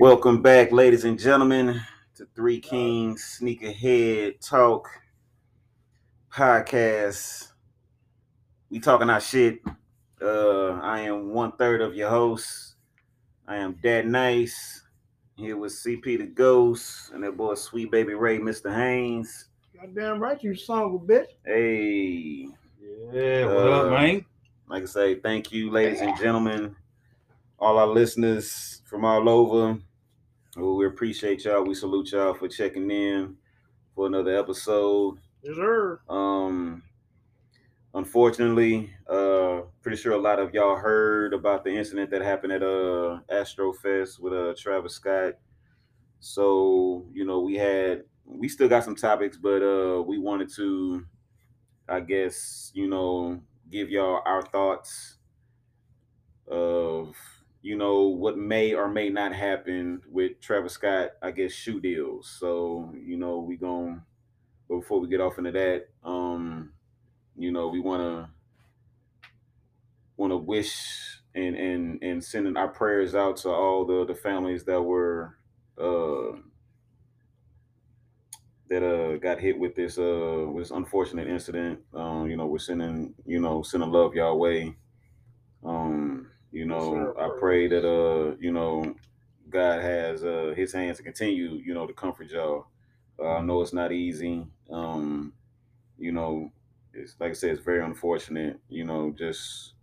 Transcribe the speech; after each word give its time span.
Welcome 0.00 0.40
back, 0.40 0.72
ladies 0.72 1.04
and 1.04 1.18
gentlemen, 1.18 1.78
to 2.16 2.26
Three 2.34 2.58
Kings 2.58 3.38
Sneakerhead 3.38 4.40
Talk 4.40 4.88
podcast. 6.32 7.48
We 8.70 8.80
talking 8.80 9.10
our 9.10 9.20
shit. 9.20 9.58
Uh, 10.22 10.70
I 10.80 11.00
am 11.00 11.34
one 11.34 11.52
third 11.52 11.82
of 11.82 11.94
your 11.94 12.08
host. 12.08 12.76
I 13.46 13.56
am 13.56 13.78
Dad 13.82 14.06
Nice. 14.06 14.82
Here 15.36 15.58
with 15.58 15.72
CP 15.72 16.16
the 16.18 16.24
Ghost 16.26 17.10
and 17.12 17.22
that 17.22 17.36
boy 17.36 17.54
Sweet 17.54 17.90
Baby 17.90 18.14
Ray, 18.14 18.38
Mr. 18.38 18.74
Haynes. 18.74 19.48
Goddamn 19.78 20.18
right, 20.18 20.42
you 20.42 20.54
son 20.54 20.82
of 20.82 20.94
a 20.94 20.98
bitch. 20.98 21.26
Hey, 21.44 22.48
Yeah, 23.12 23.44
what 23.46 23.66
up, 23.70 23.84
Uh, 23.86 23.90
man? 23.90 24.24
like 24.66 24.82
I 24.82 24.86
say, 24.86 25.14
thank 25.16 25.52
you, 25.52 25.70
ladies 25.70 26.00
and 26.00 26.16
gentlemen, 26.18 26.74
all 27.58 27.76
our 27.78 27.86
listeners 27.86 28.80
from 28.86 29.04
all 29.04 29.28
over. 29.28 29.78
Well, 30.60 30.76
we 30.76 30.86
appreciate 30.86 31.44
y'all. 31.44 31.64
We 31.64 31.74
salute 31.74 32.12
y'all 32.12 32.34
for 32.34 32.46
checking 32.46 32.90
in 32.90 33.38
for 33.94 34.06
another 34.06 34.36
episode. 34.38 35.18
Yes, 35.42 35.56
sir. 35.56 36.00
Um, 36.06 36.82
unfortunately, 37.94 38.94
uh, 39.08 39.62
pretty 39.80 39.96
sure 39.96 40.12
a 40.12 40.18
lot 40.18 40.38
of 40.38 40.52
y'all 40.52 40.76
heard 40.76 41.32
about 41.32 41.64
the 41.64 41.70
incident 41.70 42.10
that 42.10 42.20
happened 42.20 42.52
at 42.52 42.62
uh 42.62 43.20
Astrofest 43.32 44.20
with 44.20 44.34
uh 44.34 44.54
Travis 44.54 44.94
Scott. 44.96 45.34
So 46.18 47.06
you 47.10 47.24
know 47.24 47.40
we 47.40 47.54
had 47.54 48.04
we 48.26 48.46
still 48.46 48.68
got 48.68 48.84
some 48.84 48.96
topics, 48.96 49.38
but 49.38 49.62
uh 49.62 50.02
we 50.02 50.18
wanted 50.18 50.52
to, 50.56 51.06
I 51.88 52.00
guess 52.00 52.70
you 52.74 52.86
know, 52.86 53.42
give 53.70 53.88
y'all 53.88 54.20
our 54.26 54.42
thoughts 54.42 55.16
of 56.46 57.16
you 57.62 57.76
know 57.76 58.08
what 58.08 58.38
may 58.38 58.74
or 58.74 58.88
may 58.88 59.10
not 59.10 59.34
happen 59.34 60.02
with 60.08 60.40
Travis 60.40 60.74
Scott. 60.74 61.10
I 61.22 61.30
guess 61.30 61.52
shoe 61.52 61.80
deals. 61.80 62.36
So 62.38 62.92
you 63.04 63.16
know 63.16 63.38
we 63.40 63.56
going 63.56 64.02
but 64.70 64.76
before 64.76 65.00
we 65.00 65.08
get 65.08 65.20
off 65.20 65.36
into 65.36 65.50
that, 65.50 65.88
um, 66.04 66.70
you 67.36 67.50
know, 67.50 67.66
we 67.66 67.80
want 67.80 68.02
to 68.02 68.30
want 70.16 70.30
to 70.30 70.36
wish 70.36 71.20
and 71.34 71.56
and 71.56 72.02
and 72.02 72.22
sending 72.22 72.56
our 72.56 72.68
prayers 72.68 73.16
out 73.16 73.36
to 73.38 73.48
all 73.50 73.84
the 73.84 74.04
the 74.06 74.14
families 74.14 74.64
that 74.64 74.80
were 74.80 75.34
uh 75.76 76.36
that 78.68 78.84
uh 78.84 79.16
got 79.16 79.40
hit 79.40 79.58
with 79.58 79.74
this 79.74 79.98
uh 79.98 80.44
with 80.52 80.64
this 80.64 80.70
unfortunate 80.70 81.26
incident. 81.26 81.80
Um, 81.92 82.30
you 82.30 82.36
know, 82.36 82.46
we're 82.46 82.58
sending 82.58 83.14
you 83.26 83.40
know 83.40 83.62
sending 83.62 83.90
love 83.90 84.14
y'all 84.14 84.38
way. 84.38 84.76
Um, 85.64 86.09
you 86.52 86.66
know. 86.66 87.14
I 87.18 87.30
pray 87.38 87.68
that 87.68 87.86
uh 87.86 88.36
you 88.40 88.52
know 88.52 88.94
God 89.48 89.82
has 89.82 90.24
uh 90.24 90.54
His 90.56 90.72
hands 90.72 90.98
to 90.98 91.02
continue 91.02 91.60
you 91.64 91.74
know 91.74 91.86
to 91.86 91.92
comfort 91.92 92.30
y'all. 92.30 92.66
Uh, 93.18 93.36
I 93.36 93.42
know 93.42 93.60
it's 93.60 93.72
not 93.72 93.92
easy. 93.92 94.46
Um, 94.70 95.34
you 95.98 96.12
know, 96.12 96.50
it's 96.94 97.16
like 97.20 97.30
I 97.30 97.34
said, 97.34 97.50
it's 97.50 97.64
very 97.64 97.84
unfortunate. 97.84 98.58
You 98.68 98.84
know, 98.84 99.14
just 99.16 99.74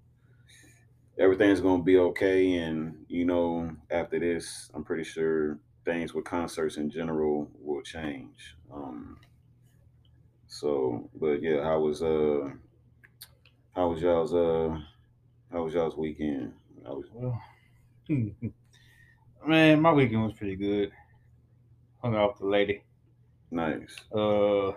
everything's 1.19 1.61
gonna 1.61 1.83
be 1.83 1.97
okay, 1.97 2.55
and 2.55 3.05
you 3.07 3.25
know, 3.25 3.75
after 3.89 4.19
this, 4.19 4.69
I'm 4.73 4.83
pretty 4.83 5.03
sure 5.03 5.59
things 5.85 6.13
with 6.13 6.25
concerts 6.25 6.77
in 6.77 6.89
general 6.89 7.49
will 7.59 7.81
change. 7.81 8.55
Um, 8.73 9.19
so, 10.47 11.09
but 11.15 11.41
yeah, 11.41 11.63
how 11.63 11.79
was 11.79 12.01
uh, 12.01 12.49
how 13.75 13.89
was 13.89 14.01
y'all's 14.01 14.33
uh, 14.33 14.79
how 15.51 15.63
was 15.63 15.73
y'all's 15.73 15.97
weekend? 15.97 16.53
Was 16.83 17.05
Well, 17.13 17.41
man, 19.47 19.81
my 19.81 19.91
weekend 19.91 20.23
was 20.23 20.33
pretty 20.33 20.55
good. 20.55 20.91
Hung 22.01 22.15
out 22.15 22.33
with 22.33 22.39
the 22.39 22.47
lady. 22.47 22.83
nice. 23.51 23.95
Uh, 24.13 24.71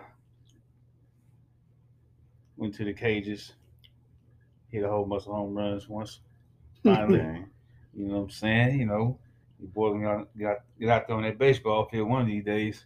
went 2.57 2.73
to 2.75 2.85
the 2.85 2.93
cages. 2.93 3.53
Hit 4.69 4.83
a 4.83 4.89
whole 4.89 5.05
bunch 5.05 5.23
of 5.23 5.33
home 5.33 5.53
runs 5.53 5.87
once. 5.89 6.19
Finally, 6.83 7.45
you 7.93 8.07
know 8.07 8.15
what 8.15 8.23
I'm 8.23 8.29
saying? 8.29 8.79
You 8.79 8.85
know, 8.85 9.19
you 9.59 9.67
boys 9.67 9.93
gonna 10.01 10.25
get 10.37 10.47
out, 10.47 10.57
get 10.79 10.89
out 10.89 11.07
there 11.07 11.17
on 11.17 11.23
that 11.23 11.37
baseball 11.37 11.87
field 11.89 12.09
one 12.09 12.21
of 12.21 12.27
these 12.27 12.43
days. 12.43 12.85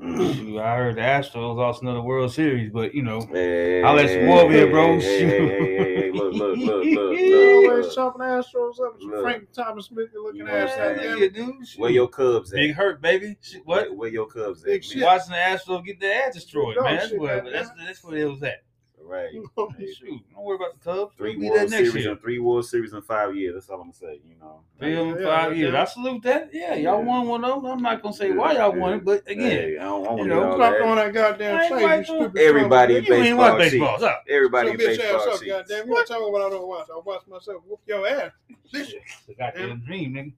Shoot, 0.00 0.58
I 0.58 0.76
heard 0.76 0.96
the 0.96 1.00
Astros 1.02 1.56
lost 1.56 1.82
another 1.82 2.02
World 2.02 2.32
Series, 2.32 2.70
but 2.70 2.94
you 2.94 3.02
know, 3.02 3.20
Hey, 3.30 3.82
I'll 3.82 3.94
let 3.94 4.10
you 4.10 4.28
over 4.30 4.52
here, 4.52 4.68
bro. 4.68 4.98
Hey, 4.98 5.00
hey, 5.00 5.26
hey, 5.28 5.28
hey, 5.28 5.76
hey, 5.76 5.94
hey, 5.96 6.10
look, 6.12 6.34
look, 6.34 6.58
look, 6.58 6.84
look, 6.84 6.84
You 7.18 7.36
look, 7.36 7.70
always 7.70 7.86
look. 7.86 7.94
chopping 7.94 8.20
Astros 8.22 8.80
up 8.84 8.94
with 8.94 9.02
your 9.02 9.10
Look. 9.12 9.22
Frank 9.22 9.52
Thomas 9.52 9.86
Smith 9.86 10.08
looking 10.14 10.40
You 10.40 10.48
ass. 10.48 10.76
know 10.76 10.88
what 10.88 10.98
I'm 10.98 11.22
yeah, 11.22 11.28
dude. 11.28 11.68
shoot. 11.68 11.80
Where 11.80 11.90
your 11.90 12.08
Cubs 12.08 12.52
at? 12.52 12.56
Big 12.56 12.74
hurt, 12.74 13.00
baby. 13.00 13.36
Shit, 13.40 13.62
what? 13.64 13.88
Where, 13.90 13.96
where 13.98 14.08
your 14.10 14.26
Cubs 14.26 14.60
at? 14.62 14.66
Big 14.66 14.84
shit. 14.84 15.02
Watching 15.02 15.30
the 15.30 15.36
Astros 15.36 15.84
get 15.84 16.00
their 16.00 16.26
ass 16.26 16.34
destroyed, 16.34 16.74
Dog 16.74 16.84
man. 16.84 16.96
That's 16.96 17.08
shit, 17.10 17.20
where, 17.20 17.36
goddamn. 17.36 17.52
that's, 17.52 17.70
that's 17.86 18.04
where 18.04 18.16
it 18.16 18.24
was 18.30 18.42
at. 18.42 18.62
Right. 19.06 19.28
Shoot, 19.32 20.20
don't 20.34 20.44
worry 20.44 20.56
about 20.56 20.72
the 20.74 20.84
Cubs. 20.84 21.14
Three 21.16 21.36
World 21.36 21.54
there 21.54 21.68
next 21.68 21.72
Series 21.90 21.94
year. 22.04 22.12
and 22.12 22.20
three 22.20 22.38
World 22.38 22.64
Series 22.66 22.92
in 22.94 23.02
five 23.02 23.36
years. 23.36 23.54
That's 23.54 23.68
all 23.68 23.76
I'm 23.76 23.82
gonna 23.82 23.92
say. 23.92 24.20
You 24.26 24.34
know. 24.40 24.60
Three 24.78 24.96
of 24.96 25.06
them, 25.08 25.18
Yeah, 25.18 25.24
five 25.24 25.52
yeah, 25.52 25.58
years. 25.58 25.72
yeah. 25.74 25.82
I 25.82 25.84
salute 25.84 26.22
that. 26.22 26.50
Yeah, 26.52 26.74
y'all 26.74 26.98
Yeah. 27.00 27.04
won 27.06 27.28
one 27.28 27.44
of 27.44 27.62
them. 27.62 27.70
I'm 27.72 27.82
not 27.82 28.02
gonna 28.02 28.14
say 28.14 28.28
Yeah, 28.28 28.34
why 28.34 28.52
y'all 28.52 28.72
won 28.72 28.94
it, 28.94 29.04
but 29.04 29.22
again, 29.28 29.50
Hey, 29.50 29.78
I 29.78 29.84
don't, 29.84 30.02
I 30.02 30.04
don't 30.08 30.18
you 30.18 30.18
want 30.18 30.28
know, 30.28 30.40
to 30.40 30.46
all 30.46 30.56
Stop 30.56 30.76
throwing 30.78 30.96
that. 30.96 31.04
that 31.04 31.14
goddamn 31.14 31.56
I 31.56 31.60
ain't 31.64 31.68
shade, 31.74 31.82
like 31.82 31.98
you 31.98 32.04
stupid 32.04 32.40
Everybody 32.40 32.94
son 32.94 32.98
of 32.98 33.04
a 33.04 33.08
you 33.08 33.14
ain't 33.14 33.24
baseball 33.24 33.50
watch 33.52 33.58
baseball. 33.58 33.98
sheets. 33.98 34.12
Everybody 34.30 34.70
bitch. 34.70 34.72
Your 34.72 34.78
bitch 34.80 34.96
baseball 34.98 35.16
ass 35.20 35.26
up, 35.26 35.32
sheets. 35.40 35.52
goddamn. 35.52 35.86
You 35.88 35.94
don't 35.94 36.06
tell 36.08 36.20
me 36.24 36.30
what 36.32 36.42
I 36.42 36.50
don't 36.50 36.68
watch. 36.68 36.86
I 36.94 37.00
watch 37.04 37.22
myself 37.28 37.62
whoop 37.66 37.80
your 37.86 38.08
ass. 38.08 38.32
Bitch, 38.72 38.92
It's 38.94 39.28
a 39.28 39.34
goddamn 39.34 39.80
dream, 39.80 40.12
nigga. 40.14 40.32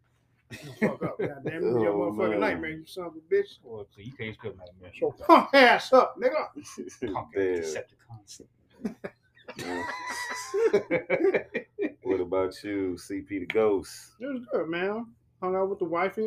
Fuck 0.80 1.02
up, 1.02 1.18
goddamn. 1.18 1.62
You 1.62 1.82
your 1.82 1.90
Oh, 1.92 2.12
motherfucking 2.12 2.30
man. 2.30 2.40
nightmare, 2.40 2.70
you 2.70 2.86
son 2.86 3.06
of 3.06 3.14
a 3.16 3.34
bitch. 3.34 3.60
Boy, 3.62 3.82
so 3.94 4.00
you 4.00 4.12
can't 4.12 4.34
spell 4.34 4.52
that, 4.52 4.70
man. 4.80 4.90
So 4.98 5.10
pump 5.26 5.50
ass 5.54 5.92
up, 5.92 6.16
nigga. 6.20 7.12
Punk 7.12 7.34
Decepticons. 7.36 8.42
what 12.02 12.20
about 12.20 12.62
you, 12.64 12.96
CP 12.98 13.28
the 13.28 13.46
Ghost? 13.46 14.12
It 14.20 14.26
was 14.26 14.42
good, 14.52 14.68
man. 14.68 15.06
Hung 15.42 15.54
out 15.56 15.68
with 15.68 15.78
the 15.78 15.84
wifey, 15.84 16.22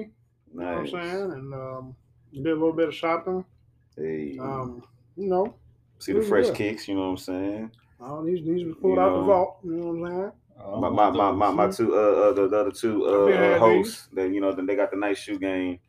you 0.53 0.59
know 0.59 0.66
what 0.66 0.78
I'm 0.78 0.84
Nice. 0.84 0.91
saying? 0.91 1.31
And 1.34 1.53
um, 1.53 1.96
did 2.34 2.46
a 2.47 2.53
little 2.53 2.74
bit 2.74 2.90
of 2.90 2.96
shopping. 2.96 3.44
Hey, 3.96 4.38
Um, 4.40 4.84
you 5.18 5.28
know, 5.28 5.53
see 6.00 6.13
the 6.13 6.22
fresh 6.22 6.46
good. 6.47 6.56
kicks. 6.56 6.88
You 6.88 6.96
know 6.96 7.01
what 7.01 7.07
I'm 7.07 7.18
saying? 7.18 7.72
all 8.01 8.24
these 8.24 8.46
these 8.46 8.66
was 8.66 8.75
pulled 8.81 8.96
You 8.96 9.01
out 9.01 9.12
know. 9.13 9.19
the 9.22 9.25
vault. 9.25 9.57
You 9.63 9.72
know 9.72 9.91
what 9.91 10.09
I'm 10.09 10.16
saying? 10.22 10.31
Oh, 10.62 10.80
my 10.80 10.90
my 10.90 11.09
my 11.09 11.31
my, 11.31 11.52
my 11.52 11.68
two 11.72 11.96
uh, 11.96 11.97
uh 11.97 12.34
the, 12.34 12.47
the 12.47 12.58
other 12.58 12.72
two 12.72 13.06
uh, 13.06 13.30
uh 13.30 13.59
hosts 13.59 14.08
that 14.14 14.30
you 14.31 14.42
know 14.42 14.52
then 14.52 14.66
they 14.66 14.75
got 14.75 14.92
the 14.92 14.97
nice 14.97 15.18
shoe 15.18 15.40
game. 15.40 15.80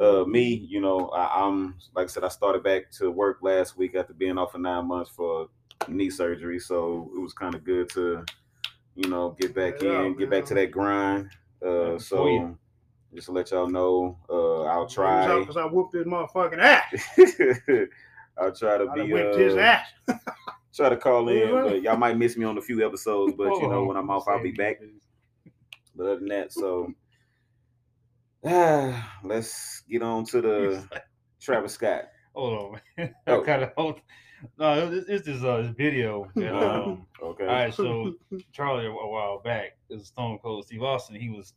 Uh, 0.00 0.24
me, 0.24 0.66
you 0.70 0.80
know, 0.80 1.08
I, 1.10 1.44
I'm 1.44 1.74
like 1.94 2.04
I 2.04 2.06
said, 2.06 2.24
I 2.24 2.28
started 2.28 2.62
back 2.62 2.90
to 2.92 3.10
work 3.10 3.38
last 3.42 3.76
week 3.76 3.94
after 3.94 4.14
being 4.14 4.38
off 4.38 4.52
for 4.52 4.58
nine 4.58 4.86
months 4.88 5.10
for 5.10 5.48
knee 5.86 6.08
surgery, 6.10 6.58
so 6.58 7.10
it 7.14 7.20
was 7.20 7.34
kind 7.34 7.54
of 7.54 7.62
good 7.62 7.90
to, 7.90 8.24
you 8.94 9.10
know, 9.10 9.36
get 9.38 9.54
back 9.54 9.82
Yeah, 9.82 10.04
in, 10.04 10.16
get 10.16 10.30
back 10.30 10.46
to 10.46 10.54
that 10.54 10.70
grind. 10.70 11.28
Uh, 11.64 11.98
so 11.98 12.26
you. 12.26 12.58
just 13.14 13.26
to 13.26 13.32
let 13.32 13.50
y'all 13.50 13.68
know, 13.68 14.18
uh, 14.30 14.62
I'll 14.62 14.86
try. 14.86 15.40
because 15.40 15.58
I 15.58 15.66
whooped 15.66 15.92
his 15.94 16.06
motherfucking 16.06 16.58
ass. 16.58 17.08
I'll 18.38 18.54
try 18.54 18.78
to 18.78 18.88
I 18.90 18.94
be 18.94 19.12
whipped 19.12 19.36
his 19.36 19.54
uh, 19.54 19.58
ass. 19.58 19.86
try 20.74 20.88
to 20.88 20.96
call 20.96 21.28
in, 21.28 21.50
but 21.64 21.82
y'all 21.82 21.96
might 21.96 22.16
miss 22.16 22.36
me 22.36 22.44
on 22.44 22.58
a 22.58 22.62
few 22.62 22.84
episodes. 22.86 23.34
But 23.36 23.48
you 23.60 23.68
know, 23.68 23.84
when 23.84 23.96
I'm 23.96 24.10
off, 24.10 24.28
I'll 24.28 24.42
be 24.42 24.52
back. 24.52 24.80
But 25.94 26.04
other 26.04 26.16
than 26.18 26.28
that, 26.28 26.52
so 26.52 26.92
ah, 28.44 29.12
let's 29.24 29.82
get 29.88 30.02
on 30.02 30.24
to 30.26 30.40
the 30.40 30.88
Travis 31.40 31.74
Scott. 31.74 32.04
Hold 32.34 32.74
on, 32.74 32.80
man. 32.96 33.14
Oh. 33.26 33.42
I 33.42 33.44
kind 33.44 33.62
of 33.62 33.70
hold. 33.76 34.00
No, 34.58 34.90
it's, 34.90 35.08
it's 35.08 35.26
this 35.26 35.42
uh 35.44 35.62
this 35.62 35.70
video. 35.76 36.28
That, 36.36 36.52
Uh-huh. 36.54 36.82
um, 36.90 37.06
Okay. 37.22 37.44
all 37.46 37.50
right, 37.52 37.72
so 37.72 38.14
Charlie 38.52 38.86
a 38.86 38.90
while 38.90 39.40
back, 39.40 39.78
it 39.88 39.94
was 39.98 40.08
Stone 40.08 40.38
Cold 40.42 40.64
Steve 40.66 40.82
Austin. 40.82 41.14
He 41.14 41.28
was, 41.28 41.54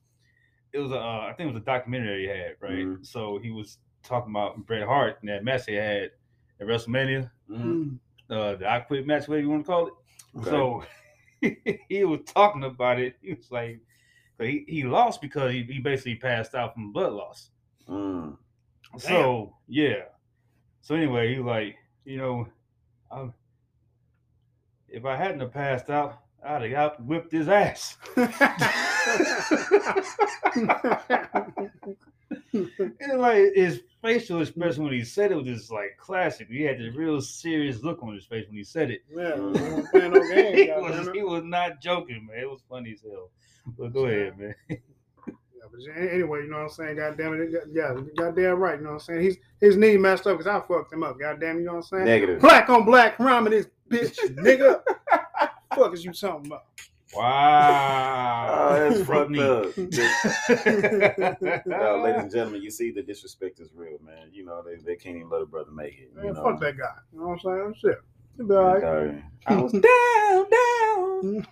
it 0.74 0.78
was 0.78 0.92
a, 0.92 0.98
uh, 0.98 1.28
I 1.28 1.34
think 1.36 1.50
it 1.50 1.54
was 1.54 1.62
a 1.64 1.66
documentary 1.66 2.24
he 2.24 2.28
had, 2.28 2.56
right? 2.60 2.86
Mhm. 2.86 3.04
So 3.06 3.40
he 3.40 3.50
was 3.50 3.80
talking 4.04 4.30
about 4.32 4.64
Bret 4.68 4.84
Hart 4.86 5.18
and 5.22 5.30
that 5.30 5.44
match 5.44 5.64
he 5.66 5.74
had 5.74 6.12
at 6.60 6.68
WrestleMania, 6.68 7.32
Mhm. 7.50 7.98
Uh, 8.30 8.56
the 8.56 8.70
I 8.70 8.80
Quit 8.80 9.08
match, 9.08 9.28
whatever 9.28 9.44
you 9.44 9.50
want 9.50 9.66
to 9.66 9.72
call 9.72 9.88
it. 9.88 9.94
Okay. 10.38 10.50
So 10.50 10.84
he 11.90 12.04
was 12.04 12.22
talking 12.26 12.64
about 12.64 13.00
it. 13.00 13.16
He 13.22 13.34
was 13.34 13.52
like, 13.52 13.80
he, 14.40 14.66
he 14.68 14.84
lost 14.84 15.22
because 15.22 15.52
he, 15.52 15.64
he 15.64 15.80
basically 15.80 16.16
passed 16.16 16.56
out 16.56 16.74
from 16.74 16.92
blood 16.92 17.14
loss. 17.14 17.50
Mm. 17.88 18.38
So 18.98 19.56
yeah. 19.68 20.06
So 20.82 20.96
anyway, 20.96 21.34
he 21.34 21.40
was 21.40 21.48
like, 21.48 21.76
you 22.06 22.18
know, 22.18 22.48
i 23.12 23.30
if 24.88 25.04
I 25.04 25.16
hadn't 25.16 25.42
have 25.42 25.52
passed 25.52 25.90
out, 25.90 26.20
I'd 26.46 26.62
have 26.62 26.72
got 26.72 27.04
whipped 27.04 27.32
his 27.32 27.50
ass. 27.50 27.98
And 32.54 33.20
like 33.20 33.54
his 33.54 33.82
facial 34.06 34.42
expression 34.42 34.84
when 34.84 34.94
he 34.94 35.04
said 35.04 35.32
it 35.32 35.36
was 35.36 35.48
just 35.48 35.72
like 35.72 35.98
classic. 35.98 36.48
He 36.48 36.62
had 36.62 36.78
this 36.80 36.96
real 36.96 37.20
serious 37.22 37.82
look 37.82 38.04
on 38.04 38.14
his 38.14 38.26
face 38.26 38.46
when 38.48 38.58
he 38.58 38.64
said 38.64 38.92
it. 38.92 39.04
yeah, 39.10 39.36
we 39.36 39.52
no 39.52 40.20
games. 40.34 40.56
he, 40.60 40.72
was, 40.72 41.10
he 41.14 41.24
was 41.24 41.44
not 41.44 41.82
joking, 41.82 42.28
man. 42.28 42.40
It 42.40 42.50
was 42.50 42.62
funny 42.70 42.94
as 42.94 43.02
hell. 43.02 43.32
But 43.78 43.94
go 43.94 44.06
ahead, 44.06 44.38
man. 44.38 44.56
Yeah, 44.70 44.76
Yeah, 45.28 45.34
but 45.72 45.98
anyway, 45.98 46.44
you 46.44 46.50
know 46.50 46.58
what 46.58 46.64
I'm 46.64 46.70
saying? 46.70 46.98
God 46.98 47.18
damn 47.18 47.34
it. 47.34 47.50
Yeah, 47.74 47.96
goddamn 48.16 48.60
right. 48.60 48.78
You 48.78 48.84
know 48.84 48.92
what 48.92 48.96
I'm 48.96 49.00
saying? 49.00 49.22
He's 49.22 49.38
his 49.60 49.78
knee 49.78 49.98
messed 49.98 50.28
up 50.28 50.38
because 50.38 50.48
I 50.48 50.66
fucked 50.66 50.94
him 50.94 51.04
up. 51.04 51.20
God 51.20 51.40
damn, 51.40 51.58
you 51.58 51.66
know 51.66 51.74
what 51.74 51.78
I'm 51.78 51.84
saying? 51.84 52.06
Negative. 52.06 52.40
Black 52.40 52.70
on 52.70 52.86
black 52.86 53.18
crime 53.18 53.48
in 53.48 53.52
this 53.52 53.68
bitch, 53.90 54.16
nigga. 54.36 54.82
fuck 55.76 55.94
is 55.94 56.06
you 56.06 56.14
talking 56.14 56.46
about? 56.46 56.66
Wow. 57.14 58.70
Oh, 58.72 58.90
that's 58.90 59.02
fucked 59.08 59.38
up. 59.38 59.66
Uh, 61.76 61.98
ladies 62.02 62.22
and 62.24 62.32
gentlemen, 62.32 62.62
you 62.62 62.72
see 62.72 62.92
the 62.92 63.02
disrespect 63.02 63.60
is 63.60 63.70
real, 63.76 63.98
man. 64.06 64.30
You 64.32 64.46
know 64.46 64.62
they, 64.64 64.76
they 64.78 64.96
can't 64.96 65.18
even 65.18 65.30
let 65.30 65.42
a 65.42 65.46
brother 65.46 65.72
make 65.72 65.94
it. 66.00 66.12
You 66.16 66.24
Man, 66.24 66.34
know? 66.34 66.44
fuck 66.44 66.60
that 66.62 66.78
guy. 66.78 66.94
You 67.14 67.20
know 67.20 67.28
what 67.28 67.34
I'm 67.34 67.40
saying? 67.40 67.74
Shit. 67.82 68.00
Be 68.48 68.56
all 68.56 68.78
right. 68.80 69.24
I 69.48 69.56
was 69.56 69.72
down, 69.72 70.46
down, 70.50 71.46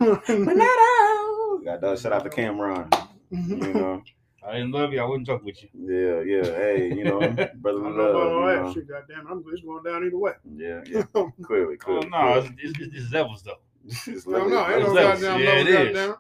but 0.45 0.55
not 0.57 0.67
out. 0.67 1.61
Got. 1.81 1.99
Shout 1.99 2.13
out 2.13 2.23
to 2.23 2.29
Cameron. 2.29 2.87
You 3.31 3.73
know. 3.73 4.03
I 4.45 4.51
didn't 4.53 4.71
love 4.71 4.91
you. 4.91 4.99
I 4.99 5.05
wouldn't 5.05 5.25
talk 5.27 5.43
with 5.45 5.63
you. 5.63 5.69
Yeah, 5.73 6.21
yeah. 6.21 6.43
Hey, 6.57 6.93
you 6.93 7.05
know, 7.05 7.19
brother 7.55 7.85
I 7.85 7.89
love. 7.89 7.95
know 7.95 8.41
all 8.41 8.45
that 8.65 8.73
shit, 8.73 8.87
goddamn. 8.89 9.25
I'm 9.29 9.43
just 9.49 9.63
going 9.65 9.83
down 9.83 10.05
either 10.05 10.17
way. 10.17 10.33
Yeah, 10.57 10.81
yeah. 10.85 11.03
Clearly, 11.43 11.75
Oh 11.75 11.77
clearly. 11.79 12.09
no, 12.09 12.39
it's, 12.39 12.49
it's, 12.61 12.79
it's, 12.79 12.93
it's 12.95 13.11
levels 13.13 13.41
though. 13.43 13.59
It's 14.07 14.25
No, 14.27 14.45
literally- 14.45 14.51
no, 14.51 14.69
ain't 14.69 14.79
no 14.87 14.93
levels. 14.93 15.21
goddamn 15.21 15.39
Yeah, 15.41 15.49
low, 15.51 15.57
it 15.57 15.67
is. 15.67 15.75
goddamn. 15.97 16.15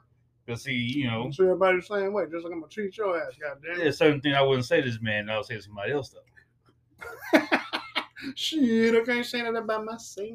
Cause 0.45 0.61
see, 0.63 0.73
you 0.73 1.07
know, 1.07 1.23
I'm 1.23 1.31
sure 1.31 1.45
everybody 1.45 1.77
the 1.77 1.83
same 1.83 2.11
way. 2.11 2.25
Just 2.29 2.43
like 2.43 2.51
I'm 2.53 2.59
gonna 2.59 2.69
treat 2.69 2.97
your 2.97 3.17
ass, 3.17 3.33
goddamn. 3.41 3.77
there's 3.79 3.97
certain 3.97 4.19
things 4.19 4.35
I 4.37 4.41
wouldn't 4.41 4.65
say 4.65 4.81
to 4.81 4.89
this 4.89 4.99
man. 5.01 5.29
I 5.29 5.37
would 5.37 5.45
say 5.45 5.55
to 5.55 5.61
somebody 5.61 5.93
else 5.93 6.09
though. 6.09 7.39
Shit, 8.35 8.95
I 8.95 9.01
can't 9.05 9.25
say 9.25 9.41
that 9.41 9.55
about 9.55 9.85
myself. 9.85 10.27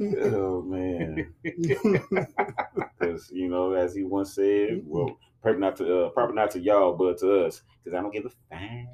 Oh 0.00 0.62
man, 0.66 1.32
because 1.42 3.30
you 3.30 3.48
know, 3.48 3.72
as 3.72 3.94
he 3.94 4.04
once 4.04 4.34
said, 4.34 4.82
well, 4.84 5.16
probably 5.42 5.60
not 5.60 5.76
to 5.76 6.04
uh, 6.04 6.08
probably 6.10 6.34
not 6.36 6.50
to 6.52 6.60
y'all, 6.60 6.94
but 6.94 7.18
to 7.18 7.46
us, 7.46 7.62
because 7.82 7.96
I 7.98 8.02
don't 8.02 8.12
give 8.12 8.26
a 8.26 8.30
fang. 8.50 8.88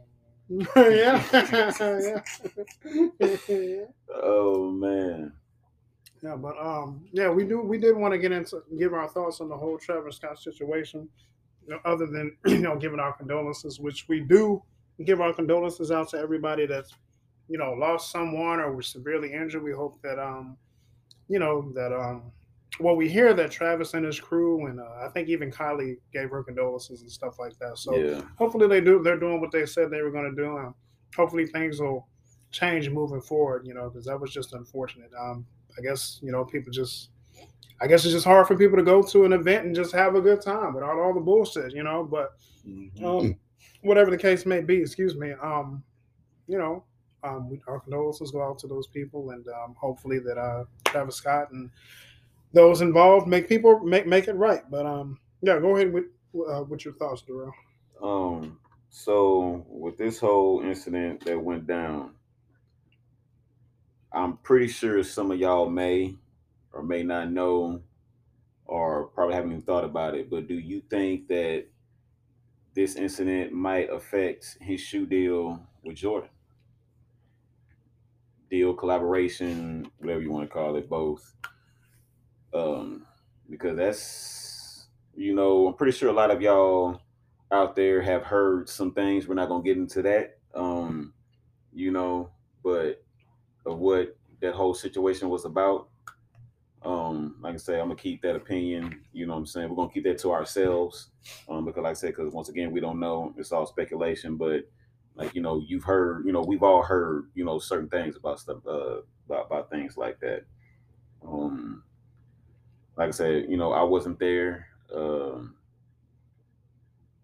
yeah. 0.76 1.23
yeah. 3.49 3.85
Oh 4.15 4.70
man, 4.70 5.32
Yeah, 6.23 6.37
but 6.37 6.59
um, 6.59 7.06
yeah, 7.12 7.31
we 7.31 7.44
do. 7.44 7.61
We 7.61 7.79
did 7.79 7.97
want 7.97 8.12
to 8.12 8.19
get 8.19 8.32
into 8.32 8.62
give 8.79 8.93
our 8.93 9.09
thoughts 9.09 9.41
on 9.41 9.49
the 9.49 9.56
whole 9.56 9.79
Travis 9.79 10.17
Scott 10.17 10.38
situation, 10.38 11.09
you 11.67 11.75
know, 11.75 11.81
other 11.85 12.06
than 12.06 12.37
you 12.47 12.59
know 12.59 12.76
giving 12.76 13.00
our 13.00 13.12
condolences, 13.12 13.79
which 13.79 14.06
we 14.09 14.20
do 14.20 14.62
give 15.05 15.20
our 15.20 15.32
condolences 15.32 15.91
out 15.91 16.09
to 16.11 16.19
everybody 16.19 16.67
that's 16.67 16.93
you 17.49 17.59
know 17.59 17.73
lost 17.73 18.11
someone 18.11 18.59
or 18.59 18.75
was 18.75 18.88
severely 18.88 19.32
injured. 19.32 19.62
We 19.62 19.73
hope 19.73 20.00
that 20.03 20.19
um, 20.19 20.56
you 21.29 21.38
know 21.38 21.70
that 21.75 21.93
um, 21.93 22.32
well, 22.81 22.94
we 22.94 23.09
hear 23.09 23.35
that 23.35 23.50
Travis 23.50 23.94
and 23.94 24.05
his 24.05 24.20
crew 24.20 24.67
and 24.67 24.81
uh, 24.81 25.05
I 25.05 25.09
think 25.09 25.29
even 25.29 25.50
Kylie 25.50 25.97
gave 26.12 26.31
her 26.31 26.43
condolences 26.44 27.03
and 27.03 27.11
stuff 27.11 27.38
like 27.38 27.59
that. 27.59 27.79
So 27.79 27.97
yeah, 27.97 28.23
hopefully 28.37 28.69
they 28.69 28.81
do. 28.81 29.03
They're 29.03 29.19
doing 29.19 29.41
what 29.41 29.50
they 29.50 29.67
said 29.67 29.91
they 29.91 30.03
were 30.03 30.11
going 30.12 30.35
to 30.35 30.37
do. 30.37 30.56
And 30.56 30.75
hopefully 31.17 31.47
things 31.47 31.81
will 31.81 32.06
change 32.50 32.88
moving 32.91 33.20
forward. 33.20 33.67
You 33.67 33.75
know, 33.75 33.88
because 33.88 34.06
that 34.06 34.20
was 34.20 34.32
just 34.32 34.53
unfortunate. 34.53 35.11
Um, 35.19 35.47
I 35.79 35.83
guess 35.83 36.19
you 36.23 36.33
know 36.33 36.45
people 36.45 36.73
just. 36.73 37.11
I 37.81 37.87
guess 37.87 38.05
it's 38.05 38.13
just 38.13 38.27
hard 38.27 38.49
for 38.49 38.57
people 38.57 38.77
to 38.77 38.83
go 38.83 39.03
to 39.05 39.25
an 39.25 39.33
event 39.33 39.65
and 39.67 39.75
just 39.75 39.95
have 39.95 40.17
a 40.17 40.21
good 40.21 40.41
time 40.43 40.75
without 40.75 40.99
all 40.99 41.15
the 41.15 41.21
bullshit. 41.21 41.73
You 41.73 41.85
know, 41.85 42.03
but 42.05 42.33
Mhm. 42.67 43.05
um, 43.05 43.37
whatever 43.83 44.11
the 44.11 44.19
case 44.19 44.45
may 44.47 44.61
be, 44.61 44.79
excuse 44.81 45.15
me. 45.17 45.33
Um, 45.41 45.85
you 46.49 46.59
know, 46.59 46.83
um, 47.23 47.49
we, 47.49 47.61
our 47.69 47.81
condolences 47.81 48.33
go 48.33 48.43
out 48.43 48.59
to 48.61 48.67
those 48.67 48.89
people, 48.89 49.31
and 49.31 49.47
um, 49.49 49.77
hopefully 49.79 50.19
that 50.21 50.39
uh, 50.39 50.65
Travis 50.87 51.17
Scott 51.17 51.53
and 51.53 51.71
those 52.53 52.81
involved 52.81 53.29
make 53.29 53.49
people 53.49 53.81
make 53.81 54.07
make 54.07 54.29
it 54.29 54.35
right. 54.35 54.63
But 54.71 54.87
um, 54.87 55.19
yeah, 55.43 55.59
go 55.61 55.77
ahead 55.77 55.93
with 55.93 56.07
uh, 56.35 56.65
with 56.65 56.85
your 56.85 56.95
thoughts, 56.95 57.23
Darrell. 57.23 57.53
Um, 58.03 58.59
so 58.91 59.65
with 59.69 59.97
this 59.99 60.19
whole 60.19 60.63
incident 60.63 61.25
that 61.27 61.39
went 61.41 61.67
down, 61.67 62.13
I'm 64.12 64.37
pretty 64.38 64.69
sure 64.69 65.02
some 65.02 65.31
of 65.31 65.38
y'all 65.38 65.69
may 65.69 66.14
or 66.72 66.82
may 66.82 67.02
not 67.02 67.31
know 67.31 67.82
or 68.64 69.06
probably 69.06 69.34
haven't 69.34 69.50
even 69.50 69.62
thought 69.62 69.84
about 69.84 70.14
it, 70.14 70.31
but 70.31 70.46
do 70.46 70.55
you 70.55 70.82
think 70.90 71.28
that 71.28 71.66
this 72.75 72.96
incident 72.96 73.52
might 73.52 73.90
affect 73.90 74.58
his 74.60 74.81
shoe 74.81 75.06
deal 75.06 75.60
with 75.82 75.96
Jordan? 75.96 76.31
Deal, 78.50 78.75
collaboration, 78.75 79.90
whatever 79.99 80.20
you 80.20 80.31
want 80.31 80.49
to 80.49 80.52
call 80.52 80.76
it, 80.76 80.88
both. 80.88 81.34
Um, 82.55 83.06
because 83.49 83.76
that's 83.76 84.88
you 85.14 85.34
know, 85.34 85.66
I'm 85.66 85.75
pretty 85.75 85.96
sure 85.96 86.08
a 86.08 86.12
lot 86.12 86.31
of 86.31 86.40
y'all 86.40 87.00
out 87.50 87.75
there 87.75 88.00
have 88.00 88.22
heard 88.22 88.69
some 88.69 88.93
things. 88.93 89.26
We're 89.26 89.34
not 89.34 89.49
gonna 89.49 89.64
get 89.64 89.76
into 89.76 90.02
that. 90.02 90.38
Um, 90.55 91.12
you 91.72 91.90
know, 91.90 92.31
but 92.62 93.05
of 93.66 93.78
what 93.78 94.16
that 94.40 94.55
whole 94.55 94.75
situation 94.75 95.28
was 95.28 95.44
about. 95.44 95.88
Um, 96.82 97.37
like 97.40 97.55
I 97.55 97.56
say, 97.56 97.75
I'm 97.75 97.88
gonna 97.88 97.96
keep 97.96 98.22
that 98.22 98.37
opinion. 98.37 99.02
You 99.12 99.26
know 99.26 99.32
what 99.34 99.40
I'm 99.40 99.46
saying? 99.46 99.69
We're 99.69 99.76
gonna 99.76 99.93
keep 99.93 100.05
that 100.05 100.19
to 100.19 100.32
ourselves. 100.32 101.10
Um, 101.49 101.64
because 101.64 101.82
like 101.82 101.90
I 101.90 101.94
said, 101.94 102.14
because 102.16 102.32
once 102.32 102.49
again, 102.49 102.70
we 102.70 102.81
don't 102.81 103.00
know. 103.00 103.34
It's 103.37 103.52
all 103.52 103.66
speculation, 103.66 104.37
but 104.37 104.62
like 105.16 105.34
you 105.34 105.43
know, 105.43 105.60
you've 105.66 105.84
heard, 105.84 106.25
you 106.25 106.32
know, 106.32 106.43
we've 106.43 106.62
all 106.62 106.82
heard, 106.82 107.31
you 107.34 107.44
know, 107.44 107.58
certain 107.58 107.88
things 107.88 108.16
about 108.16 108.38
stuff, 108.38 108.58
uh, 108.66 109.00
about 109.26 109.46
about 109.46 109.70
things 109.70 109.96
like 109.96 110.20
that. 110.20 110.44
Um, 111.26 111.82
like 112.96 113.08
I 113.08 113.12
said, 113.12 113.46
you 113.49 113.56
know, 113.56 113.72
I 113.72 113.82
wasn't 113.82 114.19
there. 114.19 114.66
Um, 114.94 115.55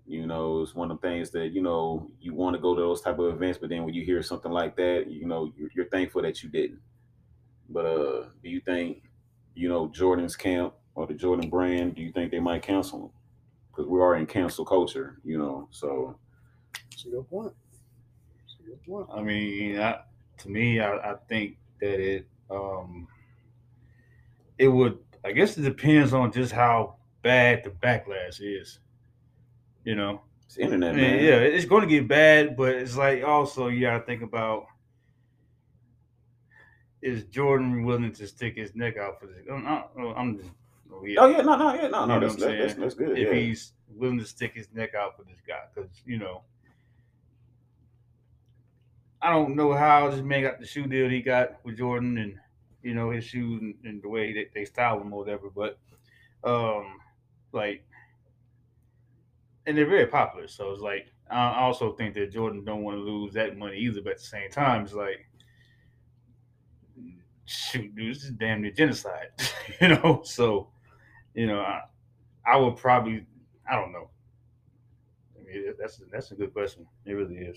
you 0.07 0.27
know, 0.27 0.63
it's 0.63 0.75
one 0.75 0.91
of 0.91 1.01
the 1.01 1.09
things 1.09 1.31
that 1.31 1.53
you 1.53 1.63
know 1.63 2.11
you 2.21 2.35
want 2.35 2.55
to 2.57 2.61
go 2.61 2.75
to 2.75 2.81
those 2.81 3.01
type 3.01 3.19
of 3.19 3.35
events, 3.35 3.59
but 3.59 3.71
then 3.71 3.85
when 3.85 3.95
you 3.95 4.05
hear 4.05 4.23
something 4.23 4.53
like 4.53 4.77
that, 4.77 5.07
you 5.11 5.27
know, 5.27 5.53
you're, 5.57 5.71
you're 5.75 5.89
thankful 5.89 6.23
that 6.23 6.43
you 6.43 6.49
didn't. 6.51 6.81
But 7.69 7.87
uh, 7.87 8.25
do 8.43 8.51
you 8.51 8.61
think, 8.61 9.03
you 9.55 9.69
know, 9.69 9.89
Jordan's 9.89 10.37
camp 10.37 10.75
or 10.95 11.07
the 11.07 11.15
Jordan 11.15 11.49
brand, 11.51 11.95
do 11.97 12.03
you 12.03 12.13
think 12.13 12.31
they 12.31 12.41
might 12.41 12.63
cancel 12.63 13.07
him? 13.07 13.11
Because 13.71 13.89
we 13.89 14.01
are 14.01 14.17
in 14.17 14.27
cancel 14.27 14.65
culture, 14.65 15.19
you 15.25 15.39
know. 15.39 15.69
So 15.71 16.19
That's 16.91 17.07
a 17.07 17.11
good 17.11 17.29
point. 17.29 17.53
That's 18.41 18.57
a 18.61 18.63
good 18.71 18.83
point. 18.85 19.09
I 19.15 19.23
mean, 19.23 19.81
I, 19.81 20.01
to 20.39 20.49
me, 20.51 20.81
I, 20.81 21.13
I 21.13 21.15
think 21.29 21.59
that 21.81 22.01
it 22.01 22.27
um 22.51 23.09
it 24.59 24.69
would. 24.69 24.99
I 25.25 25.33
guess 25.33 25.57
it 25.57 25.63
depends 25.63 26.13
on 26.13 26.33
just 26.33 26.53
how 26.53 26.97
bad 27.23 27.65
the 27.65 27.71
backlash 27.71 28.41
is. 28.41 28.79
You 29.85 29.95
know, 29.95 30.23
it's 30.47 30.57
internet, 30.57 30.95
I 30.95 30.97
mean, 30.97 31.11
man. 31.11 31.25
yeah, 31.25 31.37
it's 31.37 31.67
going 31.67 31.83
to 31.83 31.89
get 31.89 32.09
bad, 32.09 32.57
but 32.57 32.75
it's 32.75 32.97
like 32.97 33.23
also 33.23 33.69
you 33.69 33.83
got 33.83 33.99
to 33.99 34.05
think 34.05 34.23
about 34.23 34.67
is 37.05 37.25
Jordan 37.25 37.85
willing 37.85 38.13
to 38.13 38.27
stick 38.27 38.57
his 38.57 38.75
neck 38.75 38.97
out 38.97 39.21
for 39.21 39.27
this? 39.27 39.45
I'm, 39.53 39.67
I'm, 39.67 39.85
I'm 40.17 40.39
just, 40.39 40.51
oh, 40.91 41.05
yeah. 41.05 41.21
Oh 41.21 41.27
yeah, 41.27 41.43
no, 41.43 41.57
no, 41.57 41.75
yeah, 41.75 41.89
no, 41.89 42.07
no. 42.07 42.15
You 42.15 42.21
know 42.21 42.29
That's, 42.29 42.37
that's, 42.37 42.75
that's, 42.75 42.95
good. 42.95 43.19
if 43.19 43.29
yeah. 43.29 43.35
he's 43.35 43.75
willing 43.95 44.19
to 44.19 44.25
stick 44.25 44.55
his 44.55 44.69
neck 44.73 44.95
out 44.95 45.17
for 45.17 45.23
this 45.25 45.39
guy, 45.47 45.61
because 45.73 45.91
you 46.07 46.19
know, 46.19 46.41
I 49.21 49.31
don't 49.31 49.55
know 49.55 49.75
how 49.75 50.11
this 50.11 50.23
man 50.23 50.43
got 50.43 50.61
the 50.61 50.67
shoe 50.67 50.87
deal 50.87 51.11
he 51.11 51.21
got 51.21 51.63
with 51.63 51.77
Jordan, 51.77 52.17
and 52.17 52.39
you 52.83 52.95
know 52.95 53.11
his 53.11 53.25
shoes 53.25 53.61
and, 53.61 53.75
and 53.85 54.03
the 54.03 54.09
way 54.09 54.33
that 54.33 54.55
they 54.55 54.65
style 54.65 54.99
them 54.99 55.13
or 55.13 55.19
whatever. 55.19 55.51
But 55.55 55.79
um, 56.43 57.01
like, 57.53 57.85
and 59.67 59.77
they're 59.77 59.89
very 59.89 60.07
popular, 60.07 60.49
so 60.49 60.71
it's 60.71 60.81
like 60.81 61.07
I 61.31 61.61
also 61.61 61.93
think 61.93 62.15
that 62.15 62.33
Jordan 62.33 62.65
don't 62.65 62.83
want 62.83 62.97
to 62.97 63.03
lose 63.03 63.33
that 63.35 63.57
money 63.57 63.79
either. 63.79 64.01
But 64.03 64.13
at 64.13 64.19
the 64.19 64.25
same 64.25 64.51
time, 64.51 64.85
it's 64.85 64.93
like, 64.93 65.27
shoot, 67.47 67.95
dude, 67.95 68.15
this 68.15 68.25
is 68.25 68.31
damn 68.33 68.63
near 68.63 68.73
genocide, 68.73 69.29
you 69.81 69.89
know. 69.89 70.21
So, 70.25 70.69
you 71.35 71.47
know, 71.47 71.61
I, 71.61 71.81
I 72.47 72.57
would 72.57 72.77
probably, 72.77 73.27
I 73.69 73.77
don't 73.77 73.93
know. 73.93 74.11
I 75.37 75.43
mean, 75.45 75.75
that's 75.79 76.01
that's 76.13 76.31
a 76.31 76.35
good 76.35 76.53
question. 76.53 76.87
It 77.07 77.13
really 77.13 77.37
is. 77.37 77.57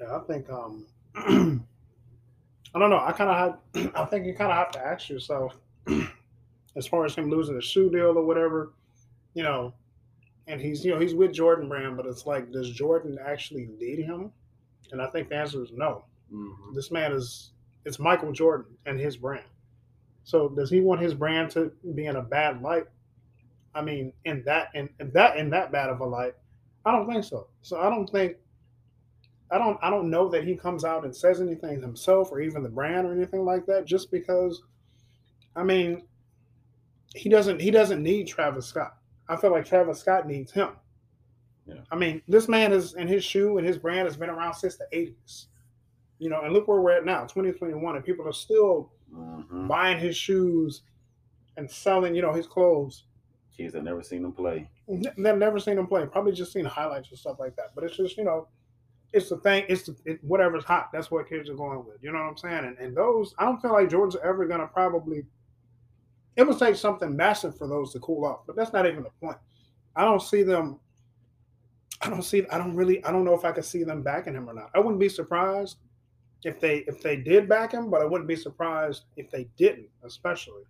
Yeah, 0.00 0.16
I 0.16 0.20
think 0.20 0.48
um 0.50 0.86
I 2.74 2.78
don't 2.78 2.90
know. 2.90 2.98
I 2.98 3.12
kind 3.12 3.30
of 3.74 3.92
I 3.96 4.04
think 4.04 4.26
you 4.26 4.34
kind 4.34 4.52
of 4.52 4.58
have 4.58 4.70
to 4.72 4.86
ask 4.86 5.08
yourself 5.08 5.56
as 6.76 6.86
far 6.86 7.04
as 7.04 7.14
him 7.14 7.30
losing 7.30 7.56
a 7.56 7.62
shoe 7.62 7.90
deal 7.90 8.16
or 8.16 8.24
whatever, 8.24 8.72
you 9.34 9.42
know, 9.42 9.74
and 10.46 10.60
he's 10.60 10.84
you 10.84 10.92
know 10.92 11.00
he's 11.00 11.14
with 11.14 11.32
Jordan 11.32 11.68
Brand, 11.68 11.96
but 11.96 12.06
it's 12.06 12.26
like 12.26 12.50
does 12.52 12.70
Jordan 12.70 13.18
actually 13.24 13.68
need 13.78 14.00
him? 14.00 14.30
And 14.92 15.00
I 15.00 15.08
think 15.08 15.28
the 15.28 15.36
answer 15.36 15.62
is 15.62 15.70
no. 15.72 16.04
Mm-hmm. 16.32 16.74
This 16.74 16.90
man 16.90 17.12
is 17.12 17.52
it's 17.84 17.98
Michael 17.98 18.32
Jordan 18.32 18.76
and 18.86 18.98
his 18.98 19.16
brand. 19.16 19.44
So 20.24 20.48
does 20.48 20.70
he 20.70 20.80
want 20.80 21.00
his 21.00 21.14
brand 21.14 21.50
to 21.52 21.72
be 21.94 22.06
in 22.06 22.16
a 22.16 22.22
bad 22.22 22.62
light? 22.62 22.86
I 23.74 23.82
mean, 23.82 24.12
in 24.24 24.42
that 24.44 24.68
in, 24.74 24.88
in 25.00 25.10
that 25.12 25.36
in 25.36 25.50
that 25.50 25.72
bad 25.72 25.90
of 25.90 26.00
a 26.00 26.04
light, 26.04 26.34
I 26.84 26.92
don't 26.92 27.10
think 27.10 27.24
so. 27.24 27.48
So 27.62 27.80
I 27.80 27.88
don't 27.90 28.08
think 28.08 28.36
I 29.50 29.58
don't 29.58 29.78
I 29.82 29.90
don't 29.90 30.10
know 30.10 30.28
that 30.30 30.44
he 30.44 30.56
comes 30.56 30.84
out 30.84 31.04
and 31.04 31.14
says 31.14 31.40
anything 31.40 31.80
himself 31.80 32.30
or 32.32 32.40
even 32.40 32.62
the 32.62 32.68
brand 32.68 33.06
or 33.06 33.12
anything 33.12 33.44
like 33.44 33.66
that 33.66 33.84
just 33.84 34.10
because 34.10 34.62
I 35.54 35.62
mean 35.62 36.02
he 37.14 37.28
doesn't 37.28 37.60
he 37.60 37.70
doesn't 37.70 38.02
need 38.02 38.26
Travis 38.26 38.66
Scott. 38.66 38.96
I 39.28 39.36
feel 39.36 39.50
like 39.50 39.64
Travis 39.64 40.00
Scott 40.00 40.26
needs 40.26 40.52
him. 40.52 40.70
Yeah. 41.66 41.80
I 41.90 41.96
mean, 41.96 42.20
this 42.28 42.48
man 42.48 42.72
is 42.72 42.94
in 42.94 43.08
his 43.08 43.24
shoe 43.24 43.56
and 43.58 43.66
his 43.66 43.78
brand 43.78 44.06
has 44.06 44.16
been 44.16 44.28
around 44.30 44.54
since 44.54 44.76
the 44.76 44.86
80s. 44.92 45.46
You 46.18 46.28
know, 46.30 46.42
and 46.42 46.52
look 46.52 46.68
where 46.68 46.80
we're 46.80 46.92
at 46.92 47.04
now, 47.04 47.22
2021, 47.22 47.96
and 47.96 48.04
people 48.04 48.26
are 48.28 48.32
still 48.32 48.92
Mhm. 49.12 49.66
buying 49.68 49.98
his 49.98 50.16
shoes 50.16 50.82
and 51.56 51.70
selling, 51.70 52.14
you 52.14 52.22
know, 52.22 52.32
his 52.32 52.46
clothes. 52.46 53.04
Kids, 53.56 53.74
I've 53.74 53.84
never 53.84 54.02
seen 54.02 54.24
him 54.24 54.32
play. 54.32 54.68
They've 54.88 55.16
never 55.16 55.58
seen 55.60 55.78
him 55.78 55.86
play. 55.86 56.04
Probably 56.06 56.32
just 56.32 56.52
seen 56.52 56.64
highlights 56.64 57.10
and 57.10 57.18
stuff 57.18 57.38
like 57.38 57.54
that. 57.56 57.74
But 57.74 57.84
it's 57.84 57.96
just, 57.96 58.16
you 58.18 58.24
know, 58.24 58.48
it's 59.12 59.28
the 59.28 59.36
thing. 59.38 59.64
It's 59.68 59.84
the, 59.84 59.96
it, 60.04 60.24
whatever's 60.24 60.64
hot. 60.64 60.90
That's 60.92 61.10
what 61.10 61.28
kids 61.28 61.48
are 61.48 61.54
going 61.54 61.84
with. 61.84 62.02
You 62.02 62.10
know 62.12 62.18
what 62.18 62.28
I'm 62.30 62.36
saying? 62.36 62.64
And, 62.64 62.78
and 62.78 62.96
those, 62.96 63.32
I 63.38 63.44
don't 63.44 63.62
feel 63.62 63.72
like 63.72 63.88
Jordan's 63.88 64.16
ever 64.22 64.44
gonna 64.46 64.66
probably. 64.66 65.24
It 66.36 66.46
would 66.46 66.58
take 66.58 66.76
something 66.76 67.14
massive 67.14 67.56
for 67.56 67.68
those 67.68 67.92
to 67.92 68.00
cool 68.00 68.24
off, 68.24 68.40
but 68.46 68.56
that's 68.56 68.72
not 68.72 68.86
even 68.86 69.04
the 69.04 69.10
point. 69.20 69.38
I 69.94 70.04
don't 70.04 70.22
see 70.22 70.42
them. 70.42 70.80
I 72.02 72.10
don't 72.10 72.22
see. 72.22 72.44
I 72.50 72.58
don't 72.58 72.74
really. 72.74 73.04
I 73.04 73.12
don't 73.12 73.24
know 73.24 73.34
if 73.34 73.44
I 73.44 73.52
could 73.52 73.64
see 73.64 73.84
them 73.84 74.02
backing 74.02 74.34
him 74.34 74.48
or 74.48 74.54
not. 74.54 74.70
I 74.74 74.80
wouldn't 74.80 75.00
be 75.00 75.08
surprised 75.08 75.78
if 76.44 76.60
they 76.60 76.78
if 76.86 77.00
they 77.02 77.16
did 77.16 77.48
back 77.48 77.72
him, 77.72 77.90
but 77.90 78.02
I 78.02 78.04
wouldn't 78.04 78.28
be 78.28 78.36
surprised 78.36 79.04
if 79.16 79.30
they 79.30 79.48
didn't, 79.56 79.88
especially. 80.02 80.62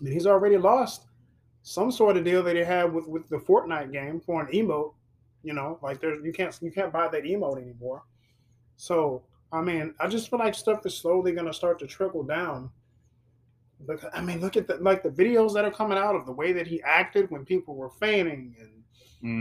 I 0.00 0.04
mean, 0.04 0.12
he's 0.14 0.26
already 0.26 0.56
lost 0.56 1.06
some 1.62 1.92
sort 1.92 2.16
of 2.16 2.24
deal 2.24 2.42
that 2.42 2.56
he 2.56 2.62
had 2.62 2.92
with 2.92 3.06
with 3.06 3.28
the 3.28 3.36
Fortnite 3.36 3.92
game 3.92 4.20
for 4.20 4.40
an 4.40 4.52
emote. 4.52 4.94
You 5.42 5.54
know, 5.54 5.78
like 5.82 6.00
there's 6.00 6.24
you 6.24 6.32
can't 6.32 6.56
you 6.62 6.72
can't 6.72 6.92
buy 6.92 7.08
that 7.08 7.24
emote 7.24 7.60
anymore. 7.60 8.02
So 8.76 9.22
I 9.52 9.60
mean, 9.60 9.94
I 10.00 10.08
just 10.08 10.30
feel 10.30 10.38
like 10.38 10.54
stuff 10.54 10.84
is 10.86 10.96
slowly 10.96 11.32
going 11.32 11.46
to 11.46 11.52
start 11.52 11.78
to 11.80 11.86
trickle 11.86 12.22
down. 12.22 12.70
Because 13.86 14.10
I 14.14 14.20
mean, 14.20 14.40
look 14.40 14.56
at 14.56 14.66
the 14.66 14.76
like 14.76 15.02
the 15.02 15.10
videos 15.10 15.54
that 15.54 15.64
are 15.64 15.70
coming 15.70 15.98
out 15.98 16.14
of 16.14 16.26
the 16.26 16.32
way 16.32 16.52
that 16.52 16.66
he 16.66 16.82
acted 16.82 17.30
when 17.30 17.44
people 17.44 17.74
were 17.74 17.90
fainting 17.90 18.54
and 18.60 18.68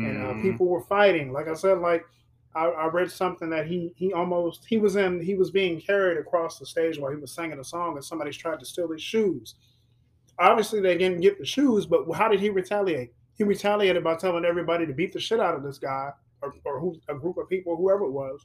and 0.05 0.17
uh, 0.17 0.33
Mhm. 0.33 0.41
people 0.41 0.67
were 0.67 0.81
fighting. 0.81 1.31
Like 1.31 1.47
I 1.47 1.53
said, 1.55 1.79
like 1.79 2.05
I, 2.53 2.65
I 2.65 2.87
read 2.87 3.11
something 3.11 3.49
that 3.49 3.67
he 3.67 3.93
he 3.95 4.13
almost 4.13 4.65
he 4.65 4.77
was 4.77 4.95
in 4.95 5.21
he 5.21 5.35
was 5.35 5.51
being 5.51 5.79
carried 5.79 6.17
across 6.17 6.59
the 6.59 6.65
stage 6.65 6.97
while 6.99 7.11
he 7.11 7.17
was 7.17 7.33
singing 7.33 7.59
a 7.59 7.63
song, 7.63 7.95
and 7.95 8.03
somebody's 8.05 8.37
tried 8.37 8.59
to 8.59 8.65
steal 8.65 8.91
his 8.91 9.01
shoes. 9.01 9.55
Obviously, 10.39 10.79
they 10.81 10.97
didn't 10.97 11.21
get 11.21 11.37
the 11.37 11.45
shoes, 11.45 11.85
but 11.85 12.09
how 12.13 12.27
did 12.27 12.39
he 12.39 12.49
retaliate? 12.49 13.13
He 13.37 13.43
retaliated 13.43 14.03
by 14.03 14.15
telling 14.15 14.45
everybody 14.45 14.85
to 14.85 14.93
beat 14.93 15.13
the 15.13 15.19
shit 15.19 15.39
out 15.39 15.55
of 15.55 15.63
this 15.63 15.77
guy 15.77 16.11
or, 16.41 16.53
or 16.65 16.79
who 16.79 16.99
a 17.07 17.13
group 17.15 17.37
of 17.37 17.47
people, 17.49 17.75
whoever 17.75 18.05
it 18.05 18.11
was, 18.11 18.43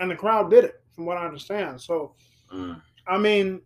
and 0.00 0.10
the 0.10 0.16
crowd 0.16 0.50
did 0.50 0.64
it, 0.64 0.82
from 0.94 1.06
what 1.06 1.16
I 1.18 1.24
understand. 1.26 1.80
So, 1.80 2.14
Mm. 2.52 2.80
I 3.06 3.18
mean, 3.18 3.60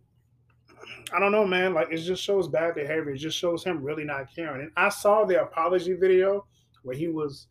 I 1.13 1.19
don't 1.19 1.31
know, 1.31 1.45
man. 1.45 1.73
Like 1.73 1.89
it 1.91 1.97
just 1.97 2.23
shows 2.23 2.47
bad 2.47 2.75
behavior. 2.75 3.11
It 3.11 3.17
just 3.17 3.37
shows 3.37 3.63
him 3.63 3.83
really 3.83 4.03
not 4.03 4.33
caring. 4.33 4.61
And 4.61 4.71
I 4.75 4.89
saw 4.89 5.25
the 5.25 5.41
apology 5.41 5.93
video 5.93 6.45
where 6.83 6.95
he 6.95 7.07
was, 7.07 7.47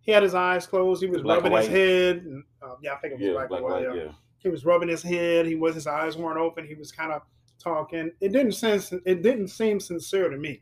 he 0.00 0.12
had 0.12 0.22
his 0.22 0.34
eyes 0.34 0.66
closed. 0.66 1.02
He 1.02 1.08
was 1.08 1.22
Black 1.22 1.42
rubbing 1.42 1.56
his 1.56 1.66
head. 1.66 2.16
And, 2.24 2.44
uh, 2.62 2.74
yeah, 2.82 2.92
I 2.92 2.96
think 2.96 3.14
it 3.14 3.20
was 3.20 3.26
Yeah, 3.26 3.32
black, 3.32 3.48
black, 3.48 3.60
and 3.62 3.70
white. 3.70 3.86
white, 3.88 3.96
yeah. 3.96 4.02
yeah. 4.04 4.12
He 4.38 4.48
was 4.48 4.64
rubbing 4.64 4.88
his 4.88 5.02
head. 5.02 5.46
He 5.46 5.54
was 5.54 5.74
his 5.74 5.86
eyes 5.86 6.16
weren't 6.16 6.38
open. 6.38 6.66
He 6.66 6.74
was 6.74 6.92
kind 6.92 7.12
of 7.12 7.22
talking. 7.58 8.10
It 8.20 8.32
didn't 8.32 8.52
sense. 8.52 8.92
It 8.92 9.22
didn't 9.22 9.48
seem 9.48 9.80
sincere 9.80 10.28
to 10.28 10.36
me. 10.36 10.60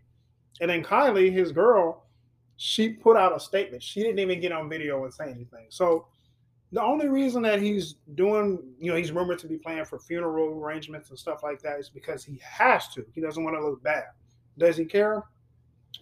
And 0.61 0.71
then 0.71 0.85
Kylie, 0.85 1.33
his 1.33 1.50
girl, 1.50 2.05
she 2.57 2.91
put 2.91 3.17
out 3.17 3.35
a 3.37 3.41
statement. 3.41 3.83
She 3.83 4.00
didn't 4.02 4.21
even 4.21 4.41
get 4.41 4.52
on 4.52 4.69
video 4.69 5.02
and 5.05 5.12
say 5.12 5.25
anything. 5.25 5.67
So 5.71 6.07
the 6.73 6.83
only 6.83 7.09
reason 7.09 7.43
that 7.43 7.61
he's 7.61 7.97
doing, 8.14 8.59
you 8.79 8.91
know, 8.91 8.97
he's 8.97 9.12
rumored 9.12 9.38
to 9.41 9.47
be 9.47 9.59
playing 9.59 9.85
for 9.85 9.99
funeral 9.99 10.59
arrangements 10.59 11.11
and 11.11 11.19
stuff 11.19 11.43
like 11.43 11.61
that 11.62 11.79
is 11.79 11.91
because 11.91 12.25
he 12.25 12.41
has 12.43 12.88
to. 12.95 13.05
He 13.14 13.21
doesn't 13.21 13.45
want 13.45 13.57
to 13.57 13.64
look 13.64 13.83
bad. 13.83 14.05
Does 14.59 14.76
he 14.79 14.87
care? 14.87 15.23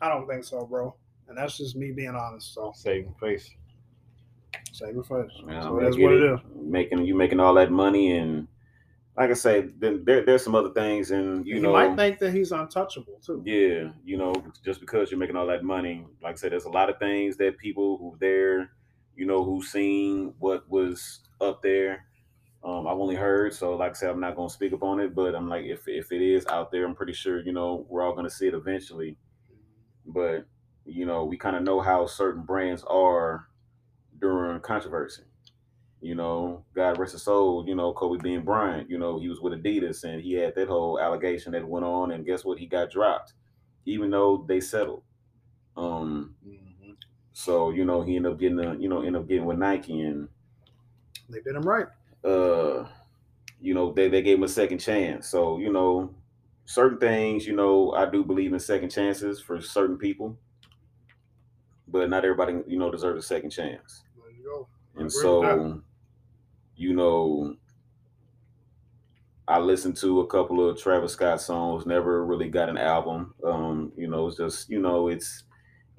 I 0.00 0.08
don't 0.08 0.28
think 0.28 0.44
so, 0.44 0.64
bro. 0.64 0.94
And 1.28 1.36
that's 1.36 1.56
just 1.56 1.74
me 1.76 1.90
being 1.90 2.14
honest. 2.14 2.54
So 2.54 2.72
saving 2.74 3.14
face. 3.20 3.50
save 4.72 4.96
it 4.96 5.06
first. 5.06 5.34
Yeah, 5.48 5.62
so 5.62 5.78
that's 5.80 5.96
get 5.96 6.04
what 6.04 6.14
it 6.14 6.22
is. 6.22 6.40
Making 6.54 7.04
you 7.04 7.14
making 7.14 7.40
all 7.40 7.54
that 7.54 7.70
money, 7.72 8.16
and 8.16 8.46
like 9.16 9.30
I 9.30 9.34
say, 9.34 9.68
then 9.78 10.04
there, 10.04 10.24
there's 10.24 10.44
some 10.44 10.54
other 10.54 10.70
things, 10.70 11.10
and 11.10 11.44
you 11.46 11.54
know 11.54 11.56
You, 11.56 11.62
know, 11.62 11.72
might 11.72 11.96
think 11.96 12.18
that 12.20 12.32
he's 12.32 12.52
untouchable 12.52 13.20
too. 13.24 13.42
yeah, 13.44 13.90
you 14.04 14.16
know, 14.16 14.34
just 14.64 14.80
because 14.80 15.10
you're 15.10 15.20
making 15.20 15.36
all 15.36 15.46
that 15.48 15.64
money, 15.64 16.06
like 16.22 16.32
I 16.32 16.36
said, 16.36 16.52
there's 16.52 16.64
a 16.64 16.70
lot 16.70 16.90
of 16.90 16.98
things 16.98 17.36
that 17.38 17.58
people 17.58 17.96
who 17.98 18.16
there, 18.20 18.70
you 19.20 19.26
know, 19.26 19.44
who 19.44 19.62
seen 19.62 20.34
what 20.38 20.68
was 20.70 21.20
up 21.42 21.62
there. 21.62 22.06
Um, 22.64 22.86
I've 22.86 22.98
only 22.98 23.16
heard, 23.16 23.54
so 23.54 23.76
like 23.76 23.90
I 23.90 23.94
said, 23.94 24.10
I'm 24.10 24.20
not 24.20 24.36
gonna 24.36 24.50
speak 24.50 24.72
up 24.72 24.82
on 24.82 25.00
it, 25.00 25.14
but 25.14 25.34
I'm 25.34 25.48
like, 25.48 25.66
if 25.66 25.86
if 25.88 26.10
it 26.12 26.22
is 26.22 26.46
out 26.46 26.72
there, 26.72 26.86
I'm 26.86 26.94
pretty 26.96 27.12
sure, 27.12 27.40
you 27.42 27.52
know, 27.52 27.86
we're 27.90 28.02
all 28.02 28.14
gonna 28.14 28.30
see 28.30 28.48
it 28.48 28.54
eventually. 28.54 29.18
But 30.06 30.46
you 30.86 31.06
know, 31.06 31.24
we 31.24 31.36
kind 31.36 31.56
of 31.56 31.64
know 31.64 31.80
how 31.80 32.06
certain 32.06 32.44
brands 32.44 32.84
are 32.84 33.48
during 34.18 34.60
controversy. 34.60 35.24
You 36.00 36.14
know, 36.14 36.64
God 36.74 36.98
rest 36.98 37.12
his 37.12 37.22
soul, 37.22 37.66
you 37.68 37.74
know, 37.74 37.92
Kobe 37.92 38.22
being 38.22 38.42
Bryant, 38.44 38.90
you 38.90 38.98
know, 38.98 39.18
he 39.20 39.28
was 39.28 39.40
with 39.40 39.52
Adidas 39.52 40.04
and 40.04 40.22
he 40.22 40.34
had 40.34 40.54
that 40.54 40.68
whole 40.68 40.98
allegation 40.98 41.52
that 41.52 41.68
went 41.68 41.84
on, 41.84 42.12
and 42.12 42.26
guess 42.26 42.44
what? 42.44 42.58
He 42.58 42.66
got 42.66 42.90
dropped, 42.90 43.34
even 43.86 44.10
though 44.10 44.46
they 44.48 44.60
settled. 44.60 45.02
Um, 45.76 46.36
Mhm. 46.46 46.59
So 47.32 47.70
you 47.70 47.84
know, 47.84 48.02
he 48.02 48.16
ended 48.16 48.32
up 48.32 48.38
getting 48.38 48.60
a, 48.60 48.74
you 48.76 48.88
know, 48.88 48.98
ended 49.02 49.22
up 49.22 49.28
getting 49.28 49.46
with 49.46 49.58
Nike 49.58 50.00
and 50.00 50.28
They 51.30 51.40
did 51.40 51.54
him 51.56 51.62
right. 51.62 51.88
uh 52.24 52.86
you 53.60 53.74
know 53.74 53.92
they, 53.92 54.08
they 54.08 54.22
gave 54.22 54.38
him 54.38 54.44
a 54.44 54.48
second 54.48 54.78
chance 54.78 55.28
so 55.28 55.58
you 55.58 55.72
know 55.72 56.14
certain 56.66 56.98
things 56.98 57.46
you 57.46 57.54
know 57.56 57.92
i 57.94 58.08
do 58.08 58.24
believe 58.24 58.52
in 58.52 58.60
second 58.60 58.90
chances 58.90 59.40
for 59.40 59.60
certain 59.60 59.98
people 59.98 60.38
but 61.88 62.08
not 62.08 62.24
everybody 62.24 62.62
you 62.66 62.78
know 62.78 62.90
deserves 62.90 63.24
a 63.24 63.26
second 63.26 63.50
chance 63.50 64.04
There 64.16 64.30
you 64.30 64.44
go. 64.44 64.68
And 64.94 65.12
so 65.12 65.82
you 66.76 66.94
know 66.94 67.56
i 69.48 69.58
listened 69.58 69.96
to 69.96 70.20
a 70.20 70.26
couple 70.26 70.68
of 70.68 70.78
travis 70.78 71.12
scott 71.12 71.40
songs 71.40 71.86
never 71.86 72.24
really 72.24 72.48
got 72.48 72.68
an 72.68 72.78
album 72.78 73.34
um 73.44 73.92
you 73.96 74.06
know 74.06 74.26
it's 74.28 74.36
just 74.36 74.68
you 74.68 74.80
know 74.80 75.08
it's 75.08 75.44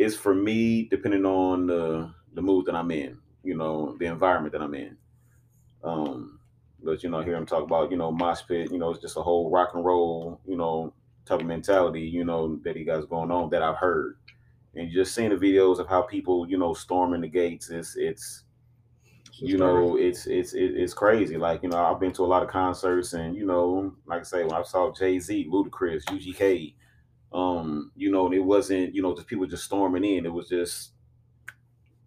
it's 0.02 0.16
for 0.16 0.34
me 0.34 0.86
depending 0.86 1.26
on 1.26 1.68
the 1.68 2.14
the 2.34 2.42
mood 2.42 2.66
that 2.66 2.76
i'm 2.76 2.92
in 2.92 3.20
you 3.44 3.56
know 3.56 3.96
the 4.00 4.06
environment 4.06 4.52
that 4.52 4.62
i'm 4.62 4.74
in 4.74 4.98
um 5.84 6.40
but 6.84 7.04
you 7.04 7.10
know 7.10 7.22
hear 7.22 7.36
him 7.36 7.46
talk 7.46 7.64
about 7.64 7.92
you 7.92 7.98
know 7.98 8.12
mosh 8.12 8.42
pit 8.48 8.72
you 8.72 8.80
know 8.80 8.90
it's 8.90 9.02
just 9.02 9.18
a 9.18 9.22
whole 9.22 9.50
rock 9.52 9.72
and 9.74 9.86
roll 9.86 10.42
you 10.46 10.58
know 10.58 10.94
type 11.26 11.40
of 11.40 11.46
mentality 11.46 12.02
you 12.02 12.26
know 12.26 12.56
that 12.64 12.76
he 12.76 12.84
got 12.84 13.08
going 13.10 13.32
on 13.32 13.50
that 13.50 13.62
i've 13.62 13.78
heard 13.78 14.18
and 14.76 14.92
just 14.92 15.14
seeing 15.14 15.30
the 15.30 15.36
videos 15.36 15.80
of 15.80 15.88
how 15.88 16.02
people 16.02 16.50
you 16.50 16.58
know 16.58 16.74
storming 16.74 17.22
the 17.22 17.28
gates 17.28 17.70
it's 17.70 17.96
it's 17.96 18.44
you 19.42 19.58
know 19.58 19.98
it's 19.98 20.28
it's 20.28 20.54
it's 20.54 20.94
crazy 20.94 21.38
like 21.38 21.64
you 21.64 21.70
know 21.70 21.78
i've 21.78 22.00
been 22.00 22.12
to 22.12 22.24
a 22.24 22.26
lot 22.26 22.44
of 22.44 22.50
concerts 22.50 23.14
and 23.14 23.36
you 23.36 23.46
know 23.46 23.94
like 24.06 24.22
i 24.22 24.24
say 24.24 24.44
when 24.44 24.54
i 24.54 24.62
saw 24.64 24.92
jay-z 24.92 25.48
ludacris 25.52 26.04
ugk 26.10 26.76
um 27.34 27.92
you 27.96 28.12
know 28.12 28.32
it 28.32 28.44
wasn't 28.44 28.94
you 28.94 29.02
know 29.02 29.16
just 29.16 29.28
people 29.28 29.46
just 29.46 29.64
storming 29.64 30.04
in 30.04 30.26
it 30.26 30.34
was 30.34 30.50
just 30.50 30.92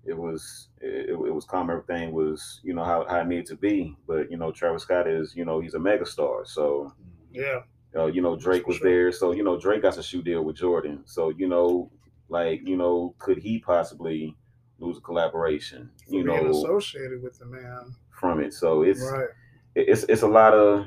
it 0.05 0.17
was 0.17 0.69
it, 0.83 1.11
it 1.11 1.35
was 1.35 1.47
calm 1.47 1.71
everything 1.71 2.13
was 2.13 2.61
you 2.63 2.75
know 2.75 2.85
how, 2.85 3.07
how 3.09 3.21
it 3.21 3.27
needed 3.27 3.47
to 3.47 3.57
be 3.57 3.97
but 4.07 4.31
you 4.31 4.37
know 4.37 4.53
travis 4.53 4.83
scott 4.83 5.09
is 5.09 5.35
you 5.35 5.45
know 5.45 5.61
he's 5.61 5.75
a 5.75 5.79
megastar 5.79 6.47
so 6.47 6.93
yeah. 7.35 7.61
uh, 7.97 8.07
you 8.07 8.23
know 8.23 8.37
Drake 8.37 8.67
was 8.67 8.77
sure. 8.77 8.89
there, 8.89 9.13
so 9.13 9.33
you 9.33 9.43
know 9.43 9.59
Drake 9.59 9.83
got 9.83 9.99
a 9.99 10.03
shoe 10.03 10.23
deal 10.23 10.43
with 10.45 10.57
Jordan. 10.57 11.03
So 11.05 11.31
you 11.31 11.49
know, 11.49 11.91
like 12.29 12.67
you 12.67 12.77
know, 12.77 13.15
could 13.19 13.39
he 13.39 13.59
possibly 13.59 14.37
lose 14.79 14.97
a 14.97 15.01
collaboration? 15.01 15.91
You 16.09 16.25
being 16.25 16.45
know, 16.45 16.51
associated 16.51 17.23
with 17.23 17.39
the 17.39 17.47
man. 17.47 17.95
from 18.11 18.41
it. 18.41 18.55
So 18.55 18.83
it's 18.83 19.03
right. 19.03 19.29
it's 19.75 20.05
it's 20.05 20.23
a 20.23 20.29
lot 20.29 20.55
of 20.55 20.87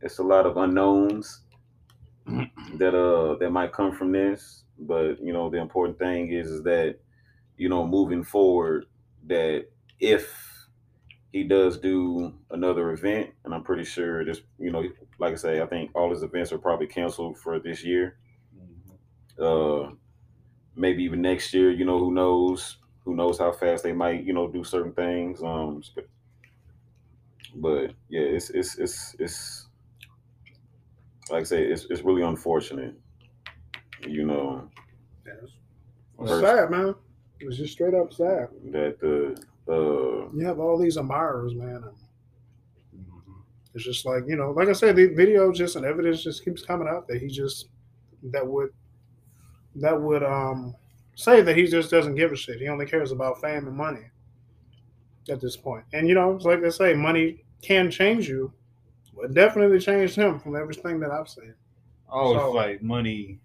it's 0.00 0.18
a 0.18 0.24
lot 0.24 0.46
of 0.46 0.56
unknowns 0.56 1.42
that 2.74 2.94
uh 2.94 3.36
that 3.38 3.50
might 3.50 3.72
come 3.72 3.92
from 3.94 4.12
this. 4.12 4.64
But 4.78 5.20
you 5.22 5.32
know, 5.32 5.50
the 5.50 5.58
important 5.58 5.98
thing 5.98 6.32
is 6.32 6.50
is 6.50 6.62
that 6.64 6.98
you 7.56 7.68
know 7.68 7.86
moving 7.86 8.24
forward 8.24 8.86
that 9.26 9.66
if 10.00 10.68
he 11.32 11.44
does 11.44 11.78
do 11.78 12.34
another 12.50 12.90
event, 12.92 13.30
and 13.44 13.54
I'm 13.54 13.64
pretty 13.64 13.84
sure 13.84 14.24
this, 14.24 14.40
you 14.58 14.70
know, 14.70 14.84
like 15.18 15.32
I 15.32 15.36
say, 15.36 15.60
I 15.60 15.66
think 15.66 15.90
all 15.94 16.10
his 16.10 16.22
events 16.22 16.52
are 16.52 16.58
probably 16.58 16.86
canceled 16.86 17.38
for 17.38 17.58
this 17.58 17.84
year. 17.84 18.18
Mhm. 18.56 18.98
Uh, 19.38 19.94
maybe 20.76 21.04
even 21.04 21.22
next 21.22 21.54
year. 21.54 21.70
You 21.70 21.84
know, 21.84 21.98
who 21.98 22.12
knows? 22.12 22.78
Who 23.04 23.14
knows 23.16 23.38
how 23.38 23.52
fast 23.52 23.84
they 23.84 23.92
might, 23.92 24.24
you 24.24 24.32
know, 24.34 24.48
do 24.48 24.64
certain 24.64 24.92
things. 24.92 25.42
Um, 25.42 25.82
but 27.54 27.92
yeah, 28.08 28.20
it's 28.20 28.50
it's 28.50 28.76
it's 28.78 29.16
it's 29.18 29.65
like 31.30 31.40
I 31.40 31.44
say, 31.44 31.62
it's 31.64 31.86
it's 31.90 32.02
really 32.02 32.22
unfortunate. 32.22 32.94
You 34.06 34.24
know 34.26 34.68
It's 35.26 36.30
First- 36.30 36.40
sad, 36.40 36.70
man. 36.70 36.94
It's 37.40 37.56
just 37.58 37.72
straight 37.74 37.94
up 37.94 38.12
sad. 38.12 38.48
that 38.72 38.98
the 39.00 39.36
uh 39.68 40.30
You 40.32 40.44
have 40.46 40.58
all 40.60 40.78
these 40.78 40.96
admirers, 40.96 41.54
man. 41.54 41.82
And 41.84 41.96
Mhm. 43.04 43.42
it's 43.74 43.84
just 43.84 44.06
like, 44.06 44.24
you 44.26 44.36
know, 44.36 44.52
like 44.52 44.68
I 44.68 44.72
said, 44.72 44.96
the 44.96 45.06
video 45.08 45.52
just 45.52 45.76
and 45.76 45.84
evidence 45.84 46.22
just 46.22 46.44
keeps 46.44 46.62
coming 46.62 46.88
out 46.88 47.06
that 47.08 47.20
he 47.20 47.28
just 47.28 47.68
that 48.22 48.46
would 48.46 48.70
that 49.74 50.00
would 50.00 50.22
um 50.22 50.74
say 51.16 51.42
that 51.42 51.56
he 51.56 51.66
just 51.66 51.90
doesn't 51.90 52.14
give 52.14 52.32
a 52.32 52.36
shit. 52.36 52.60
He 52.60 52.68
only 52.68 52.86
cares 52.86 53.12
about 53.12 53.40
fame 53.40 53.66
and 53.66 53.76
money 53.76 54.06
at 55.28 55.40
this 55.40 55.56
point. 55.56 55.84
And 55.92 56.08
you 56.08 56.14
know, 56.14 56.34
it's 56.36 56.44
like 56.44 56.62
I 56.64 56.68
say, 56.70 56.94
money 56.94 57.44
can 57.62 57.90
change 57.90 58.28
you. 58.28 58.52
Well, 59.16 59.28
definitely 59.28 59.78
changed 59.80 60.14
him 60.16 60.38
from 60.38 60.54
everything 60.56 61.00
that 61.00 61.10
I've 61.10 61.28
seen. 61.28 61.54
I 62.08 62.12
always 62.12 62.38
So- 62.38 62.44
feel 62.46 62.54
like 62.54 62.82
money 62.82 63.40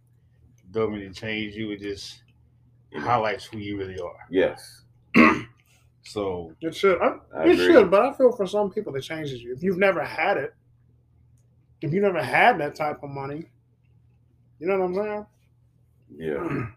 don't 0.71 0.93
really 0.93 1.09
change 1.11 1.55
you. 1.55 1.71
It 1.71 1.79
just 1.81 2.23
it 2.91 2.99
highlights 2.99 3.45
who 3.45 3.57
you 3.57 3.77
really 3.77 3.99
are. 3.99 4.27
Yes, 4.29 4.83
So 6.03 6.53
It 6.61 6.75
should. 6.75 6.99
I, 7.01 7.15
I 7.35 7.43
it 7.45 7.51
agree. 7.51 7.65
should, 7.67 7.91
but 7.91 8.01
I 8.01 8.13
feel 8.13 8.31
for 8.31 8.45
some 8.47 8.69
people 8.71 8.95
it 8.95 9.01
changes 9.01 9.41
you. 9.41 9.53
If 9.53 9.63
you've 9.63 9.77
never 9.77 10.03
had 10.03 10.37
it, 10.37 10.53
if 11.81 11.93
you 11.93 12.01
never 12.01 12.21
had 12.21 12.59
that 12.59 12.75
type 12.75 13.01
of 13.03 13.09
money, 13.09 13.45
you 14.59 14.67
know 14.67 14.79
what 14.79 14.85
I'm 14.85 14.95
saying? 14.95 15.25
yeah, 16.17 16.67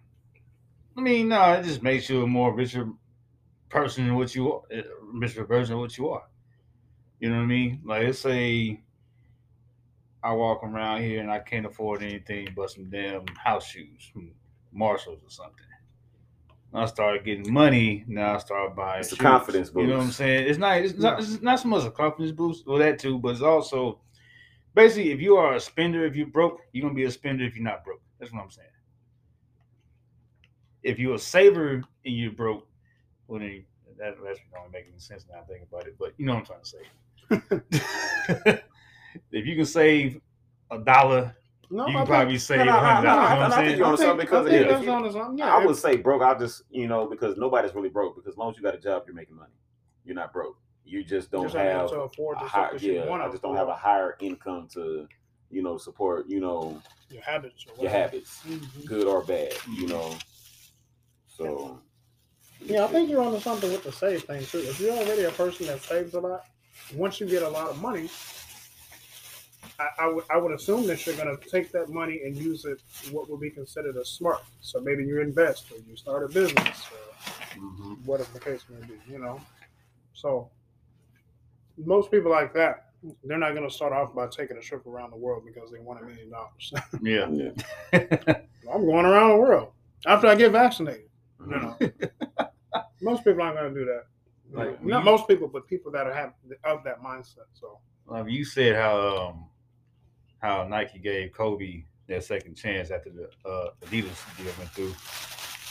I 0.96 1.00
mean, 1.00 1.28
no, 1.28 1.52
it 1.54 1.64
just 1.64 1.82
makes 1.82 2.08
you 2.08 2.22
a 2.22 2.26
more 2.26 2.54
richer 2.54 2.88
person 3.68 4.06
than 4.06 4.14
what 4.16 4.34
you 4.34 4.52
are, 4.52 4.62
a 4.70 4.84
richer 5.12 5.44
version 5.44 5.74
of 5.74 5.80
what 5.80 5.98
you 5.98 6.08
are. 6.10 6.24
You 7.18 7.30
know 7.30 7.36
what 7.38 7.42
I 7.42 7.46
mean? 7.46 7.80
Like, 7.84 8.04
let's 8.04 8.18
say 8.20 8.80
I 10.25 10.33
walk 10.33 10.64
around 10.64 11.02
here 11.02 11.21
and 11.21 11.31
I 11.31 11.38
can't 11.38 11.66
afford 11.66 12.02
anything 12.02 12.49
but 12.57 12.71
some 12.71 12.88
damn 12.88 13.26
house 13.37 13.66
shoes 13.66 14.11
from 14.11 14.33
Marshalls 14.73 15.21
or 15.23 15.28
something. 15.28 15.66
I 16.73 16.87
started 16.87 17.25
getting 17.25 17.52
money. 17.52 18.04
Now 18.09 18.35
I 18.35 18.38
start 18.38 18.75
buying. 18.75 19.00
It's 19.00 19.12
a 19.12 19.16
shoes. 19.16 19.23
confidence 19.23 19.71
You 19.76 19.87
know 19.87 19.99
what 19.99 20.04
I'm 20.04 20.11
saying? 20.11 20.49
It's 20.49 20.59
not. 20.59 20.78
It's 20.78 20.99
not. 20.99 21.21
It's 21.21 21.43
not 21.43 21.61
so 21.61 21.69
much 21.69 21.85
a 21.85 21.90
confidence 21.90 22.33
boost. 22.33 22.66
Well, 22.66 22.78
that 22.78 22.99
too, 22.99 23.19
but 23.19 23.28
it's 23.28 23.43
also 23.43 24.00
basically 24.75 25.12
if 25.12 25.21
you 25.21 25.37
are 25.37 25.54
a 25.54 25.61
spender, 25.61 26.04
if 26.04 26.16
you're 26.16 26.26
broke, 26.26 26.62
you're 26.73 26.83
gonna 26.83 26.95
be 26.95 27.04
a 27.04 27.11
spender 27.11 27.45
if 27.45 27.54
you're 27.54 27.62
not 27.62 27.85
broke. 27.85 28.02
That's 28.19 28.33
what 28.33 28.43
I'm 28.43 28.50
saying. 28.50 28.66
If 30.83 30.99
you're 30.99 31.14
a 31.14 31.19
saver 31.19 31.75
and 31.75 31.85
you're 32.16 32.33
broke, 32.33 32.66
well 33.28 33.40
then 33.40 33.64
that 33.99 34.16
that's 34.25 34.40
don't 34.52 34.73
make 34.73 34.87
any 34.90 34.99
sense 34.99 35.26
now 35.31 35.40
I 35.40 35.45
think 35.45 35.62
about 35.71 35.87
it. 35.87 35.97
But 35.97 36.14
you 36.16 36.26
know 36.26 36.35
what 36.35 36.50
I'm 36.50 37.31
trying 37.31 37.52
to 37.52 38.50
say. 38.50 38.62
if 39.35 39.47
you 39.47 39.57
can 39.57 39.64
save 39.67 40.21
a 40.71 40.79
dollar, 40.79 41.35
No, 41.71 41.87
you 41.87 41.91
I 41.91 41.93
can 41.93 41.95
think- 41.99 42.09
probably 42.09 42.38
save 42.38 42.61
a 42.61 42.73
hundred 42.73 43.09
no, 43.09 43.14
dollars. 43.17 43.29
I- 43.29 43.33
You 43.35 43.38
know 43.38 43.43
what 43.43 43.53
I 43.53 43.57
I'm 43.61 43.67
think 43.67 43.79
you're 43.79 43.87
on 43.87 43.93
I 43.93 43.97
something 43.97 44.17
because 44.26 44.47
I 44.47 44.50
think 44.50 44.62
yeah, 44.67 44.73
that's 44.73 44.85
you- 44.85 44.93
on 44.93 45.05
his. 45.05 45.14
Yeah, 45.38 45.55
I 45.57 45.64
would 45.67 45.76
say 45.76 45.97
broke. 45.97 46.23
I 46.23 46.35
just 46.38 46.62
you 46.71 46.87
know 46.88 47.07
because 47.07 47.37
nobody's 47.37 47.75
really 47.75 47.88
broke 47.88 48.14
because 48.17 48.29
as 48.33 48.37
long 48.38 48.50
as 48.50 48.57
you 48.57 48.62
got 48.62 48.75
a 48.75 48.79
job, 48.79 49.05
you're 49.07 49.14
making 49.14 49.37
money. 49.37 49.53
You're 50.05 50.14
not 50.14 50.33
broke. 50.33 50.57
You 50.85 51.03
just 51.03 51.31
don't 51.31 51.45
just 51.45 51.57
have 51.57 51.88
to 51.91 52.00
afford 52.00 52.37
a 52.37 52.41
the 52.41 52.47
high, 52.47 52.69
stuff 52.71 52.83
you 52.83 52.95
yeah. 52.95 53.11
I 53.11 53.31
just 53.31 53.43
don't 53.43 53.57
have 53.57 53.69
a 53.69 53.75
higher 53.75 54.17
income 54.21 54.69
to 54.75 55.09
you 55.50 55.62
know 55.62 55.79
support 55.79 56.26
you 56.29 56.41
know 56.41 56.81
your 57.11 57.23
habits. 57.23 57.64
Or 57.64 57.69
your 57.71 57.76
whatever. 57.91 57.99
habits, 57.99 58.41
Mhm. 58.47 58.87
good 58.87 59.07
or 59.07 59.23
bad. 59.25 59.55
You 59.73 59.87
know, 59.88 60.12
so 61.29 61.81
Yeah, 62.61 62.85
I 62.85 62.88
think 62.88 63.11
you're 63.11 63.21
onto 63.23 63.41
something 63.41 63.71
with 63.71 63.83
the 63.85 63.93
save 63.93 64.25
thing 64.25 64.45
too. 64.45 64.59
If 64.59 64.81
you're 64.81 64.93
already 64.93 65.25
a 65.25 65.31
person 65.31 65.67
that 65.67 65.81
saves 65.83 66.14
a 66.14 66.21
lot, 66.21 66.45
once 66.95 67.21
you 67.21 67.26
get 67.26 67.43
a 67.43 67.49
lot 67.49 67.69
of 67.69 67.81
money, 67.81 68.09
I, 69.78 69.88
I 70.00 70.06
would 70.09 70.25
I 70.30 70.37
would 70.37 70.52
assume 70.52 70.87
that 70.87 71.04
you're 71.06 71.16
gonna 71.16 71.37
take 71.50 71.73
that 71.73 71.88
money 71.88 72.23
and 72.25 72.37
use 72.37 72.64
it 72.64 72.80
what 73.11 73.28
would 73.30 73.40
be 73.40 73.50
considered 73.50 73.97
a 73.97 74.04
smart. 74.04 74.42
So 74.61 74.80
maybe 74.80 75.04
you 75.04 75.21
invest 75.21 75.71
or 75.73 75.78
you 75.88 75.97
start 75.97 76.23
a 76.25 76.28
business 76.28 76.87
or 76.92 77.59
Mhm. 77.61 78.04
whatever 78.04 78.30
the 78.35 78.40
case 78.40 78.64
may 78.68 78.85
be, 78.87 78.94
you 79.09 79.18
know. 79.18 79.40
So 80.12 80.50
most 81.76 82.11
people 82.11 82.30
like 82.30 82.52
that, 82.54 82.90
they're 83.25 83.38
not 83.38 83.54
gonna 83.54 83.71
start 83.71 83.92
off 83.92 84.14
by 84.14 84.26
taking 84.28 84.56
a 84.56 84.61
trip 84.61 84.87
around 84.87 85.11
the 85.11 85.16
world 85.16 85.44
because 85.44 85.71
they 85.71 85.78
want 85.78 86.02
a 86.02 86.06
million 86.06 86.30
dollars. 86.30 86.73
Yeah. 87.02 87.28
yeah. 87.30 87.50
I'm 88.73 88.85
going 88.87 89.04
around 89.04 89.30
the 89.30 89.37
world 89.37 89.73
after 90.06 90.26
I 90.26 90.35
get 90.35 90.52
vaccinated. 90.52 91.09
You 91.40 91.47
know, 91.56 91.76
most 93.03 93.24
people 93.24 93.42
aren't 93.42 93.57
going 93.59 93.74
to 93.74 93.81
do 93.81 93.85
that. 93.87 94.05
Like, 94.53 94.83
not 94.85 95.00
you- 95.00 95.05
most 95.05 95.29
people, 95.29 95.48
but 95.48 95.66
people 95.68 95.90
that 95.92 96.07
are 96.07 96.14
have 96.14 96.33
of 96.64 96.83
that 96.85 97.03
mindset. 97.03 97.46
So 97.53 97.79
Um, 98.09 98.29
you 98.29 98.44
said 98.44 98.74
how 98.77 98.96
um, 99.29 99.46
how 100.44 100.66
Nike 100.68 100.98
gave 100.98 101.33
Kobe 101.33 101.85
that 102.07 102.22
second 102.22 102.54
chance 102.54 102.90
after 102.90 103.11
the 103.11 103.24
uh, 103.48 103.70
Adidas 103.87 104.37
deal 104.37 104.52
went 104.59 104.70
through. 104.70 104.94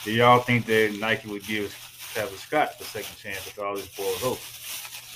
Do 0.03 0.11
y'all 0.11 0.39
think 0.39 0.65
that 0.65 0.97
Nike 0.99 1.29
would 1.29 1.43
give 1.43 1.71
Travis 2.13 2.39
Scott 2.39 2.77
the 2.79 2.85
second 2.85 3.15
chance 3.17 3.47
after 3.47 3.63
all 3.63 3.75
this 3.75 3.95
boils 3.95 4.23
over? 4.23 4.39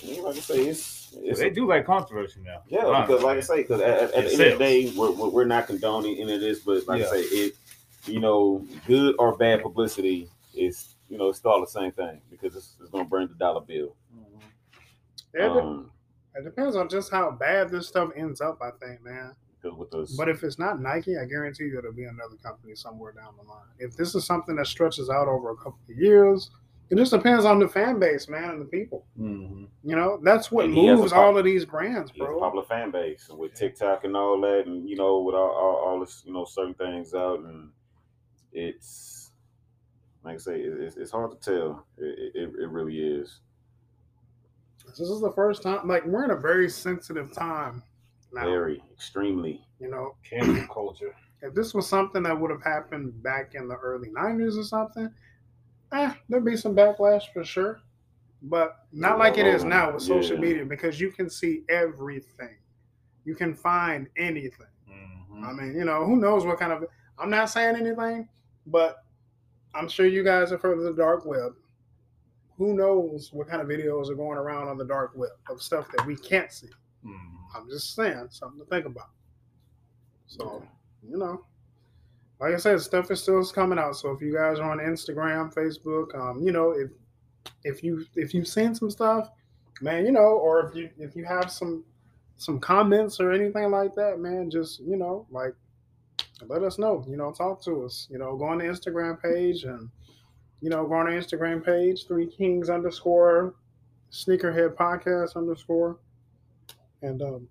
Yeah, 0.04 0.22
like 0.22 0.38
I 0.38 0.40
say, 0.40 0.60
it's 0.68 1.16
it's 1.24 1.40
they 1.40 1.50
do 1.50 1.68
like 1.68 1.86
controversy 1.88 2.42
now. 2.46 2.62
Yeah, 2.68 3.02
because 3.08 3.24
like 3.24 3.38
I 3.38 3.42
say, 3.42 3.62
because 3.64 3.82
at, 3.82 3.90
at, 3.90 4.02
at 4.04 4.12
the 4.12 4.20
It 4.20 4.40
end 4.40 4.42
of 4.54 4.60
the 4.60 4.64
day, 4.64 4.94
we're, 4.96 5.12
we're 5.12 5.30
we're 5.30 5.46
not 5.46 5.66
condoning 5.66 6.20
any 6.20 6.36
of 6.36 6.42
this, 6.42 6.60
but 6.60 6.88
like 6.88 7.00
Yeah. 7.02 7.08
I 7.08 7.10
say, 7.10 7.20
it, 7.22 7.56
you 8.06 8.20
know, 8.20 8.64
good 8.86 9.16
or 9.18 9.36
bad 9.38 9.64
publicity 9.64 10.30
is, 10.54 10.96
you 11.10 11.18
know, 11.18 11.30
it's 11.30 11.44
all 11.44 11.62
the 11.62 11.68
same 11.68 11.92
thing 11.94 12.22
because 12.30 12.56
it's, 12.56 12.76
it's 12.80 12.92
going 12.92 13.04
to 13.06 13.10
burn 13.10 13.28
the 13.28 13.34
dollar 13.36 13.62
bill. 13.62 13.96
it, 15.34 15.40
de- 15.40 15.50
Um, 15.50 15.92
it 16.36 16.44
depends 16.44 16.76
on 16.76 16.88
just 16.90 17.12
how 17.12 17.32
bad 17.32 17.70
this 17.70 17.88
stuff 17.88 18.12
ends 18.16 18.40
up. 18.40 18.60
I 18.62 18.70
think, 18.86 19.04
man. 19.04 19.36
With 19.64 19.92
those, 19.92 20.16
But 20.16 20.30
if 20.30 20.44
it's 20.44 20.60
not 20.60 20.80
Nike, 20.82 21.18
I 21.18 21.26
guarantee 21.26 21.66
you 21.66 21.78
it'll 21.80 21.92
be 21.94 22.06
another 22.06 22.36
company 22.44 22.76
somewhere 22.76 23.12
down 23.12 23.36
the 23.38 23.48
line. 23.48 23.66
If 23.80 23.96
this 23.96 24.16
is 24.16 24.26
something 24.26 24.56
that 24.56 24.68
stretches 24.68 25.10
out 25.10 25.28
over 25.28 25.52
a 25.52 25.56
couple 25.56 25.80
of 25.90 25.98
years, 25.98 26.50
it 26.90 26.96
just 26.96 27.12
depends 27.12 27.44
on 27.44 27.60
the 27.60 27.68
fan 27.68 28.00
base, 28.00 28.30
man, 28.30 28.52
and 28.52 28.62
the 28.62 28.66
people. 28.66 29.06
Mm-hmm. 29.20 29.66
You 29.84 29.96
know, 29.96 30.20
that's 30.24 30.52
what 30.52 30.66
And 30.66 30.74
he 30.74 30.86
has 30.86 30.98
a 30.98 31.02
moves 31.02 31.12
pop- 31.12 31.22
all 31.22 31.38
of 31.38 31.44
these 31.44 31.66
brands, 31.66 32.12
he 32.12 32.20
has 32.20 32.30
a 32.30 32.32
bro. 32.32 32.40
popular 32.40 32.66
fan 32.66 32.92
base, 32.92 33.28
and 33.30 33.38
with 33.38 33.54
TikTok 33.54 34.04
and 34.06 34.16
all 34.16 34.40
that, 34.42 34.64
and 34.68 34.88
you 34.88 34.96
know, 34.96 35.20
with 35.22 35.36
all, 35.36 35.50
all, 35.50 35.76
all 35.86 36.00
this, 36.00 36.24
you 36.26 36.32
know, 36.32 36.46
certain 36.46 36.74
things 36.76 37.14
out, 37.14 37.40
and 37.40 37.70
it's 38.54 39.32
like 40.24 40.36
I 40.36 40.38
say, 40.38 40.60
it's, 40.62 40.98
it's 40.98 41.12
hard 41.12 41.32
to 41.32 41.38
tell. 41.38 41.86
It, 41.98 42.36
it, 42.36 42.50
it 42.62 42.70
really 42.70 43.00
is. 43.00 43.40
This 44.88 45.10
is 45.10 45.20
the 45.22 45.32
first 45.32 45.64
time, 45.64 45.88
like 45.88 46.06
we're 46.06 46.24
in 46.24 46.32
a 46.32 46.36
very 46.36 46.70
sensitive 46.70 47.34
time 47.34 47.84
now. 48.34 48.46
Very, 48.46 48.82
extremely. 48.94 49.66
You 49.80 49.90
know, 49.90 50.16
Cancel 50.24 50.68
culture. 50.74 51.16
if 51.42 51.54
this 51.54 51.74
was 51.74 51.88
something 51.88 52.24
that 52.24 52.40
would 52.40 52.50
have 52.52 52.64
happened 52.64 53.22
back 53.24 53.54
in 53.56 53.68
the 53.68 53.76
early 53.76 54.10
'90s 54.10 54.58
or 54.58 54.64
something, 54.64 55.10
eh, 55.92 56.14
there'd 56.30 56.46
be 56.46 56.58
some 56.58 56.76
backlash 56.76 57.32
for 57.34 57.44
sure. 57.44 57.80
But 58.44 58.86
not 58.92 59.18
like 59.18 59.38
it 59.40 59.48
is 59.48 59.64
now 59.64 59.92
with 59.94 60.04
social 60.04 60.36
Yeah. 60.36 60.42
media 60.42 60.66
because 60.66 61.00
you 61.00 61.12
can 61.12 61.30
see 61.30 61.64
everything. 61.70 62.58
You 63.26 63.36
can 63.36 63.54
find 63.56 64.08
anything. 64.16 64.68
Mm-hmm. 64.90 65.44
I 65.44 65.54
mean, 65.54 65.76
you 65.76 65.86
know, 65.86 66.06
who 66.06 66.16
knows 66.18 66.46
what 66.46 66.60
kind 66.60 66.72
of. 66.72 66.86
I'm 67.20 67.30
not 67.32 67.50
saying 67.50 67.76
anything, 67.76 68.28
but 68.68 69.04
I'm 69.74 69.88
sure 69.90 70.06
you 70.06 70.24
guys 70.24 70.52
have 70.52 70.62
heard 70.62 70.78
of 70.78 70.84
the 70.84 70.94
dark 70.94 71.26
web. 71.26 71.54
Who 72.58 72.74
knows 72.76 73.32
what 73.34 73.48
kind 73.48 73.62
of 73.62 73.68
videos 73.68 74.10
are 74.10 74.16
going 74.16 74.38
around 74.38 74.68
on 74.68 74.78
the 74.78 74.86
dark 74.86 75.12
web 75.16 75.32
of 75.50 75.62
stuff 75.62 75.88
that 75.96 76.06
we 76.06 76.16
can't 76.16 76.52
see? 76.52 76.70
Mm-hmm. 77.06 77.58
I'm 77.58 77.70
just 77.70 77.96
saying 77.96 78.28
something 78.32 78.60
to 78.60 78.66
think 78.66 78.86
about. 78.86 79.10
So, 80.28 80.64
you 81.08 81.18
know, 81.18 81.46
like 82.40 82.54
I 82.54 82.58
said, 82.58 82.80
stuff 82.82 83.10
is 83.12 83.22
still 83.22 83.44
coming 83.46 83.80
out. 83.80 83.96
So 83.96 84.12
if 84.12 84.22
you 84.22 84.34
guys 84.34 84.60
are 84.60 84.70
on 84.70 84.80
Instagram, 84.80 85.54
Facebook, 85.54 86.16
um, 86.16 86.42
you 86.44 86.52
know, 86.52 86.72
if 86.72 86.90
if 87.64 87.84
you 87.84 88.06
if 88.16 88.34
you've 88.34 88.48
seen 88.48 88.76
some 88.76 88.92
stuff, 88.92 89.30
man, 89.82 90.06
you 90.06 90.12
know, 90.12 90.20
or 90.22 90.68
if 90.68 90.76
you 90.76 90.90
if 91.00 91.16
you 91.16 91.26
have 91.26 91.52
some 91.52 91.84
some 92.38 92.60
comments 92.60 93.20
or 93.20 93.32
anything 93.32 93.72
like 93.72 93.96
that, 93.96 94.20
man, 94.20 94.52
just 94.52 94.82
you 94.82 94.98
know, 94.98 95.26
like 95.32 95.56
let 96.46 96.62
us 96.64 96.78
know. 96.78 97.04
You 97.08 97.18
know, 97.18 97.32
talk 97.32 97.64
to 97.64 97.86
us. 97.86 98.08
You 98.12 98.20
know, 98.20 98.36
go 98.36 98.46
on 98.46 98.60
the 98.60 98.66
Instagram 98.66 99.22
page 99.22 99.64
and 99.64 99.90
you 100.62 100.70
know, 100.70 100.86
go 100.86 100.96
on 100.96 101.06
the 101.06 101.12
Instagram 101.12 101.64
page, 101.64 102.08
three 102.08 102.28
kings 102.28 102.70
underscore 102.70 103.56
sneakerhead 104.12 104.76
podcast 104.76 105.36
underscore. 105.36 105.98
And 107.02 107.22
um 107.22 107.48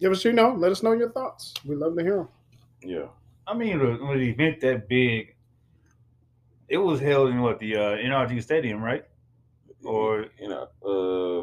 give 0.00 0.12
us, 0.12 0.24
you 0.24 0.32
know, 0.32 0.54
let 0.54 0.72
us 0.72 0.82
know 0.82 0.92
your 0.92 1.12
thoughts. 1.12 1.54
We 1.64 1.76
love 1.76 1.96
to 1.96 2.02
hear 2.02 2.16
them. 2.16 2.28
Yeah. 2.82 3.08
I 3.46 3.54
mean, 3.54 3.78
with 3.78 4.00
with 4.00 4.10
an 4.18 4.22
event 4.22 4.60
that 4.60 4.88
big, 4.88 5.36
it 6.68 6.78
was 6.78 7.00
held 7.00 7.30
in 7.30 7.40
what 7.42 7.58
the 7.58 7.76
uh, 7.76 7.96
NRG 7.96 8.42
Stadium, 8.42 8.82
right? 8.82 9.04
Or- 9.84 10.26
you 10.38 10.48
know, 10.48 10.68
uh, 10.84 11.40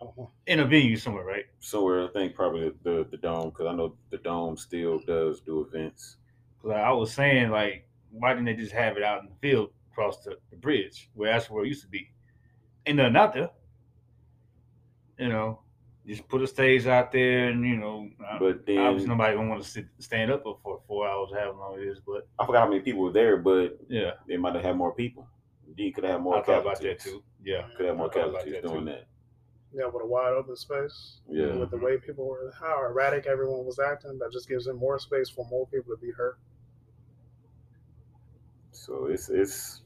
I 0.00 0.06
don't 0.06 0.16
know. 0.16 0.30
In 0.46 0.60
a 0.60 0.64
venue 0.64 0.96
somewhere, 0.96 1.24
right? 1.24 1.44
somewhere 1.60 2.04
I 2.08 2.12
think 2.12 2.34
probably 2.34 2.72
the 2.82 3.06
the 3.10 3.16
dome 3.16 3.50
because 3.50 3.66
I 3.66 3.74
know 3.74 3.96
the 4.10 4.18
dome 4.18 4.56
still 4.56 5.00
does 5.06 5.40
do 5.40 5.62
events. 5.62 6.16
Because 6.56 6.76
I 6.76 6.90
was 6.90 7.12
saying, 7.12 7.50
like, 7.50 7.88
why 8.10 8.32
didn't 8.32 8.46
they 8.46 8.54
just 8.54 8.72
have 8.72 8.96
it 8.96 9.02
out 9.02 9.22
in 9.22 9.28
the 9.28 9.34
field 9.40 9.70
across 9.90 10.22
the, 10.24 10.38
the 10.50 10.56
bridge 10.56 11.10
where 11.14 11.32
that's 11.32 11.50
where 11.50 11.64
it 11.64 11.68
used 11.68 11.82
to 11.82 11.88
be? 11.88 12.10
Ain't 12.86 12.96
nothing 12.96 13.16
out 13.16 13.34
there. 13.34 13.50
You 15.18 15.28
know, 15.28 15.60
just 16.08 16.26
put 16.26 16.42
a 16.42 16.46
stage 16.46 16.86
out 16.86 17.12
there, 17.12 17.48
and 17.48 17.64
you 17.66 17.76
know, 17.76 18.08
But 18.40 18.64
then 18.66 18.78
obviously 18.78 19.08
nobody 19.08 19.36
gonna 19.36 19.48
want 19.50 19.62
to 19.62 19.68
sit 19.68 19.86
stand 19.98 20.30
up 20.30 20.42
for 20.42 20.80
four 20.86 21.06
hours, 21.06 21.30
however 21.32 21.58
long 21.58 21.78
it 21.78 21.86
is. 21.86 22.00
But 22.00 22.26
I 22.38 22.46
forgot 22.46 22.64
how 22.64 22.68
many 22.68 22.80
people 22.80 23.02
were 23.02 23.12
there, 23.12 23.36
but 23.36 23.78
yeah, 23.88 24.12
they 24.26 24.36
might 24.38 24.54
have 24.54 24.64
had 24.64 24.76
more 24.76 24.94
people. 24.94 25.26
D 25.76 25.92
could 25.92 26.04
have 26.04 26.14
had 26.14 26.22
more 26.22 26.38
I 26.38 26.42
thought 26.42 26.62
about 26.62 26.80
that 26.80 26.98
too. 26.98 27.22
Yeah, 27.44 27.66
Could 27.76 27.86
have 27.86 27.96
more 27.96 28.10
I 28.10 28.14
thought 28.14 28.28
about 28.30 28.44
casualties 28.44 28.62
that, 28.62 28.68
doing 28.68 28.86
too. 28.86 28.92
that. 28.92 29.06
Yeah, 29.74 29.86
with 29.86 30.02
a 30.02 30.06
wide 30.06 30.32
open 30.32 30.56
space. 30.56 31.20
Yeah. 31.28 31.54
With 31.54 31.70
the 31.70 31.76
way 31.76 31.98
people 31.98 32.26
were, 32.26 32.52
how 32.58 32.82
erratic 32.82 33.26
everyone 33.26 33.66
was 33.66 33.78
acting, 33.78 34.18
that 34.18 34.32
just 34.32 34.48
gives 34.48 34.64
them 34.64 34.78
more 34.78 34.98
space 34.98 35.28
for 35.28 35.46
more 35.50 35.66
people 35.66 35.94
to 35.94 36.00
be 36.00 36.10
hurt. 36.10 36.38
So 38.72 39.06
it's 39.06 39.28
it's 39.28 39.82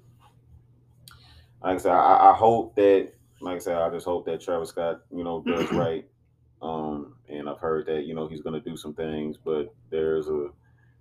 like 1.62 1.74
I 1.74 1.78
said, 1.78 1.92
I, 1.92 2.30
I 2.30 2.34
hope 2.34 2.76
that 2.76 3.12
like 3.40 3.56
I 3.56 3.58
said, 3.58 3.76
I 3.76 3.90
just 3.90 4.06
hope 4.06 4.24
that 4.26 4.40
Travis 4.40 4.68
Scott, 4.68 5.00
you 5.14 5.24
know, 5.24 5.42
does 5.44 5.70
right. 5.72 6.06
Um, 6.62 7.16
and 7.28 7.48
I've 7.48 7.58
heard 7.58 7.86
that, 7.86 8.04
you 8.04 8.14
know, 8.14 8.28
he's 8.28 8.40
gonna 8.40 8.60
do 8.60 8.76
some 8.76 8.94
things, 8.94 9.36
but 9.36 9.74
there's 9.90 10.28
a 10.28 10.48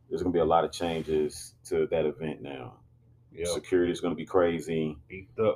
there's 0.09 0.23
gonna 0.23 0.33
be 0.33 0.39
a 0.39 0.45
lot 0.45 0.65
of 0.65 0.71
changes 0.71 1.53
to 1.65 1.87
that 1.87 2.05
event 2.05 2.41
now. 2.41 2.73
Yeah, 3.31 3.45
Security 3.45 3.91
is 3.91 4.01
gonna 4.01 4.15
be 4.15 4.25
crazy. 4.25 4.97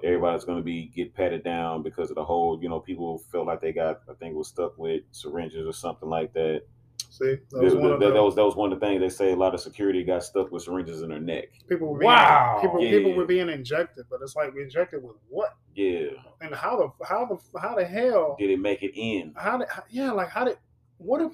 Everybody's 0.04 0.46
gonna 0.46 0.62
be 0.62 0.86
get 0.96 1.14
patted 1.14 1.44
down 1.44 1.82
because 1.82 2.10
of 2.10 2.16
the 2.16 2.24
whole, 2.24 2.62
you 2.62 2.70
know, 2.70 2.80
people 2.80 3.18
feel 3.18 3.46
like 3.46 3.62
they 3.62 3.74
got 3.74 4.02
I 4.10 4.14
think 4.14 4.36
was 4.36 4.48
stuck 4.48 4.78
with 4.78 5.04
syringes 5.12 5.68
or 5.68 5.74
something 5.74 6.08
like 6.08 6.34
that. 6.34 6.64
See, 7.10 7.26
that 7.36 7.50
That, 7.50 7.62
was 7.64 7.76
one 7.76 7.92
of 7.94 8.00
that- 8.02 8.08
the 8.08 8.14
that 8.14 8.24
was 8.24 8.36
that 8.36 8.44
was 8.44 8.56
one 8.58 8.74
of 8.74 8.80
the 8.80 8.86
things 8.86 9.00
they 9.00 9.10
say 9.10 9.32
a 9.32 9.36
lot 9.36 9.54
of 9.54 9.62
security 9.62 10.04
got 10.04 10.24
stuck 10.24 10.52
with 10.52 10.64
syringes 10.64 11.02
in 11.02 11.10
their 11.10 11.20
neck. 11.20 11.46
people 11.70 11.88
were 11.88 12.00
being, 12.00 12.08
Wow. 12.12 12.60
people 12.62 12.82
Yeah. 12.82 12.92
people 12.92 13.14
were 13.14 13.26
being 13.26 13.48
injected, 13.50 14.06
but 14.10 14.20
it's 14.22 14.36
like 14.36 14.54
we 14.54 14.64
injected 14.64 15.02
with 15.02 15.16
what? 15.30 15.56
Yeah. 15.76 16.10
And 16.42 16.54
how 16.54 16.76
the 16.78 17.06
how 17.06 17.26
the 17.26 17.60
how 17.60 17.76
the 17.76 17.86
hell 17.86 18.36
Did 18.38 18.50
it 18.50 18.60
make 18.60 18.84
it 18.84 18.92
in? 19.00 19.34
how 19.38 19.58
did 19.58 19.68
yeah 19.90 20.12
like 20.12 20.28
how 20.30 20.44
did 20.44 20.58
what 20.98 21.22
if 21.22 21.32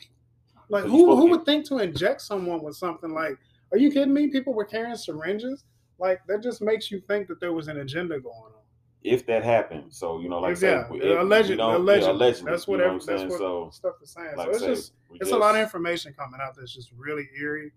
like 0.69 0.83
who 0.85 1.15
who 1.15 1.27
would 1.31 1.45
think 1.45 1.65
to 1.67 1.79
inject 1.79 2.21
someone 2.21 2.61
with 2.61 2.75
something 2.75 3.11
like 3.13 3.37
are 3.71 3.77
you 3.79 3.91
kidding 3.91 4.13
me 4.13 4.27
people 4.27 4.53
were 4.53 4.65
carrying 4.65 4.95
syringes 4.95 5.65
like 5.99 6.19
that 6.27 6.43
just 6.43 6.61
makes 6.61 6.91
you 6.91 6.99
think 7.07 7.27
that 7.27 7.39
there 7.39 7.53
was 7.53 7.67
an 7.67 7.77
agenda 7.79 8.19
going 8.19 8.35
on 8.53 8.61
If 9.03 9.25
that 9.25 9.43
happened. 9.43 9.91
So, 9.91 10.19
you 10.19 10.29
know, 10.29 10.39
like 10.39 10.49
I 10.49 10.51
yeah 10.53 10.55
said, 10.59 10.77
if 10.81 10.89
we 10.91 10.99
alleged, 11.15 11.49
don't- 11.49 11.57
yeah, 11.57 11.77
allegedly. 11.77 12.11
allegedly, 12.11 12.51
that's 12.51 12.67
you 12.67 12.71
what 12.71 12.77
know 12.79 12.85
what 12.85 12.93
I'm 12.93 12.99
saying? 13.01 13.29
what 13.29 13.37
So 13.39 13.69
stuff 13.71 13.95
is 14.03 14.11
saying 14.11 14.35
like 14.37 14.45
so 14.45 14.51
I 14.51 14.53
it's 14.53 14.59
say, 14.59 14.67
just 14.67 14.93
we 15.11 15.19
it's 15.19 15.31
a 15.31 15.37
lot 15.37 15.55
of 15.55 15.61
information 15.61 16.13
coming 16.13 16.39
out 16.41 16.55
that's 16.55 16.73
just 16.73 16.91
really 16.97 17.29
eerie 17.39 17.71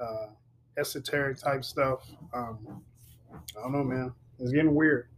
uh 0.00 0.28
esoteric 0.78 1.38
type 1.38 1.64
stuff. 1.64 2.08
Um 2.32 2.82
i 3.58 3.62
don't 3.62 3.72
know 3.72 3.84
man. 3.84 4.12
It's 4.38 4.52
getting 4.52 4.74
weird. 4.74 5.08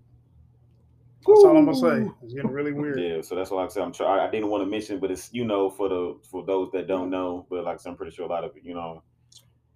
That's 1.27 1.45
all 1.45 1.57
i'm 1.57 1.65
gonna 1.65 1.77
say. 1.77 2.11
It's 2.23 2.35
getting 2.35 2.51
really 2.51 2.73
weird. 2.73 3.01
Yeah, 3.01 3.23
so 3.23 3.35
that's 3.35 3.51
why 3.51 3.65
I 3.65 3.69
said 3.69 3.83
I'm 3.83 3.93
trying. 3.93 4.21
I 4.21 4.31
didn't 4.31 4.49
want 4.49 4.63
to 4.63 4.67
mention, 4.69 4.99
but 4.99 5.11
it's 5.11 5.33
you 5.33 5.45
know 5.45 5.71
for 5.71 5.89
the 5.89 6.19
for 6.31 6.45
those 6.45 6.71
that 6.73 6.87
don't 6.87 7.09
know, 7.09 7.47
but 7.49 7.65
like 7.65 7.75
I 7.75 7.77
said, 7.79 7.91
I'm 7.91 7.97
pretty 7.97 8.15
sure 8.15 8.27
a 8.27 8.29
lot 8.29 8.45
of 8.45 8.53
you 8.63 8.75
know, 8.75 9.03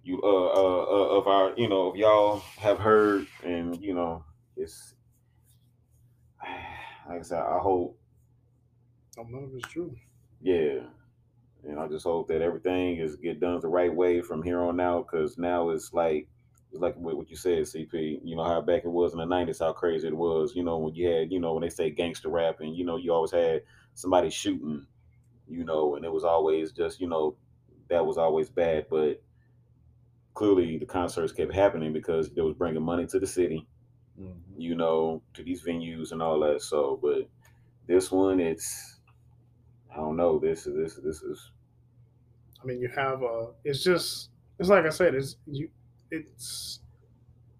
you 0.03 0.21
uh 0.21 0.27
uh, 0.27 0.83
uh 0.83 1.17
of 1.17 1.27
our 1.27 1.53
you 1.57 1.67
know 1.67 1.89
of 1.89 1.95
y'all 1.95 2.39
have 2.59 2.77
heard, 2.77 3.25
and 3.43 3.81
you 3.81 3.95
know 3.95 4.23
it's 4.55 4.93
like 7.09 7.19
I 7.19 7.23
said, 7.23 7.39
I 7.39 7.57
hope 7.57 7.97
some 9.15 9.33
of 9.33 9.49
it's 9.55 9.67
true. 9.67 9.95
Yeah, 10.41 10.81
and 11.67 11.79
I 11.79 11.87
just 11.87 12.05
hope 12.05 12.27
that 12.29 12.41
everything 12.41 12.97
is 12.97 13.15
get 13.15 13.39
done 13.39 13.59
the 13.59 13.67
right 13.67 13.93
way 13.93 14.21
from 14.21 14.43
here 14.43 14.61
on 14.61 14.79
out, 14.79 15.07
because 15.11 15.37
now 15.37 15.69
it's 15.69 15.93
like. 15.93 16.27
It's 16.71 16.79
like 16.81 16.95
what 16.97 17.31
you 17.31 17.35
said, 17.35 17.63
CP. 17.63 18.19
You 18.23 18.35
know 18.35 18.43
how 18.43 18.61
back 18.61 18.85
it 18.85 18.89
was 18.89 19.13
in 19.13 19.17
the 19.17 19.25
'90s, 19.25 19.57
how 19.57 19.73
crazy 19.73 20.07
it 20.07 20.15
was. 20.15 20.55
You 20.55 20.61
know 20.61 20.77
when 20.77 20.93
you 20.93 21.09
had, 21.09 21.31
you 21.31 21.39
know 21.39 21.53
when 21.55 21.63
they 21.63 21.69
say 21.69 21.89
gangster 21.89 22.29
rap, 22.29 22.59
and 22.59 22.75
you 22.77 22.85
know 22.85 22.95
you 22.95 23.11
always 23.11 23.31
had 23.31 23.63
somebody 23.95 24.29
shooting, 24.29 24.85
you 25.47 25.63
know, 25.63 25.95
and 25.95 26.05
it 26.05 26.11
was 26.11 26.23
always 26.23 26.71
just, 26.71 26.99
you 27.01 27.07
know, 27.07 27.35
that 27.89 28.05
was 28.05 28.19
always 28.19 28.51
bad. 28.51 28.85
But 28.87 29.19
clearly 30.35 30.77
the 30.77 30.85
concerts 30.85 31.33
kept 31.33 31.53
happening 31.55 31.91
because 31.91 32.29
they 32.29 32.41
was 32.43 32.53
bringing 32.53 32.83
money 32.83 33.07
to 33.07 33.19
the 33.19 33.25
city, 33.25 33.67
Mhm. 34.21 34.35
you 34.55 34.75
know, 34.75 35.23
to 35.33 35.43
these 35.43 35.63
venues 35.63 36.11
and 36.11 36.21
all 36.21 36.39
that. 36.41 36.61
So, 36.61 36.99
but 37.01 37.27
this 37.87 38.11
one, 38.11 38.39
it's, 38.39 38.98
I 39.91 39.97
don't 39.97 40.15
know. 40.15 40.39
This 40.39 40.67
is 40.67 40.75
this 40.75 41.03
this 41.03 41.21
is 41.21 41.51
I 42.61 42.65
mean, 42.65 42.79
you 42.79 42.89
have 42.89 43.23
a. 43.23 43.49
it's 43.63 43.83
just 43.83 44.29
it's 44.59 44.69
like 44.69 44.85
I 44.85 44.89
said, 44.89 45.15
it's 45.15 45.37
you 45.47 45.69
it's 46.11 46.79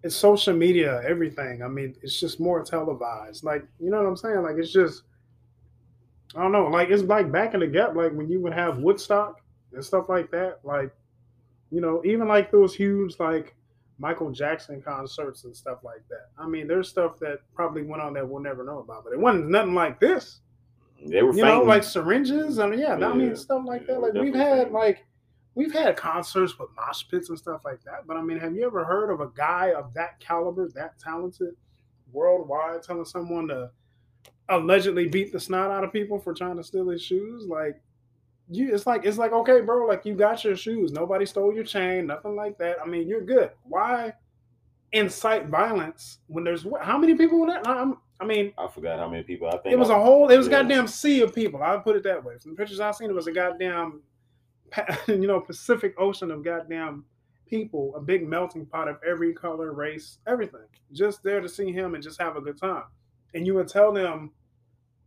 it's 0.02 0.16
social 0.16 0.54
media, 0.54 1.02
everything. 1.06 1.62
I 1.62 1.68
mean, 1.68 1.94
it's 2.02 2.18
just 2.18 2.40
more 2.40 2.62
televised. 2.62 3.44
Like, 3.44 3.66
you 3.78 3.90
know 3.90 3.98
what 3.98 4.06
I'm 4.06 4.16
saying? 4.16 4.42
Like 4.42 4.56
it's 4.58 4.72
just 4.72 5.02
I 6.36 6.42
don't 6.42 6.52
know, 6.52 6.66
like 6.68 6.90
it's 6.90 7.02
like 7.02 7.32
back 7.32 7.54
in 7.54 7.60
the 7.60 7.66
gap, 7.66 7.94
like 7.94 8.12
when 8.12 8.28
you 8.28 8.40
would 8.40 8.52
have 8.52 8.78
Woodstock 8.78 9.40
and 9.72 9.84
stuff 9.84 10.08
like 10.08 10.30
that. 10.30 10.60
Like, 10.62 10.92
you 11.70 11.80
know, 11.80 12.02
even 12.04 12.28
like 12.28 12.50
those 12.50 12.74
huge 12.74 13.18
like 13.18 13.54
Michael 13.98 14.30
Jackson 14.30 14.80
concerts 14.80 15.44
and 15.44 15.56
stuff 15.56 15.78
like 15.82 16.02
that. 16.08 16.28
I 16.38 16.46
mean, 16.46 16.68
there's 16.68 16.88
stuff 16.88 17.18
that 17.20 17.40
probably 17.54 17.82
went 17.82 18.02
on 18.02 18.14
that 18.14 18.28
we'll 18.28 18.42
never 18.42 18.64
know 18.64 18.78
about, 18.78 19.04
but 19.04 19.12
it 19.12 19.18
wasn't 19.18 19.50
nothing 19.50 19.74
like 19.74 19.98
this 20.00 20.40
they 21.04 21.22
were 21.22 21.34
you 21.34 21.42
know, 21.42 21.52
fainting. 21.52 21.68
like 21.68 21.84
syringes 21.84 22.58
and 22.58 22.78
yeah, 22.78 22.94
I 22.94 23.14
mean 23.14 23.34
stuff 23.36 23.62
like 23.64 23.82
yeah, 23.82 23.94
that. 23.94 24.00
Like 24.00 24.12
we've 24.14 24.34
had 24.34 24.56
fainting. 24.58 24.72
like 24.72 25.04
we've 25.54 25.72
had 25.72 25.96
concerts 25.96 26.58
with 26.58 26.68
mosh 26.76 27.04
pits 27.10 27.28
and 27.28 27.38
stuff 27.38 27.62
like 27.64 27.82
that. 27.84 28.06
But 28.06 28.16
I 28.16 28.22
mean, 28.22 28.38
have 28.38 28.54
you 28.54 28.66
ever 28.66 28.84
heard 28.84 29.10
of 29.10 29.20
a 29.20 29.28
guy 29.34 29.72
of 29.76 29.94
that 29.94 30.20
caliber, 30.20 30.68
that 30.74 30.98
talented, 30.98 31.54
worldwide, 32.12 32.82
telling 32.82 33.04
someone 33.04 33.48
to 33.48 33.70
allegedly 34.48 35.08
beat 35.08 35.32
the 35.32 35.40
snot 35.40 35.70
out 35.70 35.84
of 35.84 35.92
people 35.92 36.18
for 36.18 36.34
trying 36.34 36.56
to 36.56 36.64
steal 36.64 36.88
his 36.88 37.02
shoes? 37.02 37.46
Like 37.46 37.80
you, 38.50 38.74
it's 38.74 38.86
like 38.86 39.04
it's 39.04 39.18
like 39.18 39.32
okay, 39.32 39.60
bro, 39.60 39.86
like 39.86 40.04
you 40.04 40.14
got 40.14 40.44
your 40.44 40.56
shoes. 40.56 40.92
Nobody 40.92 41.24
stole 41.24 41.54
your 41.54 41.64
chain, 41.64 42.06
nothing 42.06 42.36
like 42.36 42.58
that. 42.58 42.76
I 42.82 42.86
mean, 42.86 43.08
you're 43.08 43.24
good. 43.24 43.50
Why 43.64 44.12
incite 44.92 45.46
violence 45.46 46.18
when 46.26 46.44
there's? 46.44 46.66
How 46.80 46.98
many 46.98 47.14
people? 47.14 47.46
That 47.46 47.66
I'm, 47.66 47.98
I 48.20 48.24
mean, 48.26 48.52
I 48.58 48.68
forgot 48.68 48.98
how 48.98 49.08
many 49.08 49.22
people. 49.22 49.48
I 49.48 49.52
think 49.58 49.72
it 49.72 49.78
was 49.78 49.90
I- 49.90 49.96
a 49.96 50.00
whole. 50.00 50.28
It 50.30 50.36
was 50.36 50.46
a 50.46 50.50
goddamn 50.50 50.86
sea 50.86 51.22
of 51.22 51.34
people. 51.34 51.62
I'll 51.62 51.80
put 51.80 51.96
it 51.96 52.02
that 52.04 52.22
way. 52.22 52.36
From 52.38 52.52
the 52.52 52.56
pictures 52.56 52.80
I've 52.80 52.94
seen, 52.96 53.08
it 53.10 53.14
was 53.14 53.26
a 53.26 53.32
goddamn, 53.32 54.02
you 55.08 55.26
know, 55.26 55.40
Pacific 55.40 55.94
Ocean 55.98 56.30
of 56.30 56.44
goddamn 56.44 57.04
people. 57.46 57.94
A 57.96 58.00
big 58.00 58.26
melting 58.28 58.66
pot 58.66 58.88
of 58.88 58.98
every 59.08 59.32
color, 59.32 59.72
race, 59.72 60.18
everything. 60.26 60.66
Just 60.92 61.22
there 61.22 61.40
to 61.40 61.48
see 61.48 61.72
him 61.72 61.94
and 61.94 62.02
just 62.02 62.20
have 62.20 62.36
a 62.36 62.40
good 62.40 62.58
time. 62.58 62.84
And 63.34 63.46
you 63.46 63.54
would 63.54 63.68
tell 63.68 63.92
them 63.92 64.32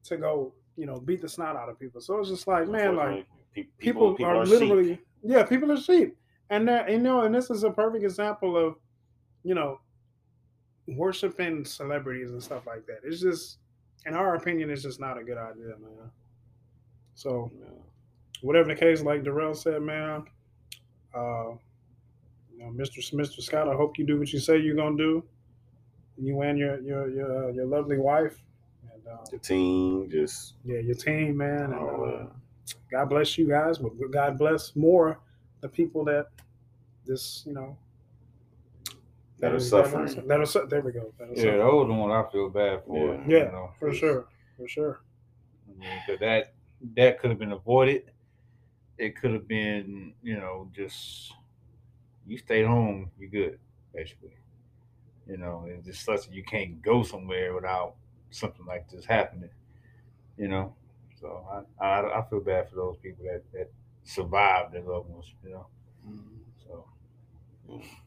to 0.05 0.17
go, 0.17 0.53
you 0.75 0.85
know, 0.85 0.99
beat 0.99 1.21
the 1.21 1.29
snot 1.29 1.55
out 1.55 1.69
of 1.69 1.79
people. 1.79 2.01
So 2.01 2.19
it's 2.19 2.29
just 2.29 2.47
like, 2.47 2.67
man, 2.67 2.95
like 2.95 3.25
Pe- 3.53 3.67
people, 3.77 4.17
are, 4.23 4.45
sheep. 4.45 4.59
literally 4.59 4.99
yeah 5.21 5.43
people 5.43 5.71
are 5.71 5.77
sheep 5.79 6.17
and 6.49 6.67
that 6.67 6.89
you 6.89 6.97
know 6.97 7.21
and 7.21 7.33
this 7.35 7.49
is 7.51 7.63
a 7.63 7.69
perfect 7.69 8.03
example 8.03 8.57
of 8.57 8.75
you 9.43 9.53
know 9.53 9.79
worshiping 10.87 11.65
celebrities 11.65 12.31
and 12.31 12.41
stuff 12.41 12.65
like 12.67 12.85
that. 12.87 12.99
It's 13.03 13.21
just 13.21 13.57
in 14.05 14.13
our 14.13 14.35
opinion 14.35 14.69
it's 14.69 14.83
just 14.83 14.99
not 14.99 15.17
a 15.17 15.23
good 15.23 15.37
idea 15.37 15.75
man. 15.81 16.11
So 17.15 17.51
whatever 18.41 18.69
the 18.69 18.75
case 18.75 19.01
like 19.01 19.23
Darrell 19.23 19.53
said 19.53 19.81
man 19.81 20.25
uh 21.15 21.51
you 22.51 22.59
know 22.59 22.71
mr 22.75 22.99
mr 23.13 23.41
scott 23.41 23.69
i 23.69 23.73
hope 23.73 23.97
you 23.97 24.05
do 24.05 24.17
what 24.19 24.33
you 24.33 24.39
say 24.39 24.57
you're 24.57 24.75
gonna 24.75 24.97
do. 24.97 25.23
You 26.17 26.41
and 26.41 26.57
your 26.59 26.79
your 26.81 27.09
your, 27.09 27.51
your 27.51 27.65
lovely 27.65 27.97
wife 27.97 28.37
and 28.93 29.07
uh, 29.07 29.17
The 29.31 29.39
team 29.39 30.09
just 30.11 30.55
yeah 30.63 30.79
your 30.79 30.95
team 30.95 31.37
man 31.37 31.73
and 31.73 31.75
uh. 31.75 32.25
God 32.91 33.09
bless 33.09 33.37
you 33.37 33.47
guys, 33.47 33.77
but 33.79 33.91
God 34.11 34.37
bless 34.37 34.75
more 34.75 35.19
the 35.61 35.67
people 35.69 36.05
that 36.05 36.27
this, 37.05 37.43
you 37.45 37.53
know, 37.53 37.75
That 39.43 39.51
are 39.51 39.55
that 39.57 39.61
suffering. 39.61 40.27
That 40.27 40.39
are, 40.39 40.45
su- 40.45 40.67
there 40.69 40.81
we 40.81 40.91
go. 40.91 41.13
That 41.19 41.25
are 41.25 41.33
Yeah, 41.33 41.35
suffering. 41.35 41.57
those 41.59 41.83
are 41.83 41.87
the 41.87 41.93
ones 41.93 42.27
I 42.27 42.31
feel 42.31 42.49
bad 42.49 42.83
for. 42.85 43.13
Yeah. 43.13 43.27
you 43.27 43.37
Yeah, 43.37 43.51
know, 43.51 43.71
for 43.79 43.89
'cause, 43.89 43.97
sure, 43.97 44.27
for 44.57 44.67
sure. 44.67 45.01
I 45.69 45.79
mean, 45.79 46.01
'cause 46.07 46.19
that 46.19 46.53
that 46.95 47.19
could 47.19 47.29
have 47.29 47.39
been 47.39 47.51
avoided. 47.51 48.11
It 48.97 49.15
could 49.15 49.31
have 49.33 49.47
been, 49.47 50.13
you 50.21 50.37
know, 50.37 50.69
just 50.73 51.33
you 52.25 52.37
stay 52.37 52.63
home, 52.63 53.11
you're 53.19 53.29
good, 53.29 53.59
basically. 53.93 54.35
You 55.27 55.37
know, 55.37 55.65
it's 55.67 55.85
just 55.85 56.03
such 56.03 56.27
that 56.27 56.33
you 56.33 56.43
can't 56.43 56.81
go 56.81 57.03
somewhere 57.03 57.53
without 57.53 57.95
something 58.31 58.65
like 58.65 58.89
this 58.89 59.05
happening. 59.05 59.49
You 60.37 60.47
know, 60.49 60.75
so 61.19 61.45
I 61.79 61.85
I, 61.85 62.19
I 62.19 62.29
feel 62.29 62.41
bad 62.41 62.69
for 62.69 62.75
those 62.75 62.97
people 62.97 63.25
that 63.25 63.43
that 63.53 63.71
survived 64.03 64.73
their 64.73 64.83
loved 64.83 65.09
ones. 65.09 65.33
You 65.43 65.51
know, 65.51 65.67
mm-hmm. 66.07 66.37
so 66.67 66.85
Crappy. 67.67 68.02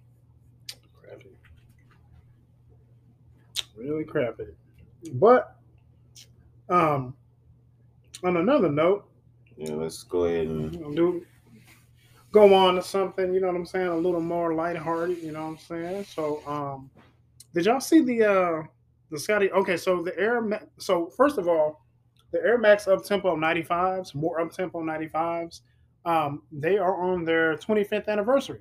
Really 3.76 4.04
crappy. 4.04 4.46
But 5.14 5.56
um, 6.68 7.14
on 8.24 8.36
another 8.38 8.70
note, 8.70 9.08
Yeah, 9.56 9.74
let's 9.74 10.02
go 10.02 10.24
ahead 10.24 10.46
and 10.46 10.96
do 10.96 11.24
go 12.32 12.52
on 12.54 12.74
to 12.74 12.82
something, 12.82 13.32
you 13.32 13.40
know 13.40 13.46
what 13.46 13.56
I'm 13.56 13.66
saying, 13.66 13.86
a 13.86 13.96
little 13.96 14.20
more 14.20 14.54
lighthearted, 14.54 15.22
you 15.22 15.32
know 15.32 15.42
what 15.42 15.50
I'm 15.52 15.58
saying? 15.58 16.04
So 16.04 16.42
um 16.46 16.90
did 17.54 17.66
y'all 17.66 17.80
see 17.80 18.00
the 18.00 18.24
uh 18.24 18.62
the 19.10 19.18
Scottie 19.18 19.52
okay, 19.52 19.76
so 19.76 20.02
the 20.02 20.18
Air 20.18 20.40
Ma- 20.40 20.58
so 20.78 21.06
first 21.16 21.38
of 21.38 21.48
all, 21.48 21.86
the 22.32 22.42
Air 22.42 22.58
Max 22.58 22.88
up 22.88 23.04
tempo 23.04 23.36
95s, 23.36 24.14
more 24.14 24.40
up 24.40 24.52
tempo 24.52 24.82
95s, 24.82 25.60
um, 26.04 26.42
they 26.50 26.76
are 26.78 27.00
on 27.00 27.24
their 27.24 27.56
25th 27.56 28.08
anniversary 28.08 28.60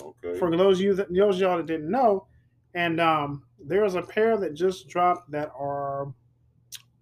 okay. 0.00 0.38
for 0.38 0.54
those 0.56 0.78
of 0.78 0.84
you 0.84 0.94
that 0.94 1.12
those 1.12 1.36
of 1.36 1.40
y'all 1.40 1.56
that 1.56 1.66
didn't 1.66 1.90
know. 1.90 2.26
And 2.74 3.00
um, 3.00 3.44
there's 3.66 3.94
a 3.94 4.02
pair 4.02 4.36
that 4.36 4.54
just 4.54 4.88
dropped 4.88 5.30
that 5.30 5.50
are, 5.58 6.12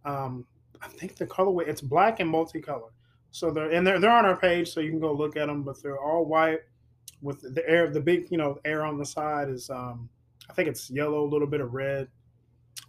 um, 0.05 0.47
I 0.83 0.89
think 0.89 1.17
the 1.17 1.27
colorway 1.27 1.69
it's 1.69 1.81
black 1.81 2.21
and 2.21 2.33
multicolor. 2.33 2.91
So 3.33 3.51
they're 3.51 3.71
and 3.71 3.87
they're 3.87 4.01
they're 4.01 4.11
on 4.11 4.27
our 4.27 4.37
page, 4.37 4.73
so 4.73 4.81
you 4.81 4.91
can 4.91 5.01
go 5.01 5.13
look 5.13 5.37
at 5.37 5.47
them. 5.47 5.63
But 5.63 5.83
they're 5.83 6.01
all 6.01 6.25
white 6.25 6.61
with 7.23 7.55
the 7.55 7.69
air, 7.69 7.91
the 7.91 8.01
big 8.01 8.31
you 8.31 8.39
know 8.39 8.59
air 8.65 8.85
on 8.85 8.99
the 8.99 9.05
side 9.05 9.49
is 9.49 9.71
um, 9.71 10.09
I 10.49 10.53
think 10.53 10.69
it's 10.69 10.91
yellow, 10.91 11.25
a 11.25 11.29
little 11.29 11.47
bit 11.47 11.61
of 11.61 11.75
red. 11.75 12.09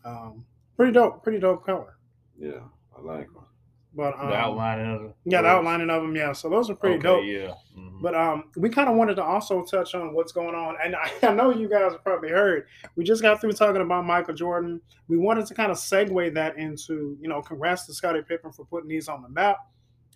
Um, 0.04 0.46
pretty 0.76 0.94
dope, 0.94 1.24
pretty 1.24 1.40
dope 1.40 1.66
color. 1.66 1.98
Yeah, 2.40 2.62
I 2.98 3.02
like 3.02 3.32
them. 3.34 3.46
But 3.94 4.18
um, 4.18 4.30
the 4.30 4.36
outlining 4.36 4.96
of 4.96 5.02
it. 5.04 5.16
yeah, 5.26 5.42
the 5.42 5.50
outlining 5.50 5.90
of 5.90 6.02
them, 6.02 6.16
yeah. 6.16 6.32
So 6.32 6.50
those 6.50 6.70
are 6.70 6.76
pretty 6.76 6.96
okay, 6.96 7.04
dope. 7.04 7.26
Yeah. 7.26 7.54
Mhm. 7.78 8.02
But 8.02 8.16
um, 8.16 8.46
we 8.56 8.70
kind 8.70 8.90
of 8.90 8.96
wanted 8.96 9.16
to 9.16 9.24
also 9.24 9.64
touch 9.66 9.94
on 9.96 10.14
what's 10.14 10.32
going 10.32 10.56
on, 10.56 10.78
and 10.84 10.96
I, 10.96 11.12
I 11.28 11.34
know 11.34 11.52
you 11.52 11.68
guys 11.68 11.92
have 11.92 12.04
probably 12.04 12.30
heard. 12.30 12.68
We 12.96 13.04
just 13.04 13.22
got 13.22 13.42
through 13.42 13.52
talking 13.52 13.82
about 13.82 14.06
Michael 14.06 14.34
Jordan. 14.34 14.80
We 15.10 15.18
wanted 15.18 15.46
to 15.48 15.54
kind 15.54 15.72
of 15.72 15.78
segue 15.78 16.34
that 16.36 16.58
into, 16.58 17.18
you 17.22 17.28
know, 17.28 17.42
congrats 17.42 17.86
to 17.88 17.94
Scottie 17.94 18.22
Pippen 18.22 18.54
for 18.54 18.64
putting 18.66 18.88
these 18.90 19.10
on 19.10 19.22
the 19.22 19.30
map. 19.30 19.58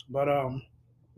But 0.10 0.30
um, 0.30 0.62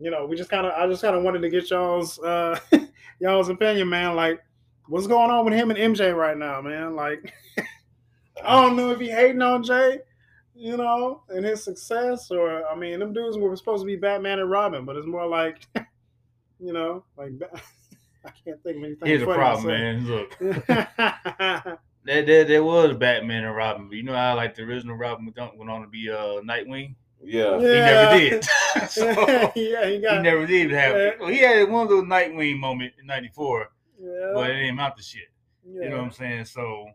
you 0.00 0.10
know, 0.10 0.26
we 0.26 0.36
just 0.36 0.50
kind 0.50 0.66
of, 0.66 0.72
I 0.72 0.86
just 0.88 1.02
kind 1.02 1.14
of 1.16 1.22
wanted 1.22 1.42
to 1.42 1.48
get 1.50 1.70
y'all's 1.70 2.18
uh, 2.18 2.58
y'all's 3.20 3.48
opinion, 3.50 3.88
man. 3.88 4.16
Like, 4.16 4.40
what's 4.88 5.06
going 5.06 5.30
on 5.30 5.44
with 5.44 5.54
him 5.54 5.70
and 5.70 5.78
MJ 5.94 6.14
right 6.16 6.36
now, 6.36 6.60
man? 6.60 6.96
Like, 6.96 7.32
I 8.44 8.60
don't 8.60 8.76
know 8.76 8.90
if 8.90 9.00
he 9.00 9.10
hating 9.10 9.42
on 9.42 9.62
Jay, 9.62 10.00
you 10.58 10.76
know, 10.76 11.22
and 11.28 11.44
his 11.44 11.62
success, 11.62 12.30
or 12.30 12.66
I 12.68 12.74
mean, 12.74 12.98
them 12.98 13.12
dudes 13.12 13.38
were 13.38 13.54
supposed 13.56 13.82
to 13.82 13.86
be 13.86 13.96
Batman 13.96 14.40
and 14.40 14.50
Robin, 14.50 14.84
but 14.84 14.96
it's 14.96 15.06
more 15.06 15.26
like, 15.26 15.66
you 16.60 16.72
know, 16.72 17.04
like 17.16 17.32
I 18.24 18.30
can't 18.44 18.62
think 18.62 18.78
of 18.78 18.84
anything. 18.84 19.06
Here's 19.06 19.20
the 19.20 19.26
problem, 19.26 19.66
man. 19.68 20.06
Look, 20.06 20.36
there, 22.04 22.22
there, 22.22 22.44
there 22.44 22.64
was 22.64 22.96
Batman 22.96 23.44
and 23.44 23.54
Robin, 23.54 23.88
but 23.88 23.96
you 23.96 24.02
know 24.02 24.14
how 24.14 24.34
like 24.34 24.56
the 24.56 24.62
original 24.62 24.96
Robin 24.96 25.26
went 25.26 25.38
on, 25.38 25.56
went 25.56 25.70
on 25.70 25.82
to 25.82 25.88
be 25.88 26.10
uh 26.10 26.40
Nightwing. 26.42 26.96
Yeah. 27.22 27.58
He 27.58 27.64
never 27.64 28.18
did. 28.18 28.44
so, 28.88 29.52
he 29.54 29.76
he 29.76 30.00
got. 30.00 30.22
never 30.22 30.46
did 30.46 30.70
have. 30.72 30.96
Yeah. 30.96 31.10
Well, 31.20 31.28
he 31.28 31.38
had 31.38 31.68
one 31.68 31.86
little 31.86 32.04
Nightwing 32.04 32.58
moment 32.58 32.94
in 33.00 33.06
'94, 33.06 33.70
yeah, 34.00 34.30
but 34.34 34.50
it 34.50 34.54
didn't 34.54 34.70
amount 34.70 34.96
to 34.96 35.02
shit. 35.02 35.22
yeah. 35.64 35.84
You 35.84 35.90
know 35.90 35.96
what 35.98 36.04
I'm 36.04 36.12
saying? 36.12 36.44
So 36.46 36.86
Yeah, 36.86 36.92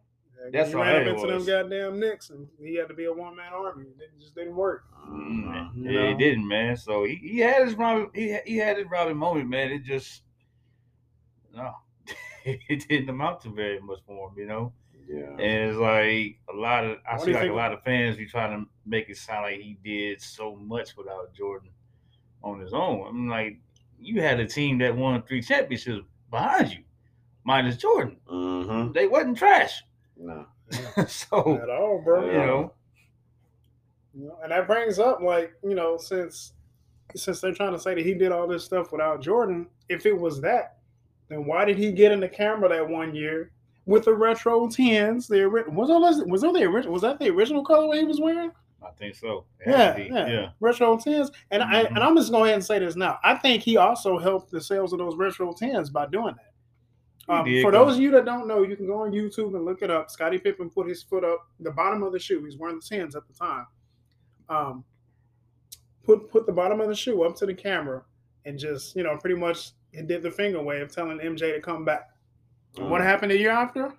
That's 0.51 0.69
he 0.69 0.75
ran 0.75 1.01
it 1.01 1.07
up 1.07 1.17
into 1.17 1.27
them 1.27 1.45
goddamn 1.45 1.99
Knicks, 1.99 2.29
and 2.29 2.47
he 2.59 2.75
had 2.75 2.87
to 2.89 2.93
be 2.93 3.05
a 3.05 3.13
one 3.13 3.35
man 3.35 3.53
army. 3.53 3.85
It 3.99 4.19
just 4.19 4.35
didn't 4.35 4.55
work. 4.55 4.85
You 5.07 5.73
yeah, 5.75 6.09
he 6.09 6.15
didn't, 6.15 6.47
man. 6.47 6.75
So 6.77 7.05
he, 7.05 7.15
he 7.15 7.39
had 7.39 7.65
his 7.65 7.75
Robin. 7.75 8.09
He 8.13 8.37
he 8.45 8.57
had 8.57 8.77
his 8.77 8.87
Robin 8.89 9.15
moment, 9.15 9.49
man. 9.49 9.71
It 9.71 9.83
just 9.83 10.23
no, 11.53 11.73
it 12.45 12.87
didn't 12.87 13.09
amount 13.09 13.41
to 13.41 13.49
very 13.49 13.79
much 13.79 13.99
for 14.05 14.29
him, 14.29 14.35
you 14.37 14.45
know. 14.45 14.73
Yeah. 15.07 15.29
And 15.31 15.69
it's 15.69 15.77
like 15.77 16.39
a 16.53 16.57
lot 16.57 16.85
of 16.85 16.97
I 17.09 17.15
What 17.15 17.25
see 17.25 17.33
like 17.33 17.49
a 17.49 17.53
lot 17.53 17.73
of 17.73 17.83
fans 17.83 18.17
be 18.17 18.25
trying 18.25 18.59
to 18.59 18.69
make 18.85 19.09
it 19.09 19.17
sound 19.17 19.43
like 19.43 19.59
he 19.59 19.77
did 19.83 20.21
so 20.21 20.55
much 20.55 20.95
without 20.97 21.33
Jordan 21.33 21.69
on 22.43 22.59
his 22.59 22.73
own. 22.73 23.05
I'm 23.07 23.29
like, 23.29 23.59
you 23.99 24.21
had 24.21 24.39
a 24.39 24.47
team 24.47 24.77
that 24.79 24.95
won 24.95 25.21
three 25.23 25.41
championships 25.41 26.05
behind 26.29 26.71
you, 26.71 26.83
minus 27.43 27.77
Jordan. 27.77 28.17
Mm-hmm. 28.29 28.93
They 28.93 29.07
wasn't 29.07 29.37
trash. 29.37 29.83
No. 30.17 30.45
so 31.07 31.59
At 31.61 31.69
all, 31.69 32.01
bro. 32.03 32.25
you 32.25 32.31
know, 32.33 32.73
You 34.15 34.27
know, 34.27 34.37
and 34.43 34.51
that 34.51 34.67
brings 34.67 34.99
up 34.99 35.21
like 35.21 35.53
you 35.63 35.75
know 35.75 35.97
since 35.97 36.53
since 37.15 37.41
they're 37.41 37.53
trying 37.53 37.73
to 37.73 37.79
say 37.79 37.93
that 37.95 38.05
he 38.05 38.13
did 38.13 38.31
all 38.31 38.47
this 38.47 38.63
stuff 38.63 38.91
without 38.91 39.21
Jordan, 39.21 39.67
if 39.89 40.05
it 40.05 40.17
was 40.17 40.39
that, 40.41 40.77
then 41.29 41.45
why 41.45 41.65
did 41.65 41.77
he 41.77 41.91
get 41.91 42.11
in 42.11 42.19
the 42.19 42.29
camera 42.29 42.69
that 42.69 42.87
one 42.87 43.13
year 43.13 43.51
with 43.85 44.05
the 44.05 44.13
retro 44.13 44.67
tens? 44.67 45.27
The 45.27 45.43
ori- 45.43 45.63
was 45.69 45.89
all 45.89 46.01
this, 46.11 46.23
was 46.25 46.43
all 46.43 46.53
the 46.53 46.63
original 46.63 46.93
was 46.93 47.01
that 47.03 47.19
the 47.19 47.29
original 47.29 47.63
colorway 47.63 47.99
he 47.99 48.05
was 48.05 48.21
wearing? 48.21 48.51
I 48.81 48.89
think 48.97 49.15
so. 49.15 49.45
Yeah, 49.65 49.97
yeah, 49.97 50.27
yeah. 50.27 50.49
retro 50.59 50.97
tens. 50.97 51.31
And 51.51 51.61
I 51.63 51.83
Mhm. 51.83 51.87
and 51.89 51.99
I'm 51.99 52.15
just 52.15 52.31
going 52.31 52.45
ahead 52.45 52.55
and 52.55 52.65
say 52.65 52.79
this 52.79 52.95
now. 52.95 53.19
I 53.23 53.35
think 53.35 53.61
he 53.63 53.77
also 53.77 54.17
helped 54.17 54.49
the 54.51 54.61
sales 54.61 54.93
of 54.93 54.99
those 54.99 55.15
retro 55.15 55.53
tens 55.53 55.89
by 55.89 56.05
doing 56.07 56.35
that. 56.35 56.52
Um, 57.29 57.45
did, 57.45 57.63
those 57.71 57.95
of 57.95 58.01
you 58.01 58.11
that 58.11 58.25
don't 58.25 58.47
know, 58.47 58.63
you 58.63 58.75
can 58.75 58.85
go 58.85 59.01
on 59.03 59.11
YouTube 59.11 59.55
and 59.55 59.63
look 59.63 59.81
it 59.81 59.89
up. 59.89 60.11
Scottie 60.11 60.37
Pippen 60.39 60.69
put 60.69 60.87
his 60.87 61.01
foot 61.03 61.23
up 61.23 61.47
the 61.59 61.71
bottom 61.71 62.03
of 62.03 62.11
the 62.11 62.19
shoe. 62.19 62.43
He's 62.43 62.57
wearing 62.57 62.79
the 62.79 62.85
tens 62.85 63.15
at 63.15 63.25
the 63.27 63.33
time. 63.33 63.65
Um, 64.49 64.83
put 66.03 66.29
put 66.29 66.45
the 66.45 66.51
bottom 66.51 66.81
of 66.81 66.89
the 66.89 66.95
shoe 66.95 67.23
up 67.23 67.35
to 67.37 67.45
the 67.45 67.53
camera 67.53 68.03
and 68.45 68.59
just 68.59 68.93
you 68.95 69.03
know 69.03 69.15
pretty 69.17 69.37
much 69.37 69.71
it 69.93 70.07
did 70.07 70.21
the 70.21 70.29
finger 70.31 70.61
wave 70.61 70.91
telling 70.91 71.19
MJ 71.19 71.53
to 71.55 71.61
come 71.61 71.85
back. 71.85 72.09
And 72.77 72.89
What 72.89 72.99
Mm. 73.01 73.05
happened 73.05 73.31
a 73.31 73.37
year 73.37 73.51
after? 73.51 73.93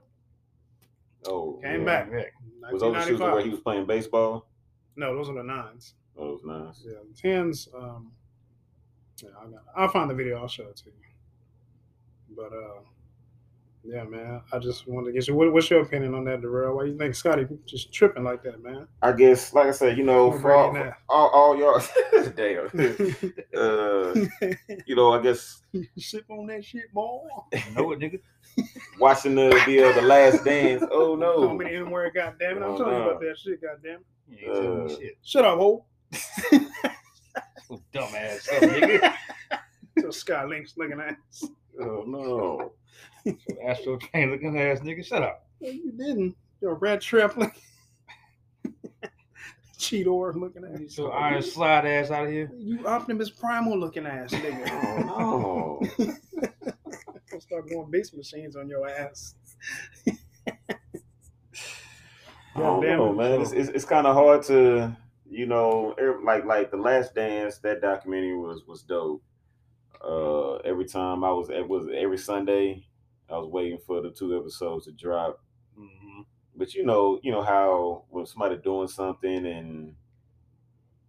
Oh, 1.27 1.59
Came 1.63 1.81
yeah. 1.81 2.05
back. 2.05 2.33
Was 2.73 2.83
those 2.83 2.95
the 2.95 3.07
shoes 3.07 3.21
where 3.21 3.41
he 3.41 3.49
was 3.51 3.61
playing 3.61 3.87
baseball? 3.87 4.47
No, 4.97 5.15
those 5.15 5.29
are 5.31 5.35
the 5.35 5.43
nines. 5.43 5.95
Oh, 6.19 6.33
was 6.33 6.45
nice. 6.45 6.85
Yeah, 6.87 6.99
the 7.09 7.15
tens. 7.17 7.69
Um, 7.75 8.13
yeah, 9.23 9.31
I 9.41 9.47
got, 9.47 9.63
I'll 9.77 9.89
find 9.89 10.11
the 10.11 10.15
video. 10.15 10.39
I'll 10.41 10.49
show 10.49 10.65
it 10.65 10.77
to 10.77 10.87
you. 10.87 10.93
But 12.37 12.53
uh, 12.53 12.81
yeah, 13.85 14.05
man. 14.05 14.41
I 14.53 14.59
just 14.59 14.87
wanted 14.89 15.09
to 15.09 15.13
get 15.13 15.29
you. 15.29 15.35
What, 15.35 15.53
what's 15.53 15.71
your 15.71 15.83
opinion 15.83 16.15
on 16.15 16.25
that, 16.25 16.41
Darrell? 16.41 16.77
Why 16.77 16.85
you 16.85 16.97
think 16.99 17.15
Scottie 17.15 17.47
just 17.67 17.93
tripping 17.93 18.25
like 18.25 18.43
that, 18.45 18.63
man? 18.63 18.89
I 19.03 19.13
guess, 19.13 19.53
like 19.53 19.67
I 19.67 19.71
said, 19.73 19.99
you 19.99 20.05
know, 20.05 20.33
for 20.33 20.53
all, 20.55 20.73
for 20.73 20.97
all, 21.09 21.29
all 21.31 21.59
y'all, 21.59 21.81
damn, 22.37 22.67
uh, 23.57 24.15
you 24.87 24.97
know, 24.97 25.13
I 25.13 25.23
guess 25.23 25.63
you 25.73 25.87
sip 25.99 26.25
on 26.31 26.47
that 26.49 26.65
shit, 26.65 26.93
boy. 26.93 27.21
Know 27.75 27.93
it, 27.93 28.01
nigga. 28.01 28.21
watching 29.01 29.35
the 29.35 29.51
the, 29.67 29.85
uh, 29.85 29.93
the 29.93 30.03
Last 30.03 30.45
Dance. 30.45 30.83
Oh 30.91 31.17
Call 31.17 31.17
no, 31.17 31.55
me 31.55 31.65
the 31.67 31.77
N 31.77 31.91
word, 31.91 32.13
goddamn 32.15 32.59
it! 32.59 32.63
I'm 32.63 32.71
Oh, 32.73 32.77
telling 32.79 32.93
you 32.95 32.99
no. 33.01 33.09
about 33.11 33.21
that 33.21 33.37
shit, 33.39 33.61
goddamn. 33.63 34.01
You 34.29 34.39
ain't 34.39 34.91
Uh, 34.91 34.97
shit. 34.99 35.19
Shut 35.23 35.45
up, 35.45 35.59
ho. 35.59 35.85
Oh, 37.71 37.81
dumbass, 37.93 38.49
nigga. 38.49 39.15
So 40.01 40.11
Scott 40.11 40.49
Link's 40.49 40.75
looking 40.77 41.01
ass. 41.01 41.45
oh 41.81 42.03
no. 42.07 42.73
So 43.25 43.33
Astrotrain 43.67 44.31
looking 44.31 44.59
ass 44.59 44.81
nigga. 44.81 45.05
Shut 45.05 45.23
up. 45.23 45.47
No, 45.61 45.71
you 45.71 45.93
didn't. 45.93 46.37
You're 46.61 46.75
a 46.75 46.77
Rattrap 46.79 47.37
looking. 47.39 47.63
Cheetor 49.79 50.35
looking 50.35 50.65
ass. 50.65 50.95
So 50.95 51.11
iron 51.11 51.43
slide 51.43 51.87
ass 51.87 52.11
out 52.11 52.27
of 52.27 52.31
here. 52.33 52.51
You 52.57 52.87
Optimus 52.87 53.31
Primal 53.31 53.79
looking 53.79 54.07
ass, 54.07 54.31
nigga. 54.31 55.09
Oh 55.17 55.81
no. 55.99 56.13
I'll 57.33 57.41
start 57.41 57.69
going 57.69 57.91
Beast 57.91 58.17
Machines 58.17 58.55
on 58.57 58.69
your 58.69 58.89
ass. 58.89 59.35
I 62.57 62.61
don't 62.61 62.83
know, 62.83 63.11
it. 63.11 63.17
man. 63.17 63.41
It's, 63.41 63.51
it's, 63.53 63.69
it's 63.71 63.85
kind 63.85 64.07
of 64.07 64.15
hard 64.15 64.45
to, 64.45 64.97
you 65.29 65.47
know, 65.47 65.95
er- 65.99 66.21
like 66.25 66.45
like 66.45 66.71
the 66.71 66.77
Last 66.77 67.15
Dance. 67.15 67.59
That 67.59 67.81
documentary 67.83 68.37
was 68.37 68.63
was 68.67 68.83
dope. 68.83 69.23
Uh, 70.01 70.57
every 70.59 70.85
time 70.85 71.25
I 71.25 71.33
was 71.33 71.51
it 71.51 71.69
was 71.69 71.89
every 71.93 72.19
Sunday, 72.19 72.87
I 73.31 73.39
was 73.39 73.49
waiting 73.49 73.79
for 73.79 74.01
the 74.03 74.11
two 74.11 74.39
episodes 74.39 74.87
to 74.87 74.93
drop. 74.93 75.43
Mm-hmm. 75.79 76.23
But 76.57 76.75
you 76.75 76.85
know, 76.85 77.19
you 77.23 77.33
know 77.33 77.43
how 77.43 78.05
when 78.11 78.27
somebody 78.27 78.57
doing 78.57 78.89
something 78.89 79.47
and 79.47 79.97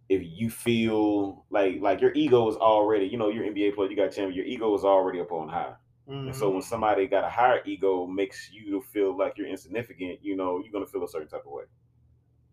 if 0.08 0.22
you 0.24 0.50
feel 0.50 1.44
like 1.50 1.80
like 1.80 2.00
your 2.00 2.12
ego 2.14 2.48
is 2.48 2.56
already, 2.56 3.06
you 3.06 3.18
know, 3.18 3.28
your 3.28 3.44
NBA 3.44 3.74
player, 3.74 3.90
you 3.90 3.96
got 3.96 4.12
champion, 4.12 4.34
your 4.34 4.46
ego 4.46 4.74
is 4.74 4.84
already 4.84 5.20
up 5.20 5.32
on 5.32 5.48
high. 5.48 5.74
And 6.26 6.34
so 6.34 6.50
Mm-hmm. 6.50 6.54
when 6.54 6.62
somebody 6.62 7.06
got 7.06 7.24
a 7.24 7.30
higher 7.30 7.62
ego 7.64 8.06
makes 8.06 8.50
you 8.52 8.82
feel 8.92 9.16
like 9.16 9.38
you're 9.38 9.48
insignificant, 9.48 10.20
you 10.22 10.36
know, 10.36 10.60
you're 10.62 10.72
gonna 10.72 10.86
feel 10.86 11.04
a 11.04 11.08
certain 11.08 11.28
type 11.28 11.44
of 11.46 11.52
way. 11.52 11.64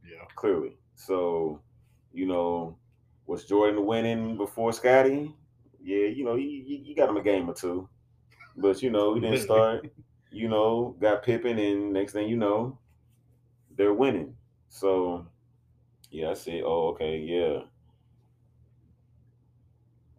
Yeah. 0.03 0.25
Clearly. 0.35 0.77
So, 0.95 1.61
you 2.11 2.25
know, 2.27 2.77
was 3.25 3.45
Jordan 3.45 3.85
winning 3.85 4.37
before 4.37 4.73
Scottie? 4.73 5.33
Yeah, 5.81 6.07
you 6.07 6.23
know, 6.25 6.35
you, 6.35 6.47
you, 6.49 6.77
you 6.83 6.95
got 6.95 7.09
him 7.09 7.17
a 7.17 7.23
game 7.23 7.49
or 7.49 7.53
two. 7.53 7.89
But 8.55 8.81
you 8.81 8.89
know, 8.89 9.15
he 9.15 9.21
didn't 9.21 9.41
start, 9.41 9.89
you 10.31 10.47
know, 10.47 10.95
got 10.99 11.23
Pippen 11.23 11.57
and 11.57 11.93
next 11.93 12.13
thing 12.13 12.27
you 12.29 12.37
know, 12.37 12.77
they're 13.75 13.93
winning. 13.93 14.35
So 14.69 15.25
yeah, 16.11 16.31
I 16.31 16.33
see. 16.35 16.61
Oh, 16.63 16.89
okay, 16.89 17.17
yeah. 17.17 17.59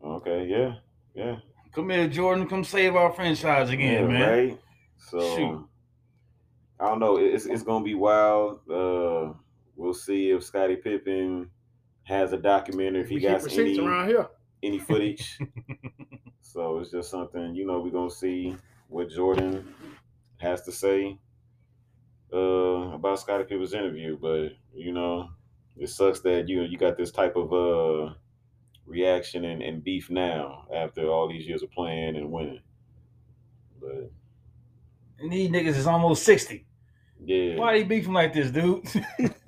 Okay, 0.05 0.47
yeah, 0.47 0.75
yeah. 1.14 1.37
Come 1.75 1.90
here, 1.90 2.09
Jordan. 2.09 2.49
Come 2.49 2.62
save 2.64 2.94
our 2.94 3.12
franchise 3.12 3.70
again, 3.70 4.05
Yeah, 4.05 4.09
man. 4.09 4.31
Right. 4.31 4.61
So 4.99 5.37
Shoot. 5.37 5.68
I 6.81 6.88
don't 6.88 6.99
know. 6.99 7.16
It's 7.16 7.47
it's 7.47 7.62
gonna 7.62 7.85
be 7.85 7.94
wild. 7.94 8.61
Uh, 8.70 9.33
we'll 9.77 9.94
see 9.94 10.31
if 10.31 10.44
Scottie 10.44 10.77
Pippen 10.77 11.49
has 12.05 12.33
a 12.33 12.37
documentary 12.37 13.03
if 13.03 13.09
he 13.09 13.20
got 13.20 13.51
any 13.53 13.79
around 13.79 14.09
here. 14.09 14.27
any 14.62 14.79
footage. 14.79 15.38
so 16.55 16.79
it's 16.79 16.90
just 16.90 17.11
something 17.11 17.55
you 17.55 17.67
know 17.67 17.81
we're 17.81 17.90
gonna 17.90 18.11
see 18.11 18.57
what 18.88 19.11
Jordan 19.11 19.75
has 20.38 20.62
to 20.64 20.73
say 20.73 21.19
uh, 22.33 22.93
about 22.95 23.21
Scottie 23.21 23.45
Pippen's 23.45 23.75
interview. 23.75 24.17
But 24.19 24.53
you 24.75 24.93
know, 24.93 25.31
it 25.77 25.88
sucks 25.88 26.21
that 26.21 26.49
you 26.49 26.57
know, 26.59 26.64
you 26.64 26.79
got 26.79 26.97
this 26.97 27.12
type 27.12 27.37
of 27.37 27.53
uh, 27.53 28.14
reaction 28.87 29.45
and, 29.45 29.62
and 29.62 29.85
beef 29.85 30.11
now 30.11 30.69
after 30.75 31.09
all 31.09 31.29
these 31.29 31.47
years 31.47 31.62
of 31.62 31.71
playing 31.71 32.17
and 32.17 32.31
winning. 32.33 32.62
But 33.81 34.11
And 35.19 35.33
these 35.33 35.51
niggas 35.51 35.77
is 35.77 35.87
almost 35.87 36.25
60. 36.25 36.67
yeah, 37.25 37.57
Why 37.57 37.73
they 37.79 37.85
beefing 37.85 38.12
like 38.12 38.33
this, 38.33 38.51
dude? 38.51 38.87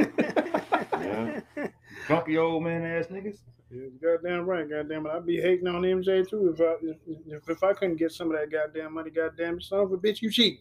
grumpy 2.07 2.39
old 2.39 2.63
man 2.63 2.85
ass 2.85 3.07
niggas. 3.07 3.39
Yeah, 3.71 3.89
goddamn 4.01 4.47
right, 4.47 4.69
goddamn 4.69 5.07
it. 5.07 5.11
I'd 5.11 5.27
be 5.27 5.41
hating 5.41 5.67
on 5.67 5.83
MJ 5.83 6.29
too 6.29 6.55
if 6.55 6.61
I 6.61 6.75
if, 6.83 7.49
if, 7.49 7.65
I 7.65 7.73
couldn't 7.73 7.97
get 7.97 8.13
some 8.13 8.31
of 8.31 8.39
that 8.39 8.51
goddamn 8.51 8.95
money, 8.95 9.11
goddamn 9.11 9.61
son 9.61 9.81
of 9.81 9.93
a 9.93 9.99
bitch, 9.99 10.23
you 10.23 10.31
cheat. 10.31 10.61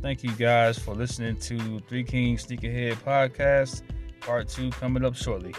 Thank 0.00 0.22
you 0.22 0.30
guys 0.32 0.78
for 0.78 0.94
listening 0.94 1.36
to 1.36 1.80
Three 1.80 2.04
Kings 2.04 2.46
Sneakerhead 2.46 2.94
Podcast. 2.96 3.82
Part 4.20 4.48
two 4.48 4.70
coming 4.70 5.04
up 5.04 5.16
shortly. 5.16 5.54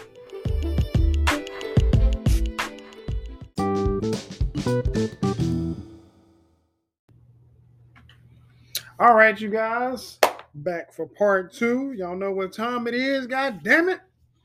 All 9.10 9.16
right, 9.16 9.40
you 9.40 9.50
guys, 9.50 10.20
back 10.54 10.92
for 10.92 11.04
part 11.04 11.52
two. 11.52 11.90
Y'all 11.94 12.14
know 12.14 12.30
what 12.30 12.52
time 12.52 12.86
it 12.86 12.94
is. 12.94 13.26
God 13.26 13.60
damn 13.64 13.88
it! 13.88 13.98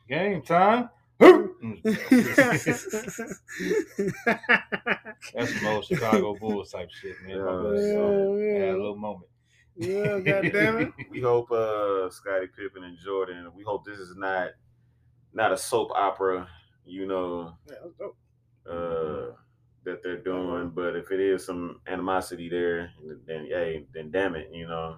Game 0.10 0.42
time. 0.42 0.90
That's 1.20 1.44
some 5.54 5.68
old 5.68 5.86
Chicago 5.86 6.36
Bulls 6.40 6.72
type 6.72 6.90
shit, 7.00 7.14
man. 7.28 7.46
My. 7.46 7.52
Yeah, 7.76 7.94
So, 7.94 8.38
yeah. 8.38 8.54
Had 8.60 8.70
a 8.70 8.78
little 8.78 8.96
moment. 8.98 9.28
yeah, 9.76 10.20
god 10.20 10.50
damn 10.52 10.78
it. 10.82 10.92
We 11.12 11.22
hope 11.22 11.52
uh 11.52 12.10
Scottie 12.10 12.48
Pippen 12.48 12.86
and 12.86 12.98
Jordan. 12.98 13.52
We 13.56 13.62
hope 13.64 13.86
this 13.86 14.00
is 14.00 14.16
not 14.18 14.50
not 15.32 15.52
a 15.52 15.58
soap 15.58 15.92
opera, 15.94 16.48
you 16.88 17.06
know, 17.06 17.54
Yeah, 17.70 17.76
that's 17.84 17.96
dope. 18.00 18.18
uh 18.68 19.36
that 19.86 20.04
they're 20.04 20.18
doing. 20.18 20.70
But 20.70 20.96
if 20.96 21.12
it 21.12 21.20
is 21.20 21.46
some 21.46 21.80
animosity 21.88 22.50
there, 22.50 22.92
then 23.26 23.46
hey, 23.46 23.86
then 23.94 24.12
damn 24.12 24.36
it, 24.36 24.50
you 24.52 24.68
know, 24.68 24.98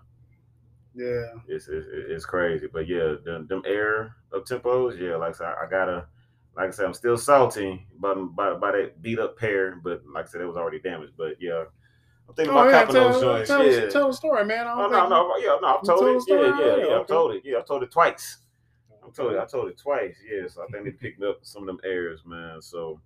yeah. 0.95 1.33
it's 1.47 1.67
it's, 1.67 1.87
it's 1.89 2.25
crazy. 2.25 2.67
But 2.71 2.87
yeah, 2.87 3.15
them, 3.23 3.47
them 3.47 3.61
air 3.65 4.15
up 4.35 4.45
tempos, 4.45 4.99
yeah, 4.99 5.15
like 5.15 5.35
I 5.35 5.37
said, 5.37 5.47
I 5.47 5.67
gotta. 5.69 6.07
Like 6.55 6.69
I 6.69 6.71
said, 6.71 6.85
I'm 6.87 6.93
still 6.95 7.17
salty 7.19 7.85
about, 7.99 8.35
by, 8.35 8.55
by 8.55 8.71
that 8.71 8.99
beat 9.03 9.19
up 9.19 9.37
pair, 9.37 9.75
but 9.75 10.01
like 10.11 10.25
I 10.25 10.27
said, 10.27 10.41
it 10.41 10.45
was 10.47 10.57
already 10.57 10.79
damaged. 10.79 11.13
But 11.15 11.35
yeah, 11.39 11.65
I'm 12.27 12.33
thinking 12.33 12.51
Oh, 12.51 12.61
about 12.61 12.71
yeah, 12.71 12.79
copping 12.79 12.95
tell, 12.95 13.11
those 13.11 13.21
joints. 13.21 13.47
tell, 13.47 13.63
yeah. 13.63 13.89
tell 13.89 14.07
the 14.07 14.13
story, 14.13 14.43
man. 14.43 14.65
I 14.65 14.73
Oh 14.73 14.87
no, 14.89 15.07
no, 15.07 15.37
yeah, 15.37 15.55
no, 15.61 15.67
I've 15.77 15.83
told 15.85 16.15
it. 16.15 16.21
story 16.23 16.49
Yeah, 16.49 16.59
yeah, 16.59 16.77
yeah. 16.77 16.95
I've 16.95 17.01
Okay. 17.01 17.13
told 17.13 17.31
it. 17.35 17.41
Yeah, 17.45 17.57
I've 17.59 17.67
told 17.67 17.83
it 17.83 17.91
twice. 17.91 18.37
I 19.05 19.09
told 19.11 19.33
it. 19.33 19.39
I 19.39 19.45
told 19.45 19.69
it 19.69 19.77
twice. 19.77 20.15
Yeah, 20.27 20.47
so 20.47 20.63
I 20.63 20.65
think 20.71 20.85
they 20.85 20.91
picked 20.91 21.21
up 21.21 21.41
some 21.43 21.61
of 21.61 21.67
them 21.67 21.79
airs, 21.85 22.21
man. 22.25 22.59
So, 22.59 22.99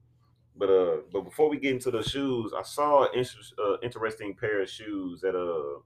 but 0.56 0.70
uh, 0.70 0.98
but 1.12 1.22
before 1.22 1.50
we 1.50 1.60
get 1.60 1.74
into 1.74 1.92
the 1.92 2.04
shoes, 2.04 2.52
I 2.58 2.64
saw 2.64 3.04
an 3.04 3.10
inter- 3.18 3.40
uh, 3.64 3.78
interesting 3.82 4.36
pair 4.36 4.62
of 4.62 4.70
shoes 4.70 5.24
at 5.24 5.36
uh 5.36 5.80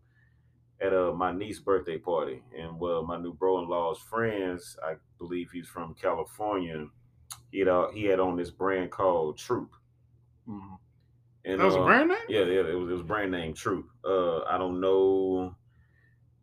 at 0.82 0.93
uh 0.93 1.13
my 1.13 1.32
niece's 1.32 1.62
birthday 1.62 1.97
party, 1.97 2.43
and 2.58 2.80
well, 2.80 3.04
my 3.06 3.17
new 3.17 3.34
bro-in-law's 3.34 3.99
friends, 3.99 4.78
I 4.84 4.95
believe 5.17 5.49
he's 5.51 5.67
from 5.67 5.93
California. 5.95 6.88
He 7.51 7.60
had 7.60 7.67
uh, 7.69 7.89
he 7.91 8.04
had 8.06 8.19
on 8.19 8.36
this 8.36 8.51
brand 8.51 8.91
called 8.91 9.38
Troop. 9.38 9.71
Mhm. 10.47 10.78
And, 11.45 11.60
That 11.60 11.65
was 11.65 11.75
a 11.75 11.80
uh, 11.80 11.86
brand 11.86 12.10
name? 12.10 12.17
yeah, 12.28 12.43
yeah, 12.43 12.62
it 12.67 12.73
was 12.75 12.89
it 12.89 12.93
was 12.93 13.04
brand 13.04 13.32
name 13.32 13.54
Troop. 13.54 13.88
Uh, 14.04 14.41
I 14.43 14.58
don't 14.58 14.82
know, 14.82 15.56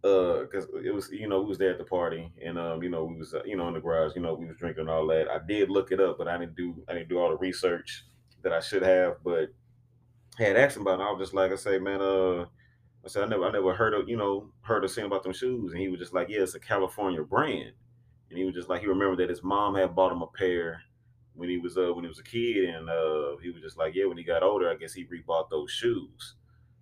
uh, 0.04 0.40
because 0.42 0.66
it 0.84 0.94
was 0.94 1.10
you 1.10 1.28
know 1.28 1.40
we 1.42 1.48
was 1.48 1.58
there 1.58 1.72
at 1.72 1.78
the 1.78 1.84
party 1.84 2.32
and 2.44 2.58
um 2.58 2.82
you 2.82 2.88
know 2.88 3.04
we 3.04 3.16
was 3.16 3.34
uh, 3.34 3.42
you 3.44 3.56
know 3.56 3.68
in 3.68 3.74
the 3.74 3.80
garage 3.80 4.12
you 4.16 4.22
know 4.22 4.34
we 4.34 4.46
was 4.46 4.56
drinking 4.56 4.82
and 4.82 4.90
all 4.90 5.06
that. 5.08 5.28
I 5.28 5.38
did 5.46 5.70
look 5.70 5.92
it 5.92 6.00
up, 6.00 6.18
but 6.18 6.28
I 6.28 6.38
didn't 6.38 6.54
do 6.56 6.82
I 6.88 6.94
didn't 6.94 7.08
do 7.08 7.18
all 7.18 7.30
the 7.30 7.36
research 7.36 8.04
that 8.42 8.52
I 8.52 8.60
should 8.60 8.82
have. 8.82 9.16
But 9.24 9.52
I 10.38 10.44
had 10.44 10.56
asked 10.56 10.76
him 10.76 10.82
about 10.82 11.00
it. 11.00 11.04
I 11.04 11.10
was 11.10 11.20
just 11.20 11.34
like 11.34 11.52
I 11.52 11.56
say, 11.56 11.78
man, 11.78 12.00
uh, 12.00 12.42
I 13.04 13.08
said 13.08 13.24
I 13.24 13.26
never 13.26 13.44
I 13.44 13.52
never 13.52 13.74
heard 13.74 13.94
of 13.94 14.08
you 14.08 14.16
know 14.16 14.50
heard 14.62 14.84
of 14.84 14.90
saying 14.90 15.06
about 15.06 15.22
them 15.22 15.32
shoes, 15.32 15.72
and 15.72 15.80
he 15.80 15.88
was 15.88 16.00
just 16.00 16.14
like, 16.14 16.28
yeah, 16.28 16.40
it's 16.40 16.54
a 16.54 16.60
California 16.60 17.22
brand, 17.22 17.72
and 18.30 18.38
he 18.38 18.44
was 18.44 18.54
just 18.54 18.68
like 18.68 18.80
he 18.80 18.86
remembered 18.86 19.18
that 19.18 19.30
his 19.30 19.42
mom 19.42 19.74
had 19.74 19.94
bought 19.94 20.12
him 20.12 20.22
a 20.22 20.26
pair 20.26 20.82
when 21.34 21.48
he 21.48 21.58
was 21.58 21.76
uh 21.78 21.92
when 21.94 22.04
he 22.04 22.08
was 22.08 22.18
a 22.18 22.24
kid, 22.24 22.70
and 22.70 22.88
uh 22.90 23.36
he 23.42 23.50
was 23.50 23.62
just 23.62 23.78
like, 23.78 23.94
yeah, 23.94 24.06
when 24.06 24.18
he 24.18 24.24
got 24.24 24.42
older, 24.42 24.70
I 24.70 24.76
guess 24.76 24.94
he 24.94 25.06
rebought 25.06 25.50
those 25.50 25.70
shoes. 25.70 26.34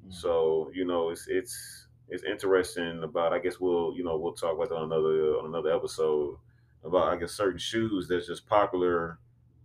So 0.09 0.71
you 0.75 0.85
know, 0.85 1.11
it's 1.11 1.27
it's 1.29 1.87
it's 2.09 2.25
interesting 2.25 3.03
about. 3.05 3.33
I 3.33 3.39
guess 3.39 3.61
we'll 3.61 3.95
you 3.97 4.03
know 4.05 4.17
we'll 4.17 4.33
talk 4.33 4.55
about 4.57 4.69
that 4.71 4.77
on 4.77 4.85
another 4.85 5.39
on 5.39 5.47
another 5.47 5.75
episode 5.75 6.39
about 6.85 7.13
I 7.13 7.17
guess 7.17 7.33
certain 7.33 7.59
shoes 7.59 8.09
that's 8.09 8.27
just 8.27 8.47
popular, 8.47 9.19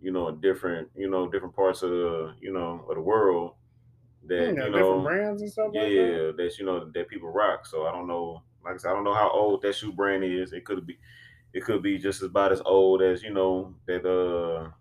you 0.05 0.11
know, 0.13 0.31
different 0.31 0.91
you 0.95 1.09
know 1.09 1.29
different 1.29 1.55
parts 1.55 1.83
of 1.83 1.91
the 1.91 2.35
you 2.41 2.53
know 2.53 2.85
of 2.89 2.95
the 2.95 3.01
world 3.01 3.55
that 4.27 4.55
Yeah, 4.55 4.65
you 4.65 4.71
different 4.73 5.01
know 5.01 5.03
brands 5.03 5.41
and 5.41 5.51
stuff 5.51 5.71
like 5.73 5.93
that. 5.95 6.21
yeah 6.21 6.31
that's 6.37 6.59
you 6.59 6.65
know 6.65 6.89
that 6.91 7.09
people 7.09 7.29
rock. 7.29 7.65
So 7.65 7.87
I 7.87 7.91
don't 7.91 8.07
know. 8.07 8.43
Like 8.63 8.75
I 8.75 8.77
said, 8.77 8.91
I 8.91 8.95
don't 8.95 9.05
know 9.05 9.15
how 9.15 9.31
old 9.31 9.61
that 9.63 9.75
shoe 9.75 9.93
brand 9.93 10.23
is. 10.23 10.53
It 10.53 10.65
could 10.65 10.85
be 10.87 10.97
it 11.53 11.63
could 11.65 11.83
be 11.83 11.97
just 11.99 12.23
about 12.23 12.51
as 12.53 12.61
old 12.65 13.01
as 13.01 13.23
you 13.23 13.33
know 13.33 13.75
that 13.87 14.05
uh 14.05 14.71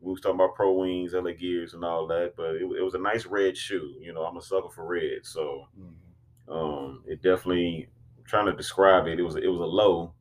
we 0.00 0.12
was 0.12 0.20
talking 0.20 0.36
about 0.36 0.54
pro 0.56 0.72
wings, 0.74 1.14
LA 1.14 1.32
gears, 1.32 1.74
and 1.74 1.84
all 1.84 2.06
that. 2.08 2.34
But 2.36 2.56
it, 2.56 2.62
it 2.62 2.82
was 2.82 2.94
a 2.94 2.98
nice 3.00 3.26
red 3.26 3.56
shoe. 3.56 3.96
You 4.00 4.12
know, 4.12 4.24
I'm 4.24 4.36
a 4.36 4.42
sucker 4.42 4.70
for 4.70 4.86
red, 4.86 5.24
so 5.26 5.66
Mhm. 5.76 6.14
um, 6.48 7.04
it 7.06 7.22
definitely. 7.22 7.88
I'm 8.18 8.24
trying 8.24 8.46
to 8.46 8.54
describe 8.56 9.06
it. 9.08 9.20
It 9.20 9.24
was 9.24 9.36
it 9.36 9.48
was 9.48 9.60
a 9.60 9.64
low, 9.66 10.14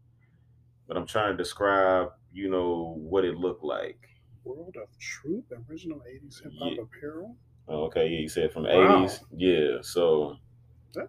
but 0.87 0.97
I'm 0.97 1.07
trying 1.07 1.33
to 1.33 1.37
describe 1.43 2.13
you 2.33 2.49
know 2.49 2.95
what 2.97 3.25
it 3.25 3.35
looked 3.37 3.63
like. 3.63 4.09
World 4.47 4.77
of 4.77 4.97
Truth, 4.97 5.45
original 5.69 6.01
80s 6.07 6.41
hip 6.41 6.53
hop 6.59 6.71
Yeah. 6.73 6.83
apparel. 6.83 7.35
Oh, 7.67 7.83
Okay, 7.85 8.07
yeah, 8.07 8.19
you 8.21 8.29
said 8.29 8.51
from 8.53 8.63
the 8.63 8.69
Wow. 8.69 9.03
80s. 9.05 9.23
Yeah, 9.35 9.81
so 9.81 10.37
Yeah. 10.95 11.07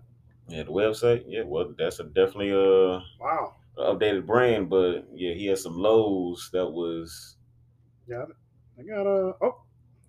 yeah, 0.49 0.63
the 0.65 0.73
website. 0.73 1.25
Yeah, 1.27 1.43
well, 1.45 1.73
that's 1.79 2.01
a 2.01 2.05
definitely 2.05 2.51
a, 2.51 3.01
Wow. 3.21 3.55
updated 3.77 4.27
brand, 4.27 4.69
but 4.69 5.07
yeah, 5.15 5.35
he 5.35 5.47
had 5.47 5.59
some 5.59 5.77
lows 5.79 6.51
that 6.53 6.67
was. 6.67 7.37
Got 8.09 8.31
it. 8.31 8.37
I 8.79 8.83
got 8.83 9.07
a. 9.07 9.37
Oh, 9.41 9.63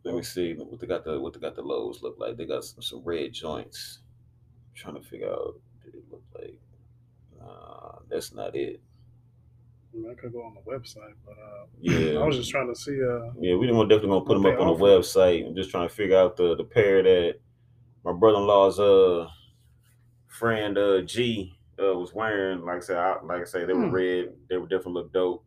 Let 0.04 0.16
me 0.16 0.24
see 0.24 0.54
what 0.54 0.80
they 0.80 0.88
got 0.88 1.04
the 1.04 1.20
what 1.20 1.34
they 1.34 1.40
got 1.40 1.56
the 1.56 1.62
lows 1.62 2.02
look 2.02 2.18
like. 2.18 2.38
They 2.38 2.46
got 2.46 2.64
some, 2.64 2.82
some 2.82 3.04
red 3.04 3.34
joints. 3.34 4.00
I'm 4.70 4.76
trying 4.76 4.96
to 4.96 5.08
figure 5.08 5.30
out 5.30 5.56
what 5.56 5.84
did 5.84 5.96
it 5.96 6.04
look 6.12 6.24
like. 6.36 6.60
Uh, 7.42 8.00
that's 8.10 8.34
not 8.34 8.56
it. 8.56 8.82
I 9.94 10.14
could 10.16 10.32
go 10.34 10.44
on 10.44 10.54
the 10.56 10.62
website, 10.62 11.14
but 11.26 11.32
uh, 11.34 11.66
Yeah, 11.82 12.20
I 12.20 12.26
was 12.26 12.36
just 12.38 12.52
trying 12.52 12.68
to 12.74 12.76
see. 12.80 12.98
Uh, 13.04 13.32
Yeah, 13.40 13.56
we 13.56 13.66
didn't 13.68 13.88
definitely 13.88 14.10
gonna 14.10 14.26
put 14.26 14.36
them 14.36 14.46
up 14.46 14.60
on 14.60 14.68
the 14.68 14.84
website. 14.84 15.48
I'm 15.48 15.56
just 15.56 15.72
trying 15.72 15.88
to 15.88 15.94
figure 15.94 16.18
out 16.18 16.38
the 16.38 16.56
the 16.56 16.64
pair 16.64 17.02
that 17.04 17.40
my 18.04 18.14
brother-in-law's 18.14 18.80
uh 18.80 19.30
friend 20.28 20.78
uh 20.78 21.02
G 21.02 21.54
uh 21.82 21.96
was 21.96 22.14
wearing. 22.14 22.62
Like 22.66 22.78
I 22.78 22.80
said, 22.82 22.98
I, 22.98 23.22
like 23.24 23.42
I 23.42 23.46
say, 23.46 23.66
they 23.66 23.74
were 23.74 23.88
Hmm. 23.88 23.94
red. 23.94 24.36
They 24.50 24.58
would 24.58 24.70
definitely 24.70 24.94
look 25.04 25.14
dope. 25.14 25.46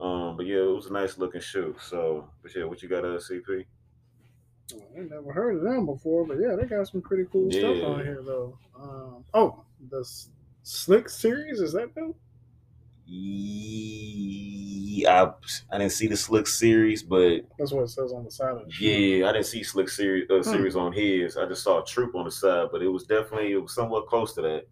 Um, 0.00 0.36
but 0.36 0.46
yeah, 0.46 0.58
it 0.62 0.74
was 0.74 0.86
a 0.86 0.92
nice 0.92 1.18
looking 1.18 1.40
shoe. 1.40 1.76
So, 1.80 2.30
but 2.42 2.54
yeah, 2.54 2.64
what 2.64 2.82
you 2.82 2.88
got, 2.88 3.04
uh, 3.04 3.18
CP? 3.20 3.66
I 4.72 5.00
ain't 5.00 5.10
never 5.10 5.32
heard 5.32 5.56
of 5.56 5.62
them 5.62 5.86
before, 5.86 6.26
but 6.26 6.38
yeah, 6.40 6.56
they 6.56 6.66
got 6.66 6.88
some 6.88 7.02
pretty 7.02 7.24
cool 7.30 7.50
stuff 7.52 7.82
on 7.84 8.04
here 8.04 8.22
though. 8.24 8.58
Um, 8.78 9.24
oh, 9.34 9.64
the 9.90 10.00
S- 10.00 10.30
Slick 10.62 11.08
series 11.08 11.60
is 11.60 11.72
that 11.72 11.94
them? 11.94 12.14
Yeah, 14.94 15.24
I, 15.24 15.74
I 15.74 15.78
didn't 15.78 15.92
see 15.92 16.06
the 16.06 16.16
Slick 16.16 16.46
series, 16.46 17.02
but 17.02 17.40
That's 17.58 17.72
what 17.72 17.82
it 17.84 17.88
says 17.88 18.12
on 18.12 18.24
the 18.24 18.30
side 18.30 18.56
of 18.56 18.66
the 18.66 18.72
yeah, 18.80 19.28
I 19.28 19.32
didn't 19.32 19.46
see 19.46 19.62
Slick 19.62 19.88
series 19.88 20.30
uh, 20.30 20.42
Hmm. 20.42 20.50
series 20.50 20.76
on 20.76 20.92
his. 20.92 21.36
I 21.36 21.46
just 21.46 21.62
saw 21.62 21.82
Troop 21.82 22.14
on 22.14 22.24
the 22.24 22.30
side, 22.30 22.68
but 22.72 22.82
it 22.82 22.88
was 22.88 23.04
definitely 23.04 23.52
it 23.52 23.56
was 23.62 23.74
somewhat 23.74 24.06
close 24.06 24.34
to 24.34 24.42
that. 24.42 24.68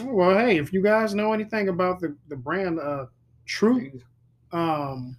Oh, 0.00 0.14
Well, 0.14 0.38
hey, 0.38 0.58
if 0.58 0.72
you 0.72 0.82
guys 0.82 1.14
know 1.14 1.32
anything 1.32 1.68
about 1.68 2.00
the 2.00 2.16
the 2.28 2.36
brand 2.36 2.80
uh 2.80 3.06
Troop, 3.46 4.02
um, 4.52 5.16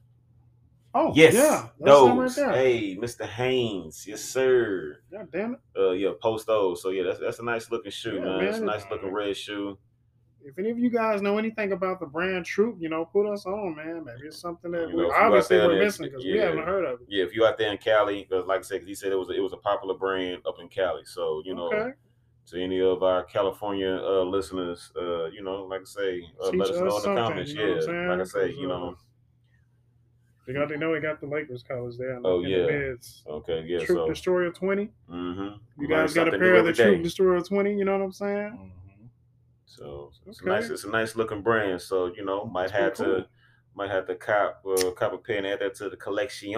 oh 0.94 1.14
Yes, 1.16 1.34
yeah, 1.34 1.68
that's 1.80 2.02
those. 2.02 2.38
right 2.38 2.48
there. 2.48 2.52
hey, 2.54 2.98
Mr. 2.98 3.26
Haynes, 3.26 4.06
yes, 4.08 4.22
sir. 4.22 5.02
God 5.12 5.32
damn 5.32 5.54
it! 5.54 5.60
Uh, 5.78 5.92
yeah, 5.92 6.12
post 6.22 6.48
those. 6.48 6.82
So 6.82 6.90
yeah, 6.90 7.04
that's 7.04 7.20
that's 7.20 7.40
a 7.40 7.44
nice 7.44 7.70
looking 7.72 7.92
shoe, 7.92 8.20
Yeah, 8.20 8.26
man. 8.26 8.42
It's 8.44 8.60
a 8.60 8.66
nice 8.66 8.86
looking 8.90 9.12
red 9.14 9.36
shoe. 9.38 9.78
If 10.44 10.58
any 10.58 10.70
of 10.70 10.80
you 10.80 10.90
guys 10.90 11.22
know 11.22 11.38
anything 11.38 11.74
about 11.74 12.00
the 12.00 12.06
brand 12.06 12.46
Troop, 12.46 12.78
you 12.80 12.90
know, 12.90 13.06
put 13.06 13.32
us 13.32 13.46
on, 13.46 13.76
man. 13.76 14.04
Maybe 14.06 14.28
it's 14.28 14.40
something 14.40 14.72
that 14.72 14.90
You 14.90 14.96
we 14.96 15.04
know, 15.04 15.12
out 15.14 15.26
obviously 15.26 15.58
we're 15.58 15.84
missing 15.84 16.06
because 16.06 16.24
we 16.24 16.38
haven't 16.38 16.64
heard 16.64 16.86
of 16.86 17.02
it. 17.02 17.08
Yeah, 17.10 17.24
if 17.24 17.36
you 17.36 17.46
out 17.46 17.58
there 17.58 17.72
in 17.72 17.78
Cali, 17.78 18.24
'cause 18.24 18.46
like 18.46 18.60
I 18.60 18.64
said, 18.64 18.84
he 18.84 18.96
said 18.96 19.12
it 19.12 19.16
was 19.18 19.30
a, 19.30 19.34
it 19.34 19.42
was 19.42 19.54
a 19.54 19.58
popular 19.58 19.96
brand 19.96 20.42
up 20.48 20.56
in 20.60 20.70
Cali. 20.70 21.04
So 21.06 21.42
you 21.46 21.54
know, 21.56 21.68
okay, 21.68 21.92
to 22.48 22.64
any 22.64 22.82
of 22.82 23.04
our 23.04 23.24
California 23.24 23.96
uh, 24.02 24.24
listeners, 24.24 24.92
uh, 25.00 25.26
you 25.26 25.44
know, 25.44 25.64
like 25.66 25.82
I 25.82 25.86
say, 25.86 26.30
uh, 26.42 26.50
let 26.50 26.70
us 26.70 26.80
know 26.80 26.88
us 26.88 27.06
in 27.06 27.16
the 27.16 27.22
comments. 27.22 27.52
you 27.52 27.58
know 27.58 27.94
yeah, 27.94 28.10
like 28.10 28.22
I 28.22 28.24
say, 28.24 28.52
you 28.52 28.68
know, 28.68 28.96
they 30.48 30.54
got 30.54 30.70
they 30.70 30.78
know 30.78 30.94
they 30.94 31.00
got 31.00 31.20
the 31.22 31.28
Lakers 31.28 31.62
colors 31.64 31.98
there. 31.98 32.20
Oh, 32.24 32.42
yeah. 32.42 32.66
the 32.66 32.98
okay, 33.28 33.64
yeah. 33.68 33.86
Troop 33.86 33.98
so, 34.00 34.08
Destroyer 34.08 34.52
twenty. 34.52 34.90
mm-hmm. 35.12 35.82
You 35.82 35.88
guys 35.88 36.14
got 36.14 36.28
a 36.28 36.32
pair 36.32 36.56
of 36.56 36.66
the 36.66 36.74
Troop 36.74 37.04
Destroyer 37.04 37.42
twenty. 37.42 37.76
You 37.78 37.86
know 37.86 37.98
what 37.98 38.04
I'm 38.04 38.12
saying? 38.12 38.58
Mhm. 38.58 38.72
So 39.70 40.12
it's 40.26 40.42
Okay. 40.42 40.50
a 40.50 40.54
nice. 40.54 40.70
It's 40.70 40.84
a 40.84 40.90
nice 40.90 41.16
looking 41.16 41.42
brand. 41.42 41.82
So 41.82 42.08
you 42.08 42.26
know, 42.26 42.46
might 42.46 42.72
That's 42.72 42.72
have 42.74 42.96
pretty 42.96 43.12
to 43.12 43.18
cool. 43.22 43.30
might 43.76 43.92
have 43.92 44.08
to 44.08 44.16
cop 44.16 44.64
uh, 44.66 44.92
cop 44.92 45.14
a 45.14 45.18
pair 45.18 45.38
and 45.38 45.48
add 45.48 45.60
that 45.60 45.76
to 45.76 45.90
the 45.90 45.98
collection. 45.98 46.50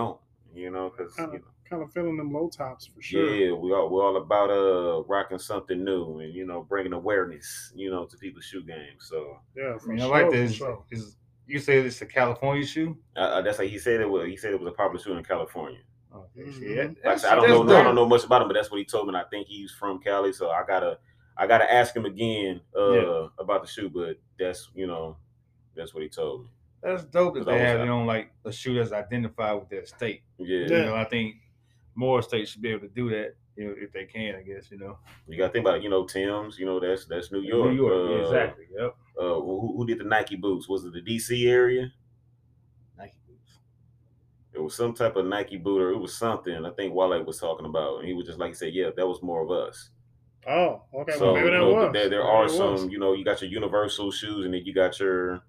You 0.53 0.69
know, 0.71 0.89
because 0.95 1.15
Kind 1.15 1.33
you 1.33 1.39
of 1.39 1.41
know, 1.45 1.47
kind 1.69 1.83
of 1.83 1.91
feeling 1.93 2.17
them 2.17 2.31
low 2.33 2.49
tops 2.49 2.87
for 2.87 3.01
sure. 3.01 3.35
yeah, 3.35 3.51
we 3.53 3.73
all 3.73 3.89
we're 3.89 4.05
all 4.05 4.17
about 4.17 4.49
uh 4.49 5.03
rocking 5.03 5.39
something 5.39 5.83
new 5.83 6.19
and 6.19 6.33
you 6.33 6.45
know 6.45 6.61
bringing 6.63 6.93
awareness 6.93 7.71
you 7.75 7.89
know 7.91 8.05
to 8.05 8.17
people's 8.17 8.45
shoe 8.45 8.63
game. 8.63 8.97
So 8.99 9.39
Yeah, 9.55 9.75
I 9.75 9.77
for 9.77 9.89
mean, 9.89 10.01
I 10.01 10.05
like 10.05 10.25
for 10.27 10.31
this. 10.31 10.55
sure. 10.55 10.83
Is 10.91 11.17
you 11.47 11.59
say 11.59 11.79
it's 11.79 12.01
a 12.01 12.05
California 12.05 12.65
shoe? 12.65 12.97
uh, 13.17 13.19
uh, 13.19 13.41
that's 13.41 13.59
like 13.59 13.69
he 13.69 13.77
said 13.77 13.99
it 13.99 14.09
was. 14.09 14.25
He 14.27 14.37
said 14.37 14.53
it 14.53 14.59
was 14.59 14.69
a 14.69 14.75
popular 14.75 15.03
shoe 15.03 15.13
in 15.17 15.23
California. 15.23 15.79
Okay, 16.13 16.41
Mhm. 16.41 16.53
see, 16.59 16.75
that- 16.75 16.95
Like 17.03 17.05
I, 17.05 17.17
said, 17.17 17.31
I 17.31 17.35
don't 17.35 17.47
that's 17.49 17.69
know. 17.69 17.77
I 17.77 17.83
don't 17.83 17.95
know 17.95 18.05
much 18.05 18.23
about 18.25 18.41
him, 18.41 18.47
but 18.49 18.53
that's 18.55 18.69
what 18.71 18.77
he 18.79 18.85
told 18.85 19.07
me. 19.07 19.09
And 19.09 19.17
I 19.17 19.23
think 19.29 19.47
he's 19.47 19.71
from 19.71 19.99
Cali, 19.99 20.33
so 20.33 20.49
I 20.49 20.63
gotta 20.65 20.99
I 21.37 21.47
gotta 21.47 21.71
ask 21.71 21.95
him 21.95 22.05
again 22.05 22.61
uh 22.75 22.91
Yeah. 22.91 23.27
about 23.39 23.61
the 23.61 23.67
shoe, 23.67 23.89
but 23.89 24.17
that's 24.39 24.69
you 24.75 24.87
know 24.87 25.17
that's 25.75 25.93
what 25.93 26.03
he 26.03 26.09
told 26.09 26.43
me. 26.43 26.49
That's 26.83 27.03
dope 27.05 27.35
that 27.35 27.45
they 27.45 27.59
have 27.59 27.79
out- 27.79 27.83
you 27.83 27.89
know 27.89 28.03
like 28.03 28.31
a 28.45 28.51
shoe 28.51 28.75
that's 28.75 28.91
identified 28.91 29.59
with 29.59 29.69
their 29.69 29.85
state. 29.85 30.21
Yeah, 30.37 30.65
Yeah. 30.67 30.77
You 30.77 30.85
know, 30.85 30.95
I 30.95 31.05
think 31.05 31.35
more 31.95 32.21
states 32.21 32.51
should 32.51 32.61
be 32.61 32.69
able 32.69 32.87
to 32.87 32.93
do 32.93 33.09
that, 33.09 33.35
you 33.55 33.65
know, 33.67 33.75
if 33.77 33.91
they 33.91 34.05
can. 34.05 34.35
I 34.35 34.41
guess 34.41 34.71
you 34.71 34.77
know. 34.77 34.97
you 35.27 35.37
gotta 35.37 35.51
think 35.53 35.65
about 35.65 35.81
you 35.83 35.89
know 35.89 36.05
Tim's. 36.05 36.57
You 36.59 36.65
know 36.65 36.79
that's 36.79 37.05
that's 37.05 37.31
New 37.31 37.41
York. 37.41 37.69
New 37.71 37.75
York, 37.87 38.09
Uh, 38.09 38.23
exactly. 38.25 38.65
Yep. 38.77 38.95
Uh, 39.19 39.35
who, 39.35 39.73
who 39.77 39.85
did 39.85 39.99
the 39.99 40.03
Nike 40.05 40.35
boots? 40.35 40.67
Was 40.69 40.83
it 40.85 40.93
the 40.93 41.01
DC 41.01 41.45
area? 41.47 41.91
Nike 42.97 43.17
boots. 43.27 43.59
It 44.53 44.59
was 44.59 44.73
some 44.75 44.93
type 44.93 45.15
of 45.15 45.25
Nike 45.25 45.57
boot, 45.57 45.81
or 45.81 45.91
it 45.91 45.97
was 45.97 46.15
something. 46.15 46.65
I 46.65 46.71
think 46.71 46.93
Wale 46.93 47.23
was 47.23 47.39
talking 47.39 47.65
about, 47.65 47.99
and 47.99 48.07
he 48.07 48.13
was 48.13 48.25
just 48.25 48.39
like 48.39 48.49
he 48.49 48.55
said, 48.55 48.73
"Yeah, 48.73 48.89
that 48.95 49.07
was 49.07 49.21
more 49.21 49.43
of 49.43 49.51
us." 49.51 49.89
Oh, 50.47 50.81
okay. 50.93 51.13
so 51.17 51.33
well, 51.33 51.35
maybe 51.35 51.51
you 51.51 51.57
know, 51.59 51.73
was. 51.73 51.93
there, 51.93 52.09
there 52.09 52.23
are 52.23 52.49
some. 52.49 52.71
was. 52.73 52.85
You 52.87 52.99
know, 52.99 53.13
you 53.13 53.23
got 53.23 53.41
your 53.41 53.51
Universal 53.51 54.11
shoes, 54.11 54.45
and 54.45 54.53
then 54.53 54.65
you 54.65 54.73
got 54.73 54.99
your 54.99 55.41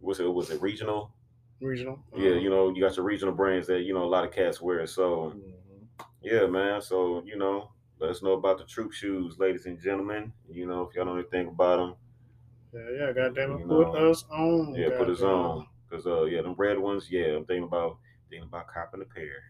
what's 0.00 0.20
it? 0.20 0.32
Was 0.32 0.50
it 0.50 0.60
regional? 0.62 1.12
regional. 1.60 1.98
Yeah, 2.16 2.30
Uh, 2.32 2.34
you 2.34 2.50
know, 2.50 2.74
you 2.74 2.80
got 2.82 2.96
your 2.96 3.04
regional 3.06 3.34
brands 3.34 3.66
that 3.68 3.82
you 3.82 3.94
know 3.94 4.04
a 4.04 4.06
lot 4.08 4.24
of 4.24 4.32
cats 4.32 4.60
wear. 4.60 4.86
So 4.86 5.34
Mhm. 5.36 5.86
yeah, 6.22 6.46
man. 6.46 6.80
So 6.82 7.22
you 7.24 7.36
know, 7.36 7.70
let 7.98 8.10
us 8.10 8.22
know 8.22 8.32
about 8.32 8.58
the 8.58 8.64
troop 8.64 8.92
shoes, 8.92 9.38
ladies 9.38 9.66
and 9.66 9.80
gentlemen. 9.80 10.32
You 10.48 10.66
know, 10.66 10.82
if 10.82 10.94
y'all 10.94 11.04
know 11.06 11.16
anything 11.16 11.48
about 11.48 11.76
them, 11.76 11.94
yeah, 12.72 13.06
yeah. 13.06 13.12
Goddamn 13.12 13.52
it, 13.52 13.68
put 13.68 13.68
know, 13.68 14.10
us 14.10 14.24
on. 14.30 14.74
yeah, 14.74 14.90
put 14.96 15.08
us 15.08 15.22
on. 15.22 15.66
Cause 15.90 16.06
uh, 16.06 16.24
yeah, 16.24 16.42
them 16.42 16.54
red 16.58 16.78
ones, 16.78 17.08
yeah, 17.10 17.36
I'm 17.36 17.46
thinking 17.46 17.64
about 17.64 17.98
thinking 18.28 18.48
about 18.48 18.66
copping 18.68 19.02
a 19.02 19.04
pair. 19.04 19.42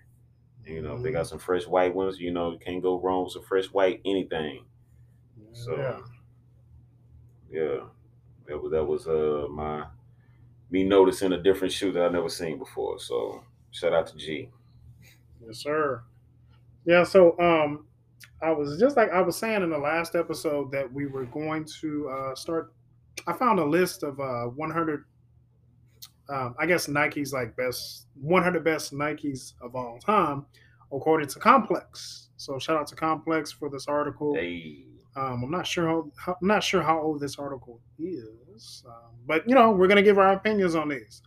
You 0.66 0.82
know, 0.82 0.96
if 0.96 1.02
they 1.02 1.10
Mm-hmm. 1.10 1.12
got 1.12 1.26
some 1.28 1.38
fresh 1.38 1.66
white 1.66 1.94
ones, 1.94 2.20
you 2.20 2.32
know, 2.32 2.52
you 2.52 2.58
can't 2.58 2.82
go 2.82 3.00
wrong 3.00 3.24
with 3.24 3.32
some 3.34 3.42
fresh 3.44 3.66
white 3.66 4.00
anything. 4.04 4.64
So 5.52 5.76
yeah. 5.76 6.00
yeah, 7.50 7.86
that 8.46 8.58
was 8.60 8.72
that 8.72 8.84
was 8.84 9.06
uh 9.08 9.46
my 9.50 9.86
me 10.70 10.84
noticing 10.84 11.32
a 11.32 11.42
different 11.42 11.72
shoe 11.72 11.92
that 11.92 12.04
I 12.04 12.10
never 12.10 12.30
seen 12.30 12.58
before. 12.58 12.98
So 13.00 13.44
shout 13.70 13.94
out 13.94 14.08
to 14.08 14.16
G. 14.16 14.50
Yes, 15.44 15.58
sir. 15.58 16.02
Yeah, 16.86 17.04
so 17.04 17.38
um 17.40 17.86
I 18.42 18.52
was 18.52 18.78
just 18.80 18.96
like 18.96 19.10
I 19.10 19.22
was 19.22 19.38
saying 19.38 19.62
in 19.62 19.70
the 19.70 19.78
last 19.78 20.14
episode 20.14 20.72
that 20.72 20.92
we 20.92 21.06
were 21.06 21.26
going 21.26 21.66
to 21.80 22.08
uh 22.10 22.34
start 22.34 22.74
I 23.26 23.32
found 23.34 23.58
a 23.60 23.64
list 23.64 24.02
of 24.02 24.20
uh 24.20 24.46
100 24.46 25.04
um 26.28 26.54
I 26.58 26.66
guess 26.66 26.88
Nike's 26.88 27.32
like 27.32 27.56
best 27.56 28.06
100 28.20 28.64
best 28.64 28.92
Nikes 28.92 29.52
of 29.62 29.74
all 29.74 29.98
time 29.98 30.46
according 30.92 31.28
to 31.28 31.38
Complex. 31.38 32.28
So 32.36 32.58
shout 32.58 32.76
out 32.76 32.86
to 32.88 32.94
Complex 32.96 33.50
for 33.52 33.68
this 33.68 33.86
article. 33.88 34.34
Hey, 34.34 34.84
Um, 35.16 35.42
I'm 35.44 35.50
not 35.50 35.66
sure 35.66 35.86
how, 35.88 36.10
how 36.16 36.36
I'm 36.40 36.48
not 36.48 36.62
sure 36.62 36.82
how 36.82 37.00
old 37.00 37.20
this 37.20 37.38
article 37.38 37.80
is, 37.98 38.84
um, 38.86 39.12
but 39.26 39.48
you 39.48 39.54
know 39.54 39.70
we're 39.72 39.88
gonna 39.88 40.02
give 40.02 40.18
our 40.18 40.32
opinions 40.32 40.74
on 40.74 40.88
these. 40.88 41.22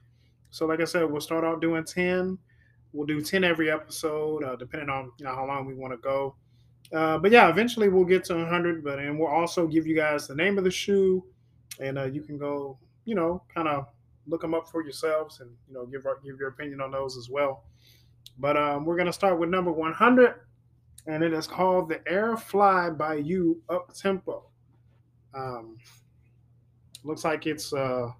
So, 0.51 0.65
like 0.65 0.79
I 0.81 0.85
said, 0.85 1.03
we'll 1.09 1.21
start 1.21 1.43
off 1.43 1.59
doing 1.61 1.83
ten. 1.83 2.37
We'll 2.93 3.05
do 3.05 3.21
ten 3.21 3.43
every 3.43 3.69
episode, 3.71 4.43
uh, 4.43 4.55
depending 4.55 4.89
on 4.89 5.11
you 5.17 5.25
know 5.25 5.35
how 5.35 5.45
long 5.45 5.65
we 5.65 5.73
want 5.75 5.93
to 5.93 5.97
go. 5.97 6.35
Uh, 6.93 7.17
but 7.19 7.31
yeah, 7.31 7.49
eventually 7.49 7.87
we'll 7.87 8.03
get 8.05 8.23
to 8.25 8.35
100. 8.35 8.83
But 8.83 8.97
and 8.99 9.19
we'll 9.19 9.27
also 9.29 9.67
give 9.67 9.85
you 9.85 9.95
guys 9.95 10.27
the 10.27 10.35
name 10.35 10.57
of 10.57 10.63
the 10.63 10.71
shoe, 10.71 11.23
and 11.79 11.99
uh, 11.99 12.05
you 12.05 12.21
can 12.21 12.37
go, 12.39 12.79
you 13.05 13.13
know, 13.15 13.43
kind 13.53 13.67
of 13.67 13.85
look 14.29 14.41
them 14.41 14.53
up 14.53 14.69
for 14.69 14.83
yourselves, 14.83 15.39
and 15.39 15.49
you 15.67 15.73
know 15.73 15.85
give 15.85 16.05
give 16.23 16.39
your 16.39 16.49
opinion 16.49 16.81
on 16.81 16.91
those 16.91 17.17
as 17.17 17.29
well. 17.29 17.63
But 18.37 18.55
um, 18.55 18.85
we're 18.85 18.97
gonna 18.97 19.13
start 19.13 19.39
with 19.39 19.49
number 19.49 19.71
100 19.71 20.35
and 21.07 21.23
it 21.23 21.33
is 21.33 21.47
called 21.47 21.89
the 21.89 22.07
Air 22.07 22.37
Fly 22.37 22.89
by 22.89 23.15
You 23.15 23.61
Up 23.69 23.93
Tempo. 23.93 24.43
Um, 25.33 25.77
looks 27.03 27.23
like 27.23 27.47
it's 27.47 27.73
uh, 27.73 28.11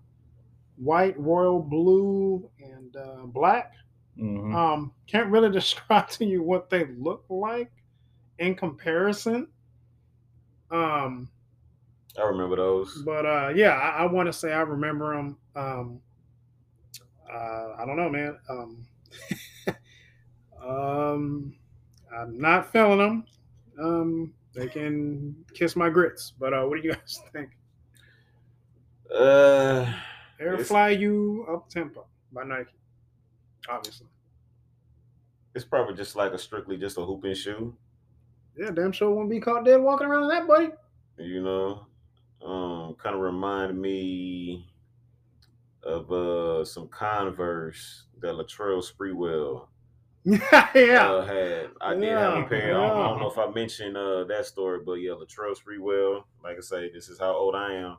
white, 0.78 1.20
royal 1.20 1.62
blue, 1.62 2.50
and 2.62 2.96
uh, 2.96 3.26
black. 3.26 3.74
Mhm. 4.18 4.56
Um, 4.56 4.92
can't 5.08 5.30
really 5.30 5.52
describe 5.52 6.10
to 6.10 6.26
you 6.26 6.42
what 6.42 6.70
they 6.70 6.86
look 6.98 7.26
like 7.30 7.72
in 8.40 8.56
comparison. 8.56 9.48
Um, 10.72 11.30
I 12.18 12.24
remember 12.24 12.56
those. 12.56 13.02
but 13.06 13.26
uh, 13.26 13.52
yeah, 13.56 13.72
I, 13.72 14.04
I 14.04 14.06
want 14.06 14.28
to 14.28 14.34
say 14.34 14.52
I 14.52 14.62
remember 14.62 15.16
them. 15.16 15.38
Um, 15.56 16.00
uh, 17.32 17.76
I 17.78 17.86
don't 17.86 17.98
know, 17.98 18.10
man. 18.10 18.38
Um, 18.50 18.88
um, 20.68 21.54
I'm 22.16 22.40
not 22.40 22.72
feeling 22.72 22.98
them. 22.98 23.26
Um, 23.80 24.34
they 24.56 24.68
can 24.68 25.36
kiss 25.54 25.76
my 25.76 25.90
grits. 25.90 26.34
But 26.38 26.54
uh, 26.54 26.64
what 26.64 26.82
do 26.82 26.88
you 26.88 26.94
guys 26.96 27.22
think? 27.32 27.52
Uh, 29.16 29.92
Air 30.40 30.58
Fly 30.58 30.90
You 30.90 31.46
Up 31.52 31.70
Tempo 31.70 32.06
by 32.32 32.44
Nike. 32.44 32.72
Obviously. 33.70 34.08
it's 35.54 35.66
probably 35.66 35.94
just 35.96 36.16
like 36.16 36.32
a 36.32 36.38
strictly 36.38 36.78
just 36.78 36.98
a 36.98 37.02
hooping 37.02 37.36
shoe. 37.36 37.76
Yeah, 38.58 38.72
damn 38.72 38.92
sure 38.92 39.12
won't 39.12 39.30
be 39.30 39.40
caught 39.40 39.64
dead 39.66 39.78
walking 39.82 40.08
around 40.08 40.24
in 40.24 40.30
that, 40.30 40.48
buddy. 40.48 40.70
You 41.18 41.44
know, 41.44 41.86
um, 42.46 42.96
kind 42.96 43.16
of 43.16 43.22
remind 43.22 43.80
me 43.80 44.68
of 45.84 46.12
uh 46.12 46.66
some 46.66 46.88
Converse 46.90 48.04
that 48.20 48.34
Latrell 48.36 48.84
Sprewell 48.84 49.68
yeah. 50.26 51.10
uh, 51.10 51.26
had. 51.26 51.70
I 51.80 51.96
did 51.96 52.10
have 52.10 52.34
a 52.38 52.44
pair. 52.44 52.78
I, 52.78 52.88
don't, 52.88 52.98
I 53.00 53.08
don't 53.10 53.20
know 53.22 53.32
if 53.32 53.38
I 53.38 53.50
mentioned 53.52 53.96
uh, 53.96 54.26
that 54.26 54.46
story, 54.46 54.80
but 54.86 54.96
yeah, 54.96 55.12
Latrell 55.12 55.56
Sprewell. 55.58 56.24
Like 56.44 56.58
I 56.58 56.60
say, 56.60 56.92
this 56.92 57.08
is 57.08 57.18
how 57.20 57.32
old 57.34 57.56
I 57.56 57.74
am. 57.76 57.98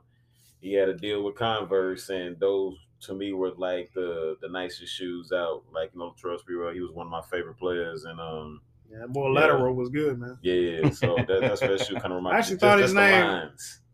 He 0.61 0.73
had 0.73 0.87
a 0.89 0.93
deal 0.95 1.23
with 1.23 1.35
Converse, 1.35 2.09
and 2.09 2.39
those 2.39 2.75
to 3.01 3.15
me 3.15 3.33
were 3.33 3.51
like 3.57 3.91
the 3.95 4.37
the 4.41 4.47
nicest 4.49 4.93
shoes 4.93 5.31
out. 5.31 5.63
Like 5.73 5.89
you 5.93 5.99
know, 5.99 6.13
Latrell 6.15 6.37
Sprewell, 6.39 6.73
he 6.75 6.79
was 6.81 6.91
one 6.91 7.07
of 7.07 7.11
my 7.11 7.21
favorite 7.31 7.57
players, 7.57 8.03
and 8.05 8.19
um, 8.19 8.61
yeah, 8.91 9.07
boy, 9.07 9.33
Yeah. 9.33 9.39
lateral 9.39 9.73
was 9.73 9.89
good, 9.89 10.19
man. 10.19 10.37
yeah. 10.43 10.91
So 10.91 11.15
that, 11.15 11.39
that's 11.41 11.61
what 11.61 11.71
that 11.71 11.85
shoe 11.87 11.95
kind 11.95 12.13
of 12.13 12.17
reminds 12.17 12.27
I 12.27 12.35
me. 12.35 12.37
actually 12.39 12.55
Just- 12.55 12.61
thought 12.61 12.79
his 12.79 12.93
name-. 12.93 13.49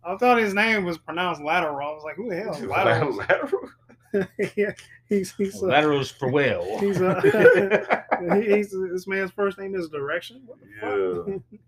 I 0.07 0.17
thought 0.17 0.37
his 0.39 0.53
name 0.53 0.85
was 0.85 0.97
pronounced 0.97 1.41
lateral. 1.41 1.87
I 1.89 1.93
was 1.93 2.03
like, 2.03 2.15
who 2.15 2.29
the 2.29 2.35
hell? 2.37 2.53
is 2.53 2.61
Lateral. 2.65 3.13
Lateral. 3.15 3.69
yeah, 4.55 4.71
he's 5.09 5.35
he's 5.35 5.61
a, 5.61 5.65
Laterals 5.65 6.09
for 6.09 6.29
well. 6.31 6.63
he's 6.79 7.01
a 7.01 7.19
he- 8.33 8.55
he's 8.55 8.71
this 8.91 9.05
man's 9.07 9.31
first 9.31 9.59
name 9.59 9.75
is 9.75 9.89
Direction. 9.89 10.43
What 10.45 10.59
the 10.61 11.41
fuck? 11.41 11.59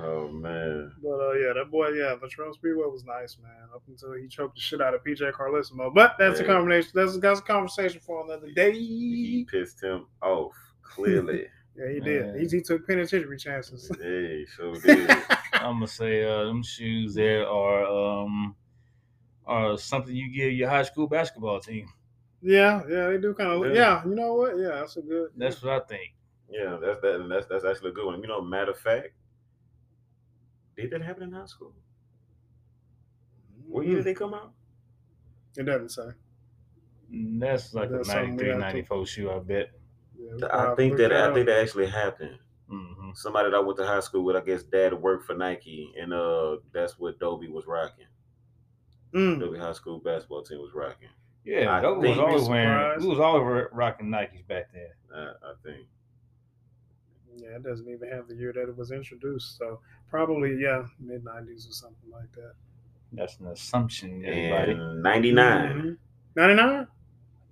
Oh 0.00 0.28
man. 0.28 0.92
But 1.02 1.08
uh, 1.18 1.32
yeah, 1.32 1.52
that 1.54 1.70
boy, 1.70 1.88
yeah, 1.88 2.14
Latrell 2.22 2.54
Sprewell 2.56 2.92
was 2.92 3.04
nice, 3.04 3.36
man. 3.42 3.68
Up 3.74 3.82
until 3.88 4.12
he 4.12 4.28
choked 4.28 4.54
the 4.54 4.60
shit 4.60 4.80
out 4.80 4.94
of 4.94 5.02
PJ 5.02 5.32
Carlesimo. 5.32 5.92
But 5.92 6.14
that's 6.18 6.38
a 6.38 6.44
Man. 6.44 6.52
combination. 6.52 6.90
That's, 6.94 7.18
that's 7.18 7.40
a 7.40 7.42
conversation 7.42 8.00
for 8.04 8.24
another 8.24 8.48
day. 8.52 8.72
He 8.72 9.46
pissed 9.50 9.82
him 9.82 10.06
off 10.22 10.52
clearly. 10.82 11.46
Yeah, 11.76 11.92
he 11.92 12.00
did. 12.00 12.36
He, 12.40 12.46
he 12.56 12.62
took 12.62 12.86
penitentiary 12.86 13.38
chances. 13.38 13.90
hey, 14.00 14.46
so 14.56 14.74
did. 14.74 15.10
I'm 15.60 15.74
gonna 15.74 15.86
say 15.88 16.24
uh, 16.24 16.44
them 16.44 16.62
shoes 16.62 17.14
there 17.14 17.48
are 17.48 17.84
um 17.84 18.56
are 19.46 19.76
something 19.78 20.14
you 20.14 20.30
give 20.32 20.52
your 20.52 20.68
high 20.68 20.82
school 20.82 21.06
basketball 21.08 21.60
team. 21.60 21.88
yeah, 22.42 22.82
yeah, 22.88 23.08
they 23.08 23.18
do 23.18 23.34
kind 23.34 23.50
of. 23.64 23.74
Yeah. 23.74 23.80
Yeah. 23.80 24.04
you 24.04 24.14
know 24.14 24.34
what? 24.34 24.58
Yeah, 24.58 24.68
that's 24.80 24.96
a 24.96 25.02
good. 25.02 25.30
That's 25.36 25.62
what 25.62 25.72
I 25.82 25.86
think. 25.86 26.14
Yeah, 26.50 26.78
that's 26.80 27.00
that. 27.00 27.16
And 27.20 27.30
that's 27.30 27.46
that's 27.46 27.64
actually 27.64 27.90
a 27.90 27.94
good 27.94 28.06
one. 28.06 28.20
You 28.22 28.28
know, 28.28 28.40
matter 28.40 28.70
of 28.72 28.78
fact, 28.78 29.08
did 30.76 30.90
that 30.90 31.02
happen 31.02 31.24
in 31.24 31.32
high 31.32 31.46
school? 31.46 31.74
What 33.66 33.86
year 33.86 33.96
did 33.96 34.04
they 34.04 34.14
come 34.14 34.34
out? 34.34 34.52
It 35.56 35.64
doesn't 35.64 35.90
say. 35.90 36.08
Mm, 37.12 37.40
That's 37.40 37.74
like 37.74 37.90
That's 37.90 38.08
a 38.08 38.14
93, 38.14 38.56
94 38.56 39.06
shoe, 39.06 39.30
I 39.30 39.38
bet. 39.40 39.70
Yeah, 40.18 40.46
I 40.52 40.74
think 40.74 40.96
that 40.98 41.12
I 41.12 41.32
think 41.34 41.46
that 41.46 41.60
actually 41.62 41.86
happened. 41.86 42.38
Hmm 43.08 43.14
Somebody 43.14 43.50
that 43.50 43.56
I 43.56 43.60
went 43.60 43.78
to 43.78 43.86
high 43.86 44.00
school 44.00 44.24
with, 44.24 44.36
I 44.36 44.40
guess, 44.40 44.62
dad 44.62 44.94
worked 44.94 45.26
for 45.26 45.34
Nike, 45.34 45.92
and 46.00 46.12
uh, 46.12 46.56
that's 46.72 46.98
what 46.98 47.18
Dobie 47.18 47.48
was 47.48 47.66
rocking. 47.66 48.06
Mm. 49.12 49.40
Dobie 49.40 49.58
High 49.58 49.72
School 49.72 49.98
basketball 49.98 50.42
team 50.42 50.58
was 50.58 50.72
rocking. 50.74 51.08
Yeah, 51.44 51.74
I 51.74 51.80
those 51.80 52.02
was 52.02 52.18
always 52.18 52.48
wearing. 52.48 52.68
surprised. 52.68 53.02
We 53.02 53.08
was 53.08 53.20
always 53.20 53.66
rocking 53.72 54.08
Nikes 54.08 54.46
back 54.46 54.70
then. 54.72 54.88
I, 55.14 55.20
I 55.20 55.54
think. 55.64 55.86
Yeah, 57.36 57.56
it 57.56 57.62
doesn't 57.62 57.88
even 57.88 58.10
have 58.10 58.28
the 58.28 58.34
year 58.34 58.52
that 58.52 58.68
it 58.68 58.76
was 58.76 58.90
introduced. 58.90 59.56
So 59.56 59.80
probably 60.10 60.58
yeah, 60.60 60.84
mid 61.00 61.24
nineties 61.24 61.66
or 61.66 61.72
something 61.72 62.10
like 62.10 62.30
that. 62.34 62.52
That's 63.12 63.38
an 63.38 63.46
assumption, 63.46 64.24
everybody. 64.26 64.72
And 64.72 65.02
'99. 65.02 65.68
Mm-hmm. 65.68 65.92
Ninety 66.36 66.54
nine. 66.54 66.86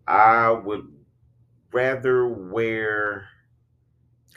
I 0.06 0.50
would 0.50 0.92
rather 1.72 2.26
wear 2.28 3.28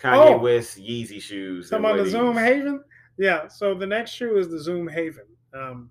Kanye 0.01 0.35
Oh. 0.35 0.37
West 0.37 0.77
Yeezy 0.79 1.21
shoes. 1.21 1.69
than 1.69 1.83
on 1.85 1.97
the 1.97 2.05
Zoom. 2.09 2.35
Haven. 2.37 2.83
Yeah. 3.17 3.47
So 3.47 3.73
the 3.73 3.85
next 3.87 4.11
shoe 4.11 4.37
is 4.37 4.49
the 4.49 4.59
Zoom 4.59 4.87
Haven. 4.87 5.25
Um, 5.53 5.89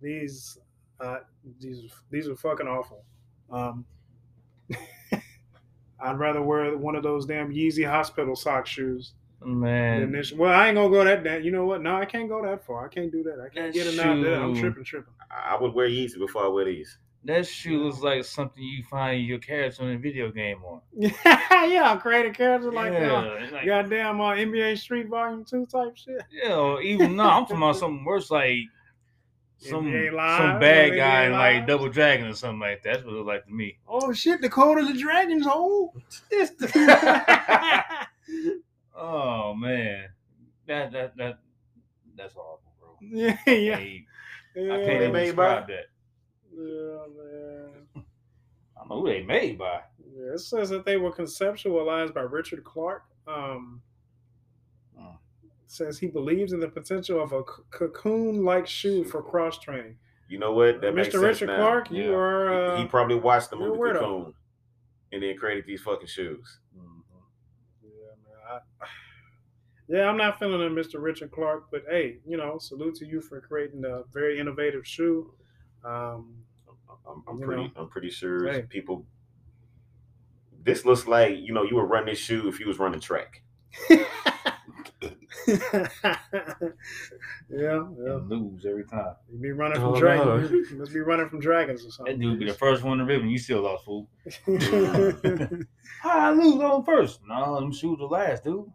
these, 0.00 0.58
uh, 1.00 1.18
these, 1.60 1.90
these 2.10 2.28
are 2.28 2.36
fucking 2.36 2.66
awful. 2.66 3.04
Um, 3.50 3.84
I'd 6.00 6.18
rather 6.18 6.42
wear 6.42 6.76
one 6.76 6.96
of 6.96 7.02
those 7.02 7.26
damn 7.26 7.50
Yeezy 7.52 7.88
hospital 7.88 8.34
sock 8.34 8.66
shoes 8.66 9.12
Man, 9.44 10.02
Initial- 10.02 10.38
Well, 10.38 10.52
I 10.52 10.68
ain't 10.68 10.76
gonna 10.76 10.88
go 10.88 11.02
that. 11.04 11.24
that 11.24 11.42
you 11.42 11.50
know 11.50 11.64
what? 11.66 11.82
No, 11.82 11.96
I 11.96 12.04
can't 12.04 12.28
go 12.28 12.42
that 12.46 12.64
far. 12.64 12.86
I 12.86 12.88
can't 12.88 13.10
do 13.10 13.24
that. 13.24 13.40
I 13.44 13.48
can't 13.52 13.74
get 13.74 13.88
it 13.88 13.98
out 13.98 14.22
there. 14.22 14.36
I'm 14.40 14.54
tripping, 14.54 14.84
tripping. 14.84 15.12
I 15.30 15.56
would 15.60 15.74
wear 15.74 15.88
Yeezy 15.88 16.16
before 16.18 16.44
I 16.44 16.48
wear 16.48 16.64
these. 16.64 16.96
That 17.24 17.46
shoe 17.46 17.84
looks 17.84 18.00
like 18.00 18.24
something 18.24 18.62
you 18.62 18.82
find 18.82 19.24
your 19.24 19.38
character 19.38 19.82
in 19.88 19.96
a 19.96 19.98
video 19.98 20.30
game 20.30 20.62
on. 20.64 20.80
yeah, 21.24 21.96
create 21.96 22.26
a 22.26 22.30
character 22.30 22.72
like 22.72 22.92
that. 22.92 23.02
yeah, 23.02 23.48
like- 23.52 23.66
Goddamn, 23.66 24.20
uh, 24.20 24.30
NBA 24.34 24.78
Street 24.78 25.08
Volume 25.08 25.44
Two 25.44 25.64
type 25.66 25.96
shit. 25.96 26.22
yeah, 26.30 26.56
or 26.56 26.82
even 26.82 27.16
no, 27.16 27.24
I'm 27.24 27.42
talking 27.42 27.58
about 27.58 27.76
something 27.76 28.04
worse, 28.04 28.30
like 28.30 28.56
some 29.58 29.92
Live, 29.92 30.38
some 30.38 30.58
bad 30.58 30.92
NBA 30.92 30.96
guy 30.96 31.24
in 31.26 31.32
like 31.32 31.66
Double 31.68 31.88
Dragon 31.88 32.26
or 32.26 32.34
something 32.34 32.58
like 32.58 32.82
that. 32.82 32.94
That's 32.94 33.04
what 33.04 33.12
it 33.12 33.16
looked 33.18 33.28
like 33.28 33.46
to 33.46 33.52
me. 33.52 33.78
Oh 33.86 34.12
shit, 34.12 34.40
the 34.40 34.48
code 34.50 34.78
of 34.78 34.88
the 34.88 34.98
Dragons 35.00 35.46
hole. 35.46 35.94
This 36.30 36.50
the- 36.50 38.06
Oh 38.94 39.54
man, 39.54 40.08
that 40.66 40.92
that 40.92 41.16
that 41.16 41.38
that's 42.16 42.36
awful, 42.36 42.72
bro. 42.80 42.96
yeah, 43.00 43.36
I 43.46 43.50
yeah. 43.52 43.76
can't, 43.76 43.90
yeah. 44.56 44.74
I 44.74 44.76
can't 44.78 44.90
even 45.02 45.12
made 45.12 45.24
describe 45.26 45.66
that. 45.68 45.86
Yeah, 46.54 47.06
man. 47.16 47.86
I 47.96 48.80
don't 48.80 48.88
know 48.88 49.00
who 49.00 49.08
they 49.08 49.22
made 49.22 49.58
by. 49.58 49.80
Yeah, 50.14 50.34
it 50.34 50.40
says 50.40 50.68
that 50.70 50.84
they 50.84 50.96
were 50.96 51.12
conceptualized 51.12 52.14
by 52.14 52.20
Richard 52.22 52.64
Clark. 52.64 53.04
Um, 53.26 53.82
Hmm. 54.98 55.14
says 55.66 55.98
he 55.98 56.06
believes 56.08 56.52
in 56.52 56.60
the 56.60 56.68
potential 56.68 57.22
of 57.22 57.32
a 57.32 57.40
c- 57.42 57.62
cocoon-like 57.70 58.66
shoe 58.66 59.04
for 59.04 59.22
cross 59.22 59.58
training. 59.58 59.96
You 60.28 60.38
know 60.38 60.52
what? 60.52 60.80
That 60.80 60.94
makes 60.94 61.08
Mr. 61.08 61.12
sense 61.12 61.22
Richard 61.24 61.46
now. 61.46 61.56
Clark, 61.56 61.90
you 61.90 62.10
Yeah. 62.10 62.16
are. 62.16 62.52
Uh, 62.52 62.76
he, 62.76 62.82
he 62.82 62.88
probably 62.88 63.16
watched 63.16 63.50
the 63.50 63.56
movie 63.56 63.78
weirdo. 63.78 63.98
Cocoon 64.00 64.34
and 65.12 65.22
then 65.22 65.36
created 65.36 65.64
these 65.66 65.80
fucking 65.82 66.06
shoes. 66.06 66.58
yeah, 66.74 67.90
man. 68.24 68.60
I, 68.80 68.86
yeah, 69.88 70.08
I'm 70.08 70.16
not 70.16 70.38
feeling 70.38 70.60
it, 70.60 70.72
Mr. 70.72 71.00
Richard 71.02 71.30
Clark, 71.30 71.70
but 71.70 71.84
hey, 71.88 72.18
you 72.26 72.36
know, 72.36 72.58
salute 72.58 72.94
to 72.96 73.06
you 73.06 73.20
for 73.20 73.40
creating 73.40 73.84
a 73.84 74.02
very 74.12 74.38
innovative 74.38 74.86
shoe. 74.86 75.32
Um, 75.84 76.41
I'm, 77.08 77.22
I'm 77.28 77.38
pretty. 77.40 77.62
know. 77.64 77.70
I'm 77.76 77.88
pretty 77.88 78.10
sure 78.10 78.50
Hey. 78.50 78.62
people. 78.62 79.04
This 80.64 80.84
looks 80.84 81.06
like 81.06 81.36
you 81.38 81.52
know 81.52 81.64
you 81.64 81.76
would 81.76 81.90
run 81.90 82.06
this 82.06 82.18
shoe 82.18 82.48
if 82.48 82.60
you 82.60 82.66
was 82.66 82.78
running 82.78 83.00
track. 83.00 83.42
yeah, 83.90 84.04
yeah. 87.50 87.80
And 88.16 88.28
lose 88.28 88.64
every 88.66 88.84
time. 88.84 89.14
You 89.32 89.38
be 89.40 89.50
running 89.52 89.76
from 89.80 89.94
Oh, 89.94 89.98
dragons. 89.98 90.50
no. 90.50 90.56
You 90.56 90.76
must 90.78 90.92
be 90.92 91.00
running 91.00 91.28
from 91.28 91.40
dragons 91.40 91.84
or 91.84 91.90
something. 91.90 92.18
That 92.18 92.22
something. 92.24 92.30
dude 92.30 92.38
be 92.40 92.46
the 92.46 92.54
first 92.58 92.82
one 92.82 92.98
to 92.98 93.04
rip, 93.04 93.22
and 93.22 93.30
you 93.30 93.38
still 93.38 93.62
lost, 93.62 93.84
fool. 93.84 94.08
no, 94.46 95.12
How 96.02 96.18
I 96.18 96.30
lose 96.32 96.60
on 96.60 96.84
first? 96.84 97.20
No, 97.26 97.60
them 97.60 97.72
shoes 97.72 97.98
the 97.98 98.04
last, 98.06 98.44
dude. 98.44 98.66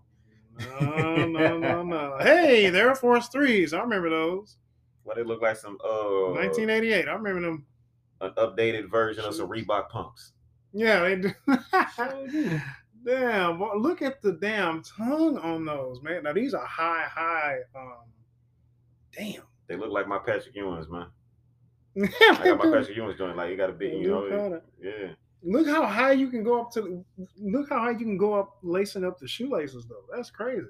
no, 0.82 1.26
no, 1.28 1.84
no. 1.84 2.18
Hey, 2.20 2.70
the 2.70 2.80
Air 2.80 2.96
Force 2.96 3.28
Threes. 3.28 3.74
I 3.74 3.82
remember 3.82 4.10
those. 4.10 4.58
Why 5.04 5.14
they 5.16 5.24
look 5.24 5.42
like 5.42 5.56
some 5.58 5.78
uh 5.84 6.32
1988. 6.34 7.08
I 7.08 7.14
remember 7.14 7.42
them. 7.42 7.66
An 8.22 8.32
updated 8.38 8.90
version 8.90 9.24
of 9.26 9.36
some 9.36 9.50
Reebok 9.50 9.90
pumps. 9.90 10.34
Yeah, 10.74 11.02
they 11.02 11.16
do. 11.16 11.32
Sure 11.96 12.62
damn, 13.06 13.58
boy, 13.58 13.74
look 13.78 14.02
at 14.02 14.22
the 14.22 14.34
damn 14.34 14.84
tongue 14.84 15.38
on 15.38 15.66
those, 15.66 16.02
man. 16.04 16.24
Now 16.24 16.34
these 16.34 16.54
are 16.54 16.66
high, 16.66 17.06
high. 17.10 17.60
Um, 17.76 18.04
damn. 19.16 19.44
They 19.68 19.76
look 19.76 19.92
like 19.92 20.08
my 20.08 20.18
Patrick 20.18 20.56
Ewing's, 20.56 20.90
man. 20.90 21.08
Yeah, 21.96 22.08
I 22.22 22.44
got 22.44 22.58
my 22.60 22.66
Patrick 22.78 22.96
Ewing's 22.98 23.18
joint. 23.18 23.36
Like 23.38 23.50
you 23.50 23.58
got 23.58 23.70
a 23.70 23.74
big, 23.74 23.92
They 23.92 23.98
you 23.98 24.04
do 24.04 24.10
know, 24.10 24.30
kinda. 24.30 24.62
yeah. 24.82 25.08
Look 25.44 25.68
how 25.68 25.86
high 25.86 26.14
you 26.14 26.30
can 26.30 26.44
go 26.44 26.62
up 26.62 26.72
to. 26.74 27.06
Look 27.40 27.70
how 27.70 27.80
high 27.80 27.92
you 27.92 27.98
can 28.00 28.18
go 28.18 28.34
up 28.34 28.58
lacing 28.64 29.06
up 29.06 29.20
the 29.20 29.28
shoelaces, 29.28 29.86
though. 29.86 30.04
That's 30.14 30.30
crazy. 30.30 30.68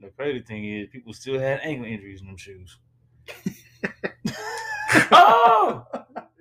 The 0.00 0.08
crazy 0.08 0.40
thing 0.40 0.64
is, 0.64 0.88
people 0.90 1.12
still 1.12 1.38
had 1.38 1.60
ankle 1.62 1.86
injuries 1.86 2.20
in 2.20 2.26
them 2.26 2.36
shoes. 2.36 2.78
oh, 5.12 5.86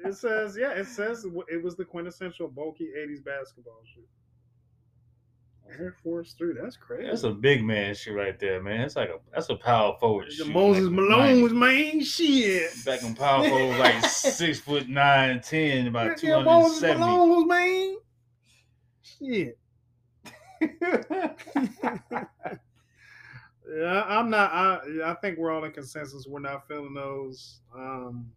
It 0.05 0.15
says, 0.15 0.57
yeah, 0.59 0.71
it 0.71 0.87
says 0.87 1.25
it 1.25 1.63
was 1.63 1.75
the 1.75 1.85
quintessential 1.85 2.47
bulky 2.47 2.89
'80s 2.97 3.23
basketball 3.23 3.81
shoe. 3.93 4.01
Air 5.77 5.95
Force 6.03 6.33
Three. 6.33 6.53
That's 6.59 6.77
crazy. 6.77 7.07
That's 7.07 7.23
a 7.23 7.31
big 7.31 7.63
man 7.63 7.93
shit 7.93 8.15
right 8.15 8.39
there, 8.39 8.61
man. 8.63 8.81
It's 8.81 8.95
like 8.95 9.09
a 9.09 9.19
that's 9.31 9.49
a 9.49 9.55
power 9.55 9.95
forward. 9.99 10.27
The 10.29 10.45
shoe 10.45 10.51
Moses 10.51 10.89
Malone 10.89 11.37
90s. 11.37 11.43
was 11.43 11.53
main 11.53 12.01
shit. 12.03 12.85
back 12.85 13.03
in 13.03 13.13
power 13.13 13.47
forward, 13.47 13.77
like 13.77 14.05
six 14.09 14.59
foot 14.59 14.89
nine, 14.89 15.41
ten, 15.41 15.87
about 15.87 16.17
two 16.17 16.27
hundred 16.27 16.37
and 16.37 16.45
Moses. 16.45 16.81
Malone 16.81 17.29
was 17.29 17.45
main. 17.45 17.97
Shit. 19.03 19.59
Yeah, 23.71 24.03
I'm 24.07 24.29
not. 24.29 24.51
I 24.51 24.79
I 25.05 25.13
think 25.15 25.37
we're 25.37 25.51
all 25.51 25.63
in 25.63 25.71
consensus. 25.71 26.25
We're 26.27 26.39
not 26.39 26.67
feeling 26.67 26.93
those. 26.93 27.59
Um, 27.75 28.31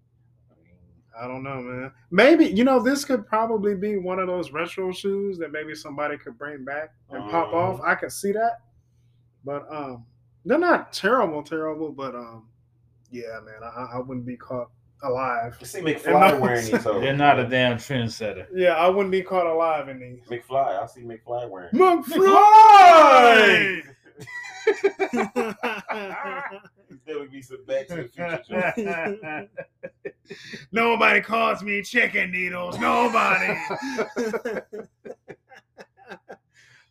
I 1.21 1.27
don't 1.29 1.43
know, 1.43 1.61
man. 1.61 1.93
Maybe 2.11 2.47
you 2.47 2.65
know 2.65 2.83
this 2.83 3.05
could 3.05 3.27
probably 3.27 3.75
be 3.75 3.97
one 3.99 4.19
of 4.19 4.27
those 4.27 4.51
retro 4.53 4.93
shoes 4.93 5.39
that 5.39 5.53
maybe 5.53 5.75
somebody 5.75 6.17
could 6.17 6.39
bring 6.39 6.65
back 6.65 6.91
and 7.11 7.23
pop 7.31 7.49
Uh-huh. 7.49 7.57
off. 7.57 7.81
I 7.85 7.95
could 7.95 8.13
see 8.13 8.33
that, 8.33 8.61
but 9.45 9.67
um, 9.71 10.05
they're 10.45 10.59
not 10.59 10.93
terrible, 10.93 11.43
terrible. 11.43 11.93
But 11.93 12.15
um, 12.15 12.49
yeah, 13.11 13.39
man, 13.45 13.63
I, 13.63 13.97
I 13.97 14.01
wouldn't 14.01 14.27
be 14.27 14.37
caught 14.37 14.71
alive. 15.05 15.57
you 15.61 15.67
see 15.67 15.81
McFly 15.81 16.39
wearing 16.41 16.65
these. 16.65 16.71
hoes. 16.85 17.03
They're 17.03 17.17
not 17.17 17.39
a 17.39 17.47
damn 17.49 17.77
trendsetter. 17.77 18.47
Yeah, 18.55 18.73
I 18.75 18.89
wouldn't 18.89 19.11
be 19.13 19.23
caught 19.23 19.47
alive 19.47 19.89
in 19.89 20.01
these. 20.01 20.21
McFly. 20.29 20.83
I 20.83 20.87
see 20.87 21.03
McFly 21.03 21.49
wearing. 21.51 21.71
McFly. 21.75 23.83
There 27.07 27.19
would 27.19 27.33
be 27.33 27.43
some 27.43 27.65
Back 27.65 27.89
to 27.89 27.97
the 27.97 28.05
Future. 28.77 29.49
Nobody 30.73 31.21
calls 31.21 31.63
me 31.63 31.83
chicken 31.83 32.31
needles. 32.31 32.79
Nobody. 32.79 33.47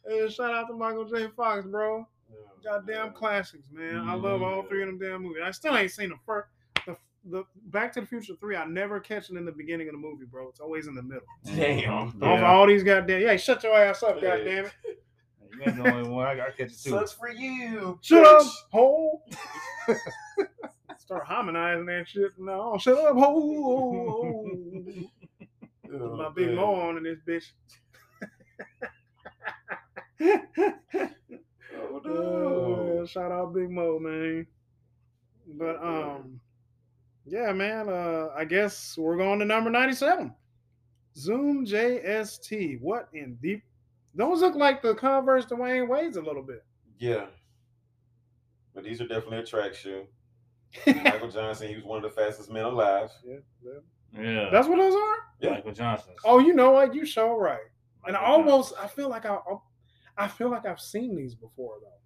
hey, 0.08 0.30
shout 0.30 0.54
out 0.54 0.68
to 0.68 0.74
Michael 0.74 1.06
J. 1.06 1.28
Fox, 1.36 1.66
bro. 1.66 2.08
Oh, 2.34 2.36
goddamn 2.64 3.14
classics, 3.14 3.68
man. 3.72 4.08
I 4.08 4.14
love 4.16 4.42
all 4.42 4.64
three 4.64 4.82
of 4.82 4.88
them 4.88 5.00
damn 5.00 5.22
movies. 5.24 5.44
I 5.46 5.52
still 5.52 5.76
ain't 5.78 5.92
seen 5.92 6.10
the 6.10 6.16
first. 6.26 6.48
The, 6.86 6.98
the 7.26 7.44
Back 7.68 7.94
to 7.94 8.02
the 8.02 8.08
Future 8.08 8.34
three, 8.40 8.56
I 8.56 8.66
never 8.66 9.00
catch 9.00 9.30
it 9.30 9.38
in 9.38 9.46
the 9.46 9.52
beginning 9.52 9.88
of 9.88 9.94
the 9.94 10.00
movie, 10.00 10.26
bro. 10.26 10.50
It's 10.50 10.60
always 10.60 10.88
in 10.88 10.96
the 10.96 11.04
middle. 11.04 11.24
Damn. 11.46 11.94
All, 11.94 12.12
Yeah. 12.40 12.46
all 12.52 12.68
these 12.68 12.84
goddamn, 12.84 13.22
yeah, 13.22 13.36
shut 13.38 13.64
your 13.64 13.78
ass 13.78 14.02
up, 14.04 14.22
Yeah. 14.22 14.38
goddamn 14.38 14.66
it. 14.66 14.74
You 15.62 15.68
ain't 15.68 15.84
the 15.84 15.92
only 15.94 16.10
one. 16.10 16.26
I 16.28 16.36
got 16.36 16.46
to 16.48 16.52
catch 16.54 16.72
it 16.72 16.80
too. 16.84 16.90
Sucks 16.90 17.12
for 17.12 17.30
you. 17.30 18.00
Shut 18.02 18.26
up, 18.26 18.42
bitch. 18.42 18.52
hole. 18.72 19.24
Start 20.98 21.26
harmonizing 21.26 21.86
that 21.86 22.08
shit. 22.08 22.32
No, 22.40 22.78
shut 22.80 22.98
up, 22.98 23.16
hole. 23.16 24.48
Put 25.84 26.02
Oh, 26.02 26.16
my 26.16 26.30
big 26.30 26.56
mo 26.56 26.74
on 26.76 26.98
in 26.98 27.04
this 27.04 27.20
bitch. 27.28 27.52
Oh, 30.22 32.02
Uh, 32.06 32.06
no. 32.06 33.06
shout 33.06 33.32
out 33.32 33.54
Big 33.54 33.70
Mo, 33.70 34.00
man. 34.00 34.48
But 35.48 35.76
um, 35.84 36.40
yeah, 37.26 37.52
man. 37.52 37.90
Uh, 37.90 38.30
I 38.36 38.46
guess 38.46 38.98
we're 38.98 39.18
going 39.18 39.40
to 39.40 39.46
number 39.46 39.70
ninety-seven. 39.70 40.34
Zoom 41.18 41.66
JST. 41.66 42.80
What 42.80 43.10
in 43.14 43.36
deep? 43.42 43.64
Those 44.14 44.42
look 44.42 44.56
like 44.56 44.82
the 44.82 44.96
Converse 44.96 45.46
Dwyane 45.46 45.88
Wade's 45.88 46.18
a 46.18 46.22
little 46.22 46.44
bit. 46.44 46.64
Yeah. 47.00 47.26
But 48.74 48.84
these 48.84 49.02
are 49.02 49.08
definitely 49.08 49.40
a 49.40 49.46
track 49.46 49.74
shoe. 49.74 50.06
Michael 50.86 51.30
Johnson, 51.30 51.68
he 51.68 51.76
was 51.76 51.84
one 51.84 52.04
of 52.04 52.04
the 52.04 52.22
fastest 52.22 52.50
men 52.50 52.66
alive. 52.66 53.10
Yeah, 53.26 53.38
yeah. 53.64 54.22
Yeah. 54.22 54.50
That's 54.52 54.68
what 54.68 54.78
those 54.78 54.96
are. 54.96 55.16
Yeah. 55.40 55.50
Michael 55.52 55.74
Johnson. 55.74 56.14
Oh, 56.26 56.40
you 56.40 56.54
know 56.54 56.72
what? 56.72 56.94
You 56.94 57.06
show 57.06 57.38
right. 57.38 57.60
And 58.06 58.16
I 58.16 58.22
Michael 58.22 58.36
almost, 58.36 58.74
I 58.82 58.88
feel 58.88 59.10
like 59.10 59.26
I, 59.26 59.38
I 60.18 60.28
feel 60.28 60.50
like 60.50 60.66
I've 60.66 60.80
seen 60.80 61.16
these 61.16 61.36
before 61.36 61.76
though. 61.82 62.01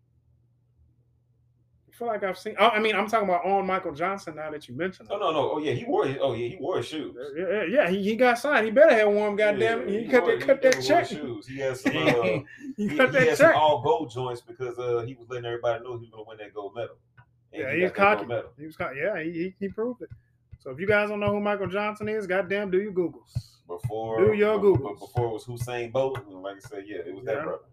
I 1.96 1.98
feel 1.98 2.08
like 2.10 2.24
I've 2.24 2.38
seen. 2.38 2.56
I 2.60 2.78
mean, 2.80 2.94
I'm 2.94 3.08
talking 3.08 3.30
about 3.30 3.46
on 3.46 3.66
Michael 3.66 3.94
Johnson 3.94 4.36
now 4.36 4.52
that 4.52 4.68
you 4.68 4.76
mentioned. 4.76 5.08
Oh 5.12 5.18
no, 5.18 5.32
no. 5.32 5.52
Oh 5.54 5.58
yeah, 5.60 5.72
he 5.72 5.86
wore 5.86 6.06
his, 6.06 6.18
oh 6.20 6.34
yeah, 6.34 6.50
he 6.50 6.58
wore 6.58 6.78
his 6.78 6.88
shoes. 6.88 7.16
Yeah, 7.38 7.46
yeah, 7.48 7.64
yeah, 7.64 7.90
he, 7.90 8.04
he 8.04 8.16
got 8.18 8.38
signed. 8.38 8.66
He 8.66 8.72
better 8.72 8.94
have 8.94 9.08
one. 9.14 9.38
Goddamn! 9.38 9.88
Yeah, 9.88 10.00
He, 10.02 10.08
cut 10.10 10.24
wore- 10.24 10.38
that 10.38 10.46
cut 10.46 10.62
that 10.62 10.82
check. 10.84 11.08
Shoes. 11.08 11.48
He 11.48 11.58
has 11.60 11.80
some 11.82 11.96
uh, 11.96 12.02
He 12.76 12.90
he, 12.90 12.98
cut 12.98 13.12
he 13.12 13.12
that 13.14 13.28
had 13.30 13.38
some 13.38 13.48
check. 13.48 13.56
all 13.56 13.82
gold 13.82 14.12
joints 14.12 14.42
because 14.42 14.78
uh 14.78 15.04
he 15.08 15.14
was 15.16 15.28
letting 15.30 15.46
everybody 15.46 15.84
know 15.86 15.94
he 15.94 16.00
was 16.02 16.10
gonna 16.10 16.24
win 16.28 16.38
that 16.40 16.54
gold 16.54 16.76
medal. 16.76 16.98
And 17.54 17.62
Yeah, 17.62 17.74
he 17.74 17.80
that 17.84 17.94
gold 17.94 18.18
cocky. 18.18 18.26
medal. 18.26 18.50
He 18.60 18.66
was 18.66 18.76
cocky. 18.76 18.98
Yeah, 19.02 19.24
he, 19.24 19.32
he 19.32 19.56
he 19.58 19.70
proved 19.70 20.02
it. 20.02 20.10
So 20.60 20.72
if 20.72 20.80
you 20.82 20.88
guys 20.88 21.08
don't 21.10 21.22
know 21.22 21.32
who 21.32 21.40
Michael 21.40 21.68
Johnson 21.68 22.10
is, 22.10 22.28
goddamn, 22.28 22.72
do 22.72 22.82
your 22.82 22.92
googles. 22.92 23.52
Before 23.68 24.24
Do 24.24 24.34
your 24.34 24.60
Googles. 24.60 25.00
Before 25.00 25.28
it 25.28 25.32
was 25.34 25.46
Usain 25.46 25.92
Bolt, 25.94 26.20
like 26.30 26.58
I 26.58 26.60
said, 26.60 26.84
yeah, 26.86 26.98
it 27.06 27.16
was 27.16 27.24
Yeah. 27.26 27.36
that 27.36 27.44
brother. 27.46 27.64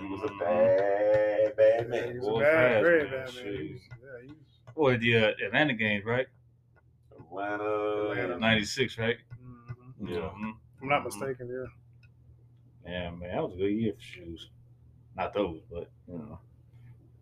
He 0.00 0.06
was 0.08 0.22
a 0.22 0.28
Mhm. 0.28 0.38
bad, 0.38 1.56
bad 1.56 1.80
Yeah, 1.82 1.86
man. 1.88 2.12
he 2.12 2.18
was 2.18 2.28
boy, 2.28 2.36
a 2.36 2.40
bad, 2.42 2.52
fast, 2.72 2.82
very 2.84 3.02
man. 3.02 3.10
bad 3.10 3.34
man. 3.34 3.44
He 3.44 3.72
was- 3.72 3.80
Yeah, 4.02 4.20
he 4.22 4.26
was. 4.28 4.74
Boy, 4.74 4.96
the 4.98 5.16
uh, 5.16 5.32
Atlanta 5.46 5.74
games, 5.74 6.04
right? 6.04 6.26
Atlanta, 7.18 7.64
Atlanta. 8.10 8.38
Ninety 8.38 8.64
six, 8.64 8.98
right? 8.98 9.18
mhm. 9.42 10.08
Yeah. 10.08 10.16
Mhm. 10.16 10.52
I'm 10.82 10.88
not 10.88 11.04
mistaken. 11.04 11.48
Yeah. 11.48 11.66
Yeah, 12.90 13.10
man, 13.10 13.30
that 13.30 13.42
was 13.42 13.54
a 13.54 13.56
good 13.58 13.68
year 13.72 13.92
for 13.94 14.00
shoes. 14.00 14.50
Not 15.16 15.32
those, 15.34 15.60
but 15.70 15.90
you 16.08 16.18
know. 16.18 16.38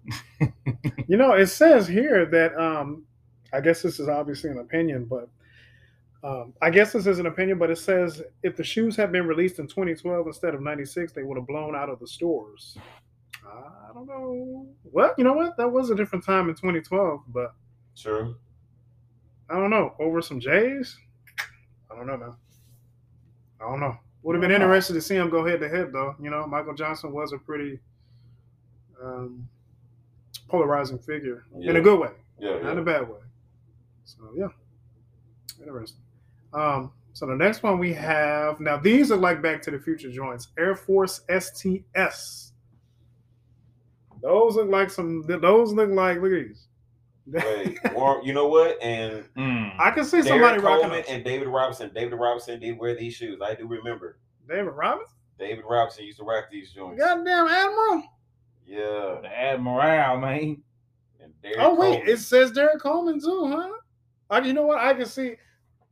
You 1.08 1.16
know, 1.16 1.32
it 1.32 1.48
says 1.48 1.88
here 1.88 2.24
that 2.26 2.56
um, 2.56 3.04
I 3.52 3.60
guess 3.60 3.82
this 3.82 3.98
is 3.98 4.08
obviously 4.08 4.50
an 4.50 4.58
opinion, 4.58 5.04
but 5.06 5.28
um, 6.22 6.52
I 6.60 6.70
guess 6.70 6.92
this 6.92 7.06
is 7.06 7.18
an 7.18 7.26
opinion, 7.26 7.58
but 7.58 7.70
it 7.70 7.78
says 7.78 8.22
if 8.42 8.56
the 8.56 8.64
shoes 8.64 8.94
had 8.96 9.10
been 9.12 9.26
released 9.26 9.58
in 9.58 9.66
2012 9.66 10.26
instead 10.26 10.54
of 10.54 10.60
96, 10.60 11.12
they 11.12 11.22
would 11.22 11.36
have 11.38 11.46
blown 11.46 11.74
out 11.74 11.88
of 11.88 11.98
the 11.98 12.06
stores. 12.06 12.76
I 13.44 13.92
don't 13.94 14.06
know. 14.06 14.66
Well, 14.84 15.14
you 15.18 15.24
know 15.24 15.32
what? 15.32 15.56
That 15.56 15.68
was 15.68 15.90
a 15.90 15.94
different 15.94 16.24
time 16.24 16.48
in 16.48 16.54
2012, 16.54 17.22
but 17.28 17.54
True. 17.96 18.36
I 19.48 19.54
don't 19.54 19.70
know. 19.70 19.94
Over 19.98 20.22
some 20.22 20.38
J's? 20.40 20.96
I 21.90 21.96
don't 21.96 22.06
know, 22.06 22.16
man. 22.16 22.34
I 23.60 23.64
don't 23.68 23.80
know. 23.80 23.96
Would 24.22 24.34
have 24.36 24.42
been 24.42 24.52
interested 24.52 24.92
to 24.94 25.00
see 25.00 25.16
him 25.16 25.30
go 25.30 25.44
head 25.44 25.60
to 25.60 25.68
head, 25.68 25.92
though. 25.92 26.14
You 26.22 26.30
know, 26.30 26.46
Michael 26.46 26.74
Johnson 26.74 27.12
was 27.12 27.32
a 27.32 27.38
pretty 27.38 27.80
um, 29.02 29.48
polarizing 30.48 30.98
figure 30.98 31.44
in 31.60 31.76
a 31.76 31.80
good 31.80 31.98
way, 31.98 32.10
Yeah. 32.38 32.58
not 32.62 32.72
in 32.72 32.78
a 32.78 32.82
bad 32.84 33.08
way. 33.08 33.18
So 34.04 34.18
yeah, 34.36 34.48
interesting. 35.60 36.00
Um, 36.52 36.92
so 37.12 37.26
the 37.26 37.34
next 37.36 37.62
one 37.62 37.78
we 37.78 37.92
have 37.94 38.60
now. 38.60 38.76
These 38.76 39.10
are 39.12 39.16
like 39.16 39.42
Back 39.42 39.62
to 39.62 39.70
the 39.70 39.78
Future 39.78 40.10
joints. 40.10 40.48
Air 40.58 40.74
Force 40.74 41.20
STS. 41.28 42.52
Those 44.22 44.56
look 44.56 44.68
like 44.68 44.90
some. 44.90 45.24
Those 45.26 45.72
look 45.72 45.90
like 45.90 46.20
look 46.20 46.32
at 46.32 46.48
these. 46.48 46.66
Wait, 47.26 47.78
Warren, 47.94 48.24
you 48.24 48.32
know 48.32 48.48
what? 48.48 48.82
And 48.82 49.24
Mm. 49.36 49.72
I 49.78 49.90
can 49.92 50.04
see 50.04 50.20
somebody 50.22 50.58
Derrick 50.60 50.64
rocking 50.64 50.88
Coleman 50.88 51.04
and 51.08 51.24
David 51.24 51.48
Robinson. 51.48 51.90
David 51.94 52.16
Robinson 52.16 52.58
did 52.60 52.78
wear 52.78 52.94
these 52.96 53.14
shoes. 53.14 53.40
I 53.42 53.54
do 53.54 53.66
remember. 53.66 54.18
David 54.48 54.70
Robinson. 54.70 55.14
David 55.38 55.64
Robinson 55.68 56.04
used 56.04 56.18
to 56.18 56.24
rock 56.24 56.46
these 56.50 56.72
joints. 56.72 57.00
Goddamn 57.00 57.46
Admiral. 57.48 58.02
Yeah. 58.66 59.18
The 59.22 59.28
Admiral, 59.32 60.18
man. 60.18 60.62
And 61.22 61.32
Derrick 61.42 61.58
Oh 61.60 61.74
wait, 61.74 61.96
Coleman. 61.98 62.08
it 62.08 62.18
says 62.18 62.50
Derrick 62.50 62.80
Coleman 62.82 63.20
too, 63.20 63.46
huh? 63.48 63.70
I, 64.28 64.40
you 64.40 64.52
know 64.52 64.66
what? 64.66 64.78
I 64.78 64.92
can 64.94 65.06
see, 65.06 65.36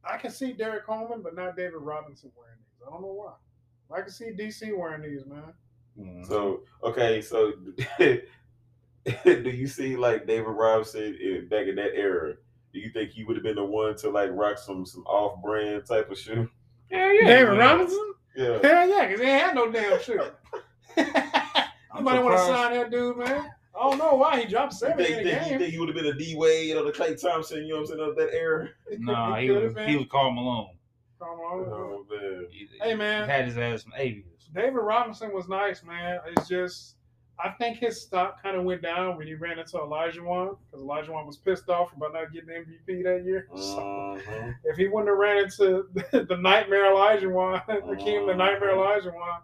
I 0.09 0.17
can 0.17 0.31
see 0.31 0.53
Derrick 0.53 0.87
Coleman, 0.87 1.23
but 1.23 1.35
not 1.37 1.57
David 1.57 1.81
Robinson 1.81 2.31
wearing 2.37 2.59
these. 2.59 2.87
I 2.87 2.91
don't 2.91 3.03
know 3.03 3.09
why. 3.09 3.97
I 3.97 4.03
can 4.03 4.11
see 4.11 4.31
DC 4.31 4.77
wearing 4.77 5.03
these, 5.03 5.27
man. 5.27 5.53
Mm. 5.99 6.27
So 6.27 6.63
okay, 6.83 7.21
so 7.21 7.53
do 7.99 9.51
you 9.51 9.67
see 9.67 9.97
like 9.97 10.27
David 10.27 10.49
Robinson 10.49 11.19
in, 11.21 11.49
back 11.49 11.67
in 11.67 11.77
that 11.77 11.95
era? 11.95 12.35
Do 12.73 12.81
you 12.81 12.91
think 12.91 13.11
he 13.11 13.25
would 13.25 13.37
have 13.37 13.43
been 13.43 13.57
the 13.57 13.65
one 13.65 13.97
to 13.99 14.11
like 14.11 14.31
rock 14.33 14.59
some 14.59 14.85
some 14.87 15.05
off 15.07 15.43
brand 15.43 15.87
type 15.87 16.11
of 16.11 16.19
shoe? 16.19 16.49
Yeah, 16.91 17.13
yeah. 17.13 17.27
David 17.27 17.59
man. 17.59 17.59
Robinson? 17.59 18.15
Yeah. 18.37 18.59
Hell 18.63 18.89
yeah, 18.89 19.07
because 19.07 19.21
he 19.21 19.27
had 19.27 19.55
no 19.55 19.71
damn 19.71 20.01
shoe. 20.03 20.21
I'm 20.97 22.05
Nobody 22.05 22.23
want 22.23 22.37
to 22.37 22.45
sign 22.45 22.75
that 22.75 22.91
dude, 22.91 23.17
man. 23.17 23.51
I 23.79 23.89
don't 23.91 23.99
know 23.99 24.15
why 24.15 24.41
he 24.41 24.47
dropped 24.47 24.73
You 24.75 24.79
seventy 24.79 25.05
think, 25.05 25.19
in 25.19 25.25
the 25.25 25.31
think, 25.39 25.51
you 25.53 25.59
think 25.59 25.73
he 25.73 25.79
would 25.79 25.89
have 25.89 25.97
been 25.97 26.07
a 26.07 26.13
D 26.15 26.35
Wade 26.37 26.77
or 26.77 26.85
the 26.85 26.93
Klay 26.93 27.21
Thompson? 27.21 27.63
You 27.65 27.69
know 27.69 27.75
what 27.77 27.81
I'm 27.83 27.87
saying 27.99 28.01
of 28.11 28.17
that 28.17 28.35
era? 28.35 28.69
It 28.91 29.01
Nah, 29.01 29.37
it 29.37 29.43
he 29.45 29.51
was 29.51 29.75
been. 29.75 29.89
he 29.89 29.97
was 29.97 30.07
Karl 30.11 30.33
Malone. 30.33 30.77
Come 31.19 31.29
on. 31.29 31.67
Oh 31.73 32.07
man. 32.11 32.47
He- 32.51 32.69
Hey, 32.81 32.95
man. 32.95 33.25
he 33.25 33.31
had 33.31 33.45
his 33.47 33.59
ass 33.59 33.83
some 33.83 33.93
aviators. 33.97 34.49
David 34.55 34.75
Robinson 34.77 35.33
was 35.33 35.49
nice, 35.49 35.83
man. 35.85 36.19
It's 36.37 36.49
just 36.49 36.95
I 37.41 37.51
think 37.51 37.79
his 37.79 38.01
stock 38.03 38.43
kind 38.43 38.57
of 38.57 38.65
went 38.65 38.83
down 38.83 39.17
when 39.17 39.27
he 39.29 39.35
ran 39.35 39.61
into 39.61 39.77
Olajuwon 39.77 40.57
because 40.67 40.85
Olajuwon 40.85 41.25
was 41.25 41.37
pissed 41.37 41.69
off 41.69 41.93
about 41.97 42.13
not 42.13 42.33
getting 42.33 42.49
MVP 42.49 43.03
that 43.05 43.23
year. 43.25 43.47
So 43.57 44.19
Mhm. 44.27 44.55
if 44.65 44.77
he 44.77 44.89
wouldn't 44.89 45.09
have 45.09 45.19
ran 45.19 45.45
into 45.45 45.87
the 46.13 46.37
nightmare 46.41 46.87
Elijah 46.91 47.29
Wan, 47.29 47.61
Hakeem 47.69 48.27
the 48.27 48.35
nightmare 48.35 48.75
Olajuwon, 48.75 49.43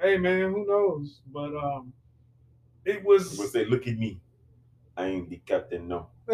hey 0.00 0.18
man, 0.18 0.52
who 0.52 0.64
knows? 0.66 1.20
But 1.32 1.54
um, 1.56 1.92
it 2.84 3.04
was. 3.04 3.38
Would 3.38 3.50
say, 3.50 3.64
look 3.66 3.86
at 3.86 3.98
me. 3.98 4.20
I 4.96 5.06
ain't 5.06 5.30
the 5.30 5.40
captain, 5.46 5.88
no. 5.88 6.08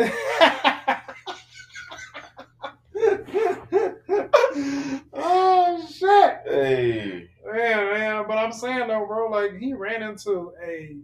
oh 5.12 5.86
shit! 5.92 6.36
Hey. 6.46 7.30
Man, 7.44 7.94
man, 7.94 8.24
but 8.26 8.38
I'm 8.38 8.52
saying 8.52 8.88
though, 8.88 9.06
bro, 9.06 9.28
like 9.30 9.56
he 9.58 9.72
ran 9.72 10.02
into 10.02 10.52
a 10.64 10.96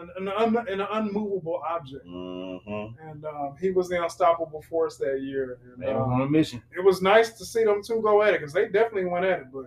an, 0.00 0.10
an, 0.18 0.28
un, 0.28 0.56
an 0.68 0.80
unmovable 0.80 1.60
object, 1.68 2.06
Mm-hmm. 2.06 3.08
and 3.08 3.24
um, 3.24 3.56
he 3.60 3.70
was 3.70 3.88
the 3.88 4.00
unstoppable 4.02 4.62
force 4.62 4.96
that 4.98 5.22
year. 5.22 5.58
And, 5.74 5.82
They 5.82 5.88
um, 5.92 6.12
on 6.12 6.20
a 6.20 6.28
mission. 6.28 6.62
it 6.76 6.84
was 6.84 7.00
nice 7.02 7.30
to 7.38 7.44
see 7.44 7.64
them 7.64 7.82
two 7.82 8.00
go 8.02 8.22
at 8.22 8.34
it 8.34 8.40
because 8.40 8.52
they 8.52 8.68
definitely 8.68 9.06
went 9.06 9.24
at 9.24 9.40
it. 9.40 9.46
But 9.52 9.64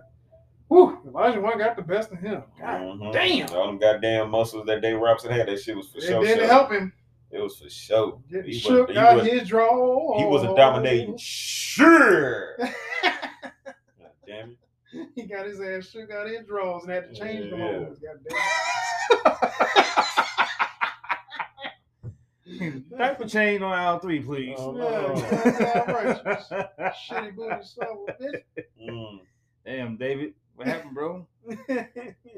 whew, 0.72 0.98
Olajuwon 1.12 1.58
got 1.58 1.76
the 1.76 1.82
best 1.82 2.10
of 2.12 2.18
him. 2.18 2.42
God 2.58 2.80
Mhm. 2.80 3.12
damn. 3.12 3.50
All 3.54 3.66
them 3.66 3.78
goddamn 3.78 4.30
muscles 4.30 4.64
that 4.66 4.80
Dave 4.80 4.98
Robinson 4.98 5.30
had, 5.32 5.48
that 5.48 5.60
shit 5.60 5.76
was 5.76 5.88
for 5.90 5.98
it 5.98 6.04
sure. 6.04 6.22
didn't 6.24 6.48
help 6.48 6.70
him. 6.72 6.92
It 7.30 7.38
was 7.40 7.58
for 7.58 7.68
sure. 7.68 8.20
Getting 8.30 8.46
He 8.52 8.58
shook 8.58 8.88
was, 8.88 8.96
he 8.96 9.02
out 9.02 9.16
was, 9.16 9.26
his 9.26 9.48
draw. 9.48 10.18
he 10.18 10.24
was 10.26 10.42
a 10.44 10.54
dominating. 10.54 11.16
Sure. 11.18 12.56
God 12.58 12.70
damn 14.26 14.50
it. 14.92 15.08
he 15.14 15.22
got 15.24 15.46
his 15.46 15.58
ass 15.60 15.86
shook 15.90 16.10
out 16.10 16.28
his 16.28 16.44
draws 16.46 16.84
and 16.84 16.92
had 16.92 17.14
to 17.14 17.18
change 17.18 17.50
the 17.50 17.56
Yeah. 17.56 17.78
moves. 17.78 17.98
God 17.98 18.18
damn. 18.28 18.38
Type 22.98 23.20
of 23.20 23.30
chain 23.30 23.62
on 23.62 23.72
aisle 23.72 23.98
three, 24.00 24.20
please. 24.20 24.56
Oh, 24.58 24.76
Yeah, 24.76 25.84
goddamn. 25.86 26.68
Shitty 27.08 27.34
booty 27.34 27.62
son 27.62 27.86
of 27.88 27.96
a 28.08 28.22
bitch. 28.22 28.42
Mm. 28.90 29.20
Damn, 29.64 29.96
David. 29.96 30.34
What 30.56 30.66
happened, 30.66 30.94
bro? 30.94 31.26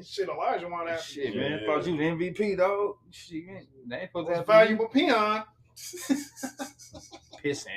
Shit, 0.03 0.29
Elijah 0.29 0.67
want 0.67 0.87
to 0.87 0.97
Shit, 1.01 1.33
Yeah. 1.35 1.41
man. 1.41 1.59
I 1.63 1.65
thought 1.65 1.85
you 1.87 1.95
was 1.95 2.01
MVP, 2.01 2.57
dog. 2.57 2.95
Shit, 3.11 3.45
man. 3.45 3.67
They 3.87 3.95
ain't 3.97 4.09
supposed 4.09 4.27
to 4.27 4.31
was 4.31 4.37
have 4.39 4.47
valuable 4.47 4.87
peon. 4.87 5.43
pissant. 7.43 7.69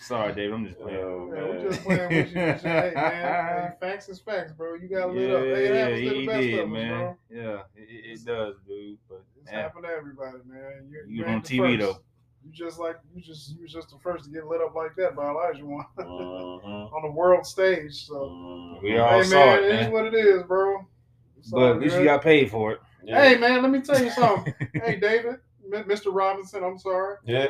Sorry, 0.00 0.34
Dave. 0.34 0.52
I'm 0.52 0.66
just 0.66 0.80
playing. 0.80 0.98
Oh, 0.98 1.30
Man, 1.32 1.48
we 1.48 1.52
man. 1.54 1.70
just 1.70 1.82
playing 1.84 2.08
with 2.08 2.28
you. 2.32 2.34
Hey, 2.40 2.92
man, 2.94 3.68
hey, 3.70 3.70
facts 3.80 4.08
is 4.08 4.18
facts, 4.18 4.52
bro. 4.52 4.74
You 4.74 4.88
got 4.88 5.06
to 5.06 5.12
lit 5.12 5.30
up. 5.30 5.40
Hey, 5.42 5.66
it 5.66 5.74
happens 5.74 6.00
to 6.00 6.14
he 6.14 6.20
the 6.20 6.26
best 6.26 6.40
did, 6.40 6.58
of 6.58 6.66
us, 6.66 6.72
man. 6.72 6.88
bro. 6.98 7.16
Yeah, 7.30 7.62
it, 7.76 7.88
it, 7.88 8.10
it 8.20 8.24
does, 8.24 8.56
dude. 8.66 8.98
But 9.08 9.22
It's 9.40 9.50
yeah, 9.52 9.60
happened 9.62 9.84
to 9.84 9.90
everybody, 9.90 10.38
man. 10.44 10.88
You, 10.90 11.04
you 11.06 11.24
ain't 11.24 11.34
on 11.36 11.42
TV 11.42 11.78
first. 11.78 11.80
though. 11.98 12.02
You 12.44 12.50
just 12.52 12.78
like 12.78 12.96
you 13.14 13.22
just 13.22 13.52
you 13.54 13.62
was 13.62 13.72
just 13.72 13.90
the 13.90 13.98
first 14.02 14.24
to 14.24 14.30
get 14.30 14.46
lit 14.46 14.60
up 14.60 14.74
like 14.74 14.94
that 14.96 15.14
by 15.14 15.24
Olajuwon 15.24 15.84
Mhm. 15.96 16.92
on 16.92 17.02
the 17.02 17.10
world 17.10 17.46
stage. 17.46 18.06
So 18.06 18.14
Mhm. 18.14 18.82
We 18.82 18.98
all 18.98 19.10
hey, 19.18 19.22
saw 19.24 19.36
man, 19.36 19.58
it, 19.58 19.64
it 19.66 19.80
is 19.82 19.88
what 19.88 20.06
it 20.06 20.14
is, 20.14 20.42
bro. 20.42 20.86
It's 21.38 21.50
But 21.50 21.72
at 21.72 21.80
least 21.80 21.96
you 21.96 22.04
got 22.04 22.22
paid 22.22 22.50
for 22.50 22.72
it. 22.72 22.80
Yeah. 23.04 23.20
Hey, 23.22 23.36
man, 23.38 23.62
let 23.62 23.70
me 23.70 23.80
tell 23.80 24.02
you 24.02 24.10
something. 24.10 24.54
hey, 24.74 24.96
David, 24.96 25.36
Mr. 25.68 26.14
Robinson, 26.14 26.62
I'm 26.62 26.78
sorry. 26.78 27.16
Yeah. 27.24 27.48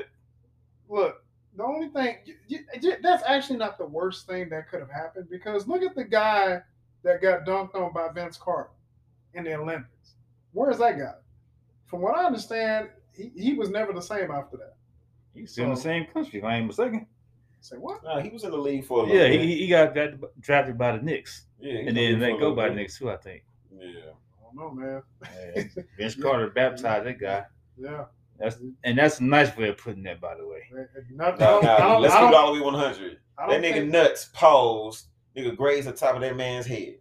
look, 0.88 1.22
the 1.56 1.64
only 1.64 1.88
thing 1.88 2.16
that's 3.02 3.22
actually 3.26 3.58
not 3.58 3.76
the 3.78 3.84
worst 3.86 4.26
thing 4.26 4.48
that 4.48 4.68
could 4.70 4.80
have 4.80 4.90
happened 4.90 5.28
because 5.30 5.68
look 5.68 5.82
at 5.82 5.94
the 5.94 6.04
guy 6.04 6.62
that 7.02 7.20
got 7.20 7.44
dunked 7.44 7.74
on 7.74 7.92
by 7.92 8.08
Vince 8.08 8.38
Carter 8.38 8.70
in 9.34 9.44
the 9.44 9.54
Olympics. 9.54 10.14
Where's 10.52 10.78
that 10.78 10.98
guy? 10.98 11.14
From 11.86 12.00
what 12.00 12.16
I 12.16 12.24
understand, 12.24 12.88
he, 13.12 13.30
he 13.36 13.52
was 13.52 13.68
never 13.68 13.92
the 13.92 14.00
same 14.00 14.30
after 14.30 14.56
that. 14.56 14.76
He's 15.34 15.52
still 15.52 15.64
in 15.64 15.70
the 15.70 15.76
So- 15.76 15.82
same 15.82 16.06
country, 16.06 16.38
if 16.38 16.44
I 16.44 16.56
ain't 16.56 16.66
mistaken. 16.66 17.06
Say 17.60 17.76
what? 17.76 18.02
Nah, 18.02 18.18
he 18.20 18.28
was 18.30 18.42
in 18.44 18.50
the 18.50 18.56
league 18.56 18.84
for 18.84 18.98
a 18.98 19.06
little 19.06 19.16
Yeah, 19.16 19.28
bit. 19.28 19.40
he, 19.40 19.56
he 19.58 19.68
got, 19.68 19.94
got 19.94 20.10
drafted 20.40 20.76
by 20.76 20.96
the 20.96 21.02
Knicks. 21.02 21.46
yeah, 21.60 21.80
he 21.82 21.86
And 21.86 21.96
then 21.96 22.18
they 22.18 22.32
go 22.36 22.54
by 22.54 22.62
the 22.64 22.68
little 22.70 22.74
Knicks 22.76 22.98
too, 22.98 23.08
I 23.10 23.16
think. 23.18 23.44
Yeah. 23.72 23.86
I 24.10 24.54
don't 24.54 24.56
know, 24.56 24.70
man. 24.72 25.02
Yeah. 25.56 25.62
Vince 25.96 26.16
Carter 26.16 26.50
baptized 26.50 27.06
that 27.06 27.20
guy. 27.20 27.44
Yeah. 27.78 28.06
That's 28.38 28.56
and 28.82 28.98
that's 28.98 29.20
a 29.20 29.24
nice 29.24 29.56
way 29.56 29.68
of 29.68 29.78
putting 29.78 30.02
that, 30.02 30.20
by 30.20 30.34
the 30.34 30.44
way. 30.46 30.62
Not, 31.12 31.38
Now, 31.38 31.60
I 31.60 31.62
now, 31.62 31.78
don't, 31.78 32.02
let's 32.02 32.14
keep 32.14 32.22
it 32.24 32.30
don't, 32.32 32.34
all 32.34 32.54
the 32.54 32.60
way 32.60 32.64
100. 32.64 33.18
I 33.38 33.46
That 33.46 33.52
don't 33.52 33.62
nigga 33.62 33.74
think- 33.74 33.90
nuts 33.92 34.30
paused. 34.32 35.06
Nigga 35.36 35.56
grazed 35.56 35.86
the 35.86 35.92
top 35.92 36.16
of 36.16 36.20
that 36.22 36.36
man's 36.36 36.66
head. 36.66 36.96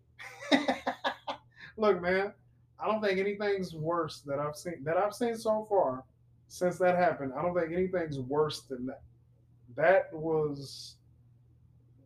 Look, 1.77 2.01
man, 2.01 2.33
I 2.79 2.85
don't 2.85 3.01
think 3.01 3.19
anything's 3.19 3.73
worse 3.73 4.21
that 4.27 4.39
I've 4.39 4.55
seen 4.55 4.83
that 4.83 4.97
I've 4.97 5.13
seen 5.15 5.35
so 5.35 5.65
far 5.69 6.03
since 6.51 6.77
that 6.79 6.97
happened. 6.97 7.31
I 7.37 7.41
don't 7.41 7.57
think 7.57 7.71
anything's 7.71 8.19
worse 8.19 8.61
than 8.63 8.85
that. 8.87 9.01
That 9.75 10.09
was 10.13 10.95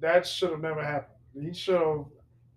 that 0.02 0.26
should 0.28 0.52
have 0.52 0.62
never 0.62 0.84
happened. 0.84 1.18
He 1.42 1.52
should 1.54 1.82
have 1.82 2.06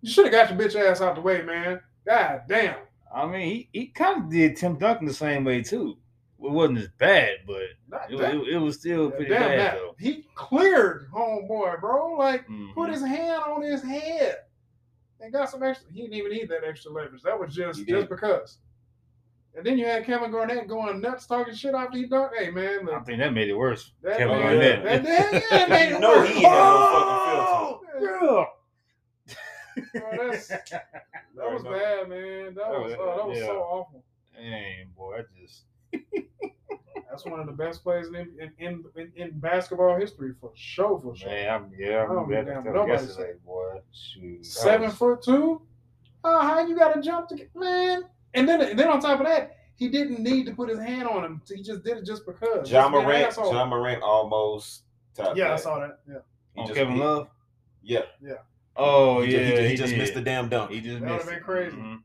you 0.02 0.10
should 0.10 0.26
have 0.26 0.32
got 0.32 0.50
your 0.50 0.58
bitch 0.68 0.76
ass 0.90 1.00
out 1.00 1.14
the 1.14 1.20
way, 1.22 1.40
man. 1.42 1.80
God 2.06 2.42
damn. 2.48 2.76
I 3.12 3.26
mean, 3.26 3.40
he, 3.40 3.68
he 3.72 3.86
kind 3.86 4.24
of 4.24 4.30
did 4.30 4.56
Tim 4.56 4.76
Duncan 4.76 5.06
the 5.06 5.14
same 5.14 5.44
way 5.44 5.62
too. 5.62 5.96
It 6.40 6.50
wasn't 6.52 6.78
as 6.78 6.88
bad, 6.98 7.38
but 7.46 7.56
it, 7.62 7.76
that- 7.90 8.10
it, 8.34 8.48
it 8.48 8.58
was 8.58 8.78
still 8.78 9.04
yeah, 9.10 9.16
pretty 9.16 9.30
bad 9.32 9.58
that. 9.58 9.74
though. 9.76 9.94
He 9.98 10.26
cleared 10.34 11.08
homeboy, 11.10 11.80
bro. 11.80 12.14
Like 12.18 12.46
Mhm. 12.48 12.74
put 12.74 12.90
his 12.90 13.00
hand 13.04 13.42
on 13.46 13.62
his 13.62 13.82
head 13.82 14.36
and 15.20 15.32
got 15.32 15.48
some 15.50 15.62
extra. 15.62 15.90
He 15.90 16.02
didn't 16.02 16.14
even 16.14 16.32
need 16.32 16.48
that 16.50 16.64
extra 16.64 16.92
leverage. 16.92 17.22
That 17.22 17.40
was 17.40 17.54
just 17.54 17.86
just 17.86 18.08
because. 18.10 18.58
And 19.58 19.66
then 19.66 19.76
you 19.76 19.86
had 19.86 20.06
Kevin 20.06 20.30
Garnett 20.30 20.68
going 20.68 21.00
nuts 21.00 21.26
talking 21.26 21.52
shit 21.52 21.74
after 21.74 21.98
he 21.98 22.06
dunked. 22.06 22.30
Hey 22.38 22.48
man, 22.50 22.88
I 22.94 23.00
think 23.00 23.18
that 23.18 23.32
made 23.32 23.48
it 23.48 23.54
worse. 23.56 23.90
that 24.02 24.16
Kevin 24.18 24.38
Garnett. 24.40 24.84
that, 24.84 25.02
that, 25.04 25.32
yeah, 25.32 25.40
that 25.50 25.68
made 25.68 25.92
it 25.94 26.00
know 26.00 26.10
worse. 26.18 26.28
he 26.28 26.36
ain't 26.36 26.46
had 26.46 26.54
no 26.54 27.80
fucking 27.82 28.18
Oh, 28.20 28.50
Yeah. 29.94 30.00
bro, 30.00 30.10
that's- 30.16 30.48
that 30.48 31.52
was 31.52 31.62
bad, 31.64 32.08
man. 32.08 32.54
That 32.54 32.68
was 32.70 32.94
oh, 32.98 33.16
that 33.16 33.26
was 33.26 33.38
Yeah. 33.38 33.46
so 33.46 33.58
awful. 33.58 34.04
Man, 34.40 34.86
boy, 34.96 35.18
I 35.18 35.22
just 35.40 35.64
That's 37.10 37.24
one 37.24 37.40
of 37.40 37.46
the 37.46 37.52
best 37.52 37.82
plays 37.82 38.06
in 38.08 38.14
in, 38.14 38.52
in, 38.58 38.84
in, 38.96 39.12
in 39.16 39.38
basketball 39.40 39.96
history 39.98 40.34
for 40.40 40.52
sure, 40.54 41.00
for 41.00 41.16
sure. 41.16 41.30
man, 41.30 41.52
I'm 41.52 41.72
yeah, 41.76 42.06
Oh, 42.08 42.18
I'm 42.18 42.28
glad 42.28 42.46
damn, 42.46 42.62
nobody 42.64 42.92
yesterday, 42.92 43.32
boy. 43.44 43.80
Shoot, 43.92 44.46
Seven 44.46 44.88
was- 44.88 44.94
foot 44.96 45.22
two. 45.22 45.62
Uh, 46.22 46.40
how 46.40 46.64
you 46.66 46.76
got 46.76 46.94
to 46.94 47.00
jump 47.00 47.28
to 47.28 47.34
get 47.36 47.50
man? 47.56 48.04
And 48.34 48.48
then 48.48 48.60
and 48.60 48.78
then 48.78 48.88
on 48.88 49.00
top 49.00 49.20
of 49.20 49.26
that, 49.26 49.56
he 49.76 49.88
didn't 49.88 50.20
need 50.20 50.46
to 50.46 50.52
put 50.54 50.68
his 50.68 50.78
hand 50.78 51.08
on 51.08 51.24
him. 51.24 51.42
He 51.48 51.62
just 51.62 51.82
did 51.84 51.98
it 51.98 52.04
just 52.04 52.26
because. 52.26 52.70
Ja 52.70 52.82
Just 52.82 52.90
Morant. 52.90 53.36
Ja 53.36 53.64
Morant 53.66 54.02
almost 54.02 54.82
topped 55.14 55.36
Yeah, 55.36 55.52
I 55.52 55.56
saw 55.56 55.78
that. 55.80 56.00
Yeah, 56.08 56.18
He 56.54 56.60
on 56.60 56.66
just- 56.66 56.76
Kevin 56.78 56.94
he- 56.94 57.00
Love. 57.00 57.28
Yeah. 57.82 58.00
Yeah. 58.22 58.34
Oh 58.76 59.22
he 59.22 59.32
yeah, 59.32 59.38
just, 59.38 59.44
he, 59.48 59.50
just- 59.50 59.62
he 59.62 59.68
he 59.70 59.76
just 59.76 59.90
did. 59.90 59.98
missed 59.98 60.14
the 60.14 60.20
damn 60.20 60.48
dunk. 60.48 60.70
He 60.70 60.80
just 60.80 61.00
That 61.00 61.10
would've 61.10 61.16
missed. 61.16 61.26
been 61.28 61.38
it. 61.38 61.42
crazy. 61.42 61.76
Mhm. 61.76 62.02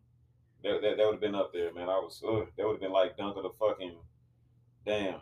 That, 0.63 0.81
that, 0.81 0.97
that 0.97 1.05
would 1.05 1.11
have 1.15 1.21
been 1.21 1.35
up 1.35 1.51
there, 1.51 1.73
man. 1.73 1.89
I 1.89 1.97
was, 1.99 2.21
uh, 2.25 2.45
that 2.55 2.65
would 2.65 2.73
have 2.73 2.79
been 2.81 2.91
like 2.93 3.17
dunk 3.17 3.35
of 3.35 3.43
the 3.43 3.49
fucking 3.59 3.95
damn. 4.85 5.05
yeah, 5.15 5.19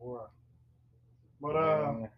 boy. 0.00 0.20
But 1.40 1.56
uh, 1.56 1.92
Man. 1.92 2.08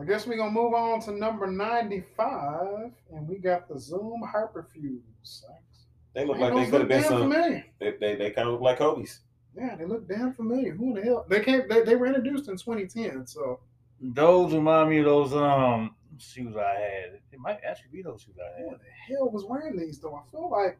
I 0.00 0.04
guess 0.04 0.26
we're 0.26 0.38
gonna 0.38 0.50
move 0.50 0.72
on 0.72 1.00
to 1.02 1.12
number 1.12 1.46
ninety-five, 1.46 2.90
and 3.12 3.28
we 3.28 3.36
got 3.36 3.68
the 3.68 3.78
Zoom 3.78 4.22
Hyperfuse. 4.34 5.42
They 6.14 6.24
look 6.24 6.38
Man, 6.38 6.54
like 6.54 6.64
they 6.64 6.70
could 6.70 6.80
have 6.80 6.88
been 6.88 7.02
some. 7.02 7.18
familiar. 7.22 7.64
They, 7.80 7.94
they, 8.00 8.14
they 8.16 8.30
kind 8.30 8.48
of 8.48 8.54
look 8.54 8.62
like 8.62 8.78
Kobe's. 8.78 9.20
Yeah, 9.56 9.74
they 9.76 9.84
look 9.84 10.08
damn 10.08 10.32
familiar. 10.32 10.74
Who 10.74 10.88
in 10.88 10.94
the 10.94 11.02
hell? 11.02 11.26
They 11.28 11.40
came. 11.40 11.68
They, 11.68 11.82
they 11.82 11.96
were 11.96 12.06
introduced 12.06 12.48
in 12.48 12.56
2010. 12.56 13.26
So 13.26 13.60
Those 14.00 14.52
remind 14.52 14.90
me 14.90 14.98
of 14.98 15.04
those 15.06 15.32
um 15.34 15.94
shoes 16.18 16.56
I 16.56 16.74
had. 16.80 17.20
It 17.32 17.38
might 17.38 17.58
actually 17.68 17.90
be 17.92 18.02
those 18.02 18.22
shoes 18.22 18.34
I 18.38 18.60
who 18.62 18.70
had. 18.70 18.78
the 18.80 19.14
hell 19.14 19.30
was 19.30 19.44
wearing 19.44 19.76
these 19.76 19.98
though? 20.00 20.14
I 20.14 20.22
feel 20.30 20.50
like, 20.50 20.78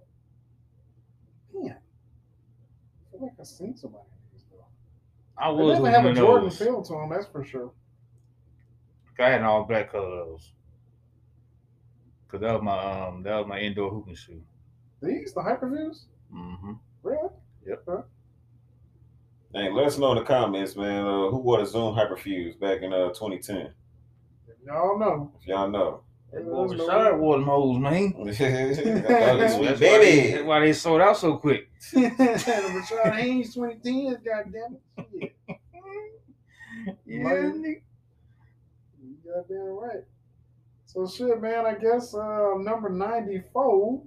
man, 1.53 1.76
I 1.76 3.11
feel 3.11 3.22
like 3.22 3.32
I've 3.41 3.47
seen 3.47 3.76
somebody 3.76 4.05
in 4.05 4.37
these 4.39 4.45
though. 4.51 4.64
I 5.37 5.51
They 5.51 5.62
was 5.62 5.78
never 5.80 5.82
looking 5.82 5.95
have 5.95 6.05
a 6.07 6.09
at 6.11 6.16
Jordan 6.16 6.49
those. 6.49 6.59
feel 6.59 6.82
to 6.82 6.93
them. 6.93 7.11
That's 7.11 7.26
for 7.26 7.45
sure. 7.45 7.72
I 9.18 9.28
had 9.30 9.41
an 9.41 9.47
all 9.47 9.64
black 9.64 9.91
color 9.93 10.07
of 10.20 10.28
those. 10.28 10.53
Cause 12.28 12.41
that 12.41 12.53
was 12.55 12.62
my 12.62 12.76
um 13.07 13.22
that 13.22 13.37
was 13.37 13.47
my 13.47 13.61
indoor 13.61 13.91
hooping 13.91 14.16
shoe. 14.16 14.43
These 15.05 15.35
the 15.35 15.41
Hyperfuses, 15.41 16.05
Mm-hmm. 16.35 16.73
really? 17.03 17.29
Yep. 17.67 17.85
Hey, 19.55 19.71
let 19.71 19.87
us 19.87 19.99
know 19.99 20.13
in 20.13 20.19
the 20.19 20.25
comments, 20.25 20.75
man. 20.77 21.07
Uh, 21.07 21.29
who 21.31 21.39
wore 21.39 21.59
the 21.59 21.67
Zoom 21.67 21.95
Hyperfuse 21.95 22.59
back 22.59 22.83
in 22.83 22.93
uh 22.93 23.09
2010? 23.11 23.73
Y'all 24.67 24.99
know. 24.99 25.31
If 25.41 25.47
y'all 25.47 25.69
know. 25.71 26.01
That 26.33 26.45
There's 26.45 26.73
boy 26.73 26.77
Rashard 26.77 27.19
wore 27.19 27.37
them 27.37 27.45
hoes, 27.47 27.79
man. 27.79 28.15
That's 28.27 29.55
why, 29.55 29.73
they, 29.73 29.77
baby. 29.79 30.33
that's 30.33 30.45
why 30.45 30.61
they 30.61 30.73
sold 30.73 31.01
out 31.01 31.17
so 31.17 31.37
quick. 31.37 31.69
Rashad 31.93 33.15
Haynes 33.17 33.55
2010. 33.55 34.19
Goddamn 34.25 34.79
it. 34.97 35.33
Shit. 35.47 35.59
Yeah, 37.07 37.25
Like- 37.25 37.37
nigga. 37.37 37.81
You 39.03 39.17
goddamn 39.25 39.79
right. 39.81 40.05
So 40.87 41.07
shit, 41.07 41.41
man. 41.41 41.67
I 41.67 41.75
guess 41.75 42.15
uh, 42.15 42.55
number 42.59 42.89
94. 42.89 44.03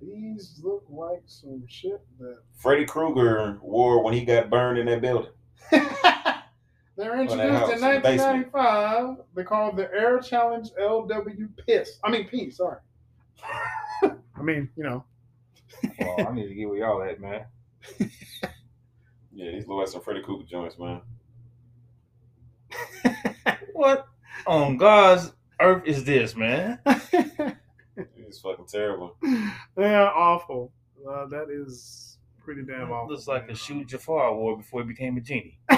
These 0.00 0.60
look 0.62 0.84
like 0.88 1.22
some 1.26 1.64
shit 1.68 2.00
that 2.20 2.38
Freddy 2.54 2.84
Krueger 2.84 3.58
wore 3.62 4.02
when 4.02 4.14
he 4.14 4.24
got 4.24 4.50
burned 4.50 4.78
in 4.78 4.86
that 4.86 5.00
building. 5.00 5.30
They're 5.70 7.20
introduced 7.20 7.38
house 7.38 7.68
in 7.68 7.74
in 7.76 7.80
the 7.80 7.86
1995. 7.86 9.16
They're 9.34 9.44
called 9.44 9.76
the 9.76 9.92
Air 9.92 10.18
Challenge 10.18 10.70
LW 10.80 11.48
Piss. 11.64 11.98
I 12.02 12.10
mean, 12.10 12.26
P, 12.26 12.50
sorry. 12.50 12.78
I 14.02 14.42
mean, 14.42 14.68
you 14.76 14.82
know. 14.82 15.04
Well, 16.00 16.26
I 16.28 16.32
need 16.32 16.48
to 16.48 16.54
get 16.54 16.68
where 16.68 16.78
y'all 16.78 17.02
at, 17.02 17.20
man. 17.20 17.44
Yeah, 19.32 19.52
these 19.52 19.68
look 19.68 19.78
like 19.78 19.88
some 19.88 20.00
Freddy 20.00 20.22
Krueger 20.22 20.44
joints, 20.44 20.76
man. 20.78 21.00
What 23.72 24.08
on 24.44 24.76
God's 24.76 25.32
earth 25.60 25.84
is 25.86 26.02
this, 26.02 26.34
man? 26.34 26.80
It's 28.28 28.38
fucking 28.40 28.66
terrible. 28.66 29.16
they 29.76 29.94
are 29.94 30.14
awful. 30.14 30.70
Uh, 31.08 31.26
that 31.26 31.48
is 31.50 32.18
pretty 32.44 32.62
damn 32.62 32.90
awful. 32.92 33.10
Looks 33.14 33.26
like 33.26 33.48
a 33.50 33.54
shoe 33.54 33.84
Jafar 33.84 34.34
wore 34.34 34.56
before 34.58 34.82
he 34.82 34.88
became 34.88 35.16
a 35.16 35.20
genie. 35.20 35.58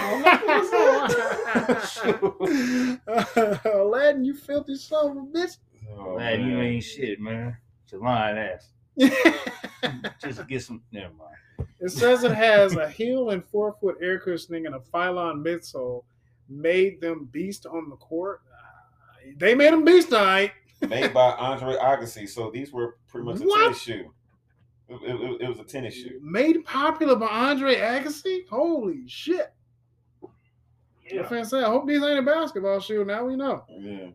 Aladdin, 3.64 4.24
you 4.24 4.34
filthy 4.34 4.74
son 4.76 5.10
of 5.10 5.16
a 5.16 5.20
bitch. 5.26 5.56
Oh, 5.96 6.16
man, 6.18 6.44
you 6.46 6.60
ain't 6.60 6.84
shit, 6.84 7.20
man. 7.20 7.56
It's 7.84 7.92
a 7.92 7.98
lying 7.98 8.38
ass. 8.38 8.70
Just 10.22 10.46
get 10.48 10.62
some. 10.62 10.82
Never 10.92 11.12
mind. 11.14 11.68
It 11.80 11.90
says 11.90 12.24
it 12.24 12.32
has 12.32 12.76
a 12.76 12.88
heel 12.88 13.30
and 13.30 13.44
forefoot 13.44 13.96
air 14.02 14.18
cushioning 14.18 14.66
and 14.66 14.74
a 14.74 14.80
Phylon 14.80 15.44
midsole. 15.44 16.04
Made 16.48 17.00
them 17.00 17.28
beast 17.30 17.66
on 17.66 17.88
the 17.88 17.96
court. 17.96 18.40
Uh, 18.52 19.30
They 19.36 19.54
made 19.54 19.72
them 19.72 19.84
beast, 19.84 20.12
all 20.12 20.24
right. 20.24 20.52
Made 20.88 21.12
by 21.12 21.32
Andre 21.32 21.74
Agassi. 21.76 22.28
So 22.28 22.50
these 22.50 22.72
were 22.72 22.96
pretty 23.08 23.26
much 23.26 23.40
a 23.40 23.44
What? 23.44 23.62
tennis 23.64 23.82
shoe. 23.82 24.12
It, 24.88 25.00
it- 25.02 25.40
it 25.42 25.48
was 25.48 25.58
a 25.60 25.64
tennis 25.64 25.94
shoe. 25.94 26.18
Made 26.22 26.64
popular 26.64 27.14
by 27.16 27.26
Andre 27.26 27.76
Agassi. 27.76 28.48
Holy 28.48 29.06
shit! 29.06 29.52
Yeah. 31.10 31.26
I 31.30 31.42
say, 31.42 31.58
I 31.58 31.64
hope 31.68 31.86
these 31.88 32.02
ain't 32.02 32.18
a 32.18 32.22
basketball 32.22 32.78
shoe. 32.80 33.04
Now 33.04 33.24
we 33.24 33.36
know. 33.36 33.64
Yeah. 33.68 34.08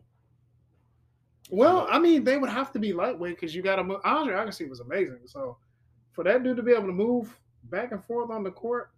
Well, 1.50 1.86
I 1.90 1.98
mean, 1.98 2.24
they 2.24 2.38
would 2.38 2.50
have 2.50 2.72
to 2.72 2.78
be 2.78 2.92
lightweight 2.92 3.36
because 3.36 3.54
you 3.54 3.62
got 3.62 3.76
to 3.76 3.84
move. 3.84 4.00
Andre 4.04 4.34
Agassi 4.34 4.68
was 4.68 4.80
amazing. 4.80 5.20
So 5.26 5.56
for 6.12 6.24
that 6.24 6.42
dude 6.42 6.56
to 6.56 6.62
be 6.62 6.72
able 6.72 6.86
to 6.86 6.92
move 6.92 7.38
back 7.64 7.92
and 7.92 8.02
forth 8.04 8.30
on 8.30 8.42
the 8.42 8.50
court, 8.50 8.90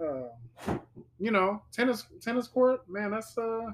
uh, 0.00 0.74
you 1.18 1.30
know, 1.30 1.62
tennis 1.72 2.04
tennis 2.20 2.46
court, 2.48 2.88
man, 2.90 3.12
that's 3.12 3.38
uh, 3.38 3.72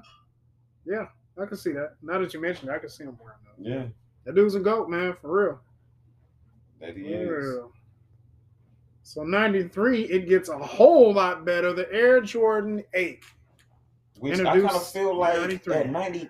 yeah, 0.85 1.07
I 1.39 1.45
can 1.45 1.57
see 1.57 1.71
that. 1.73 1.95
Now 2.01 2.19
that 2.19 2.33
you 2.33 2.41
mentioned 2.41 2.69
it, 2.69 2.73
I 2.73 2.79
can 2.79 2.89
see 2.89 3.03
him 3.03 3.17
wearing 3.21 3.37
that. 3.45 3.69
Yeah. 3.69 3.85
That 4.25 4.35
dude's 4.35 4.55
a 4.55 4.59
goat, 4.59 4.89
man, 4.89 5.15
for 5.21 5.45
real. 5.45 5.59
That 6.79 6.95
he 6.97 7.03
For 7.03 7.39
is. 7.39 7.47
real. 7.55 7.71
So 9.03 9.23
93, 9.23 10.03
it 10.03 10.29
gets 10.29 10.49
a 10.49 10.57
whole 10.57 11.13
lot 11.13 11.43
better. 11.45 11.73
The 11.73 11.91
Air 11.91 12.21
Jordan 12.21 12.83
8. 12.93 13.23
Which 14.19 14.39
I 14.39 14.43
kind 14.43 14.69
of 14.69 14.87
feel 14.87 15.15
like 15.17 15.37
93. 15.39 15.73
at 15.73 15.89
ninety, 15.89 16.29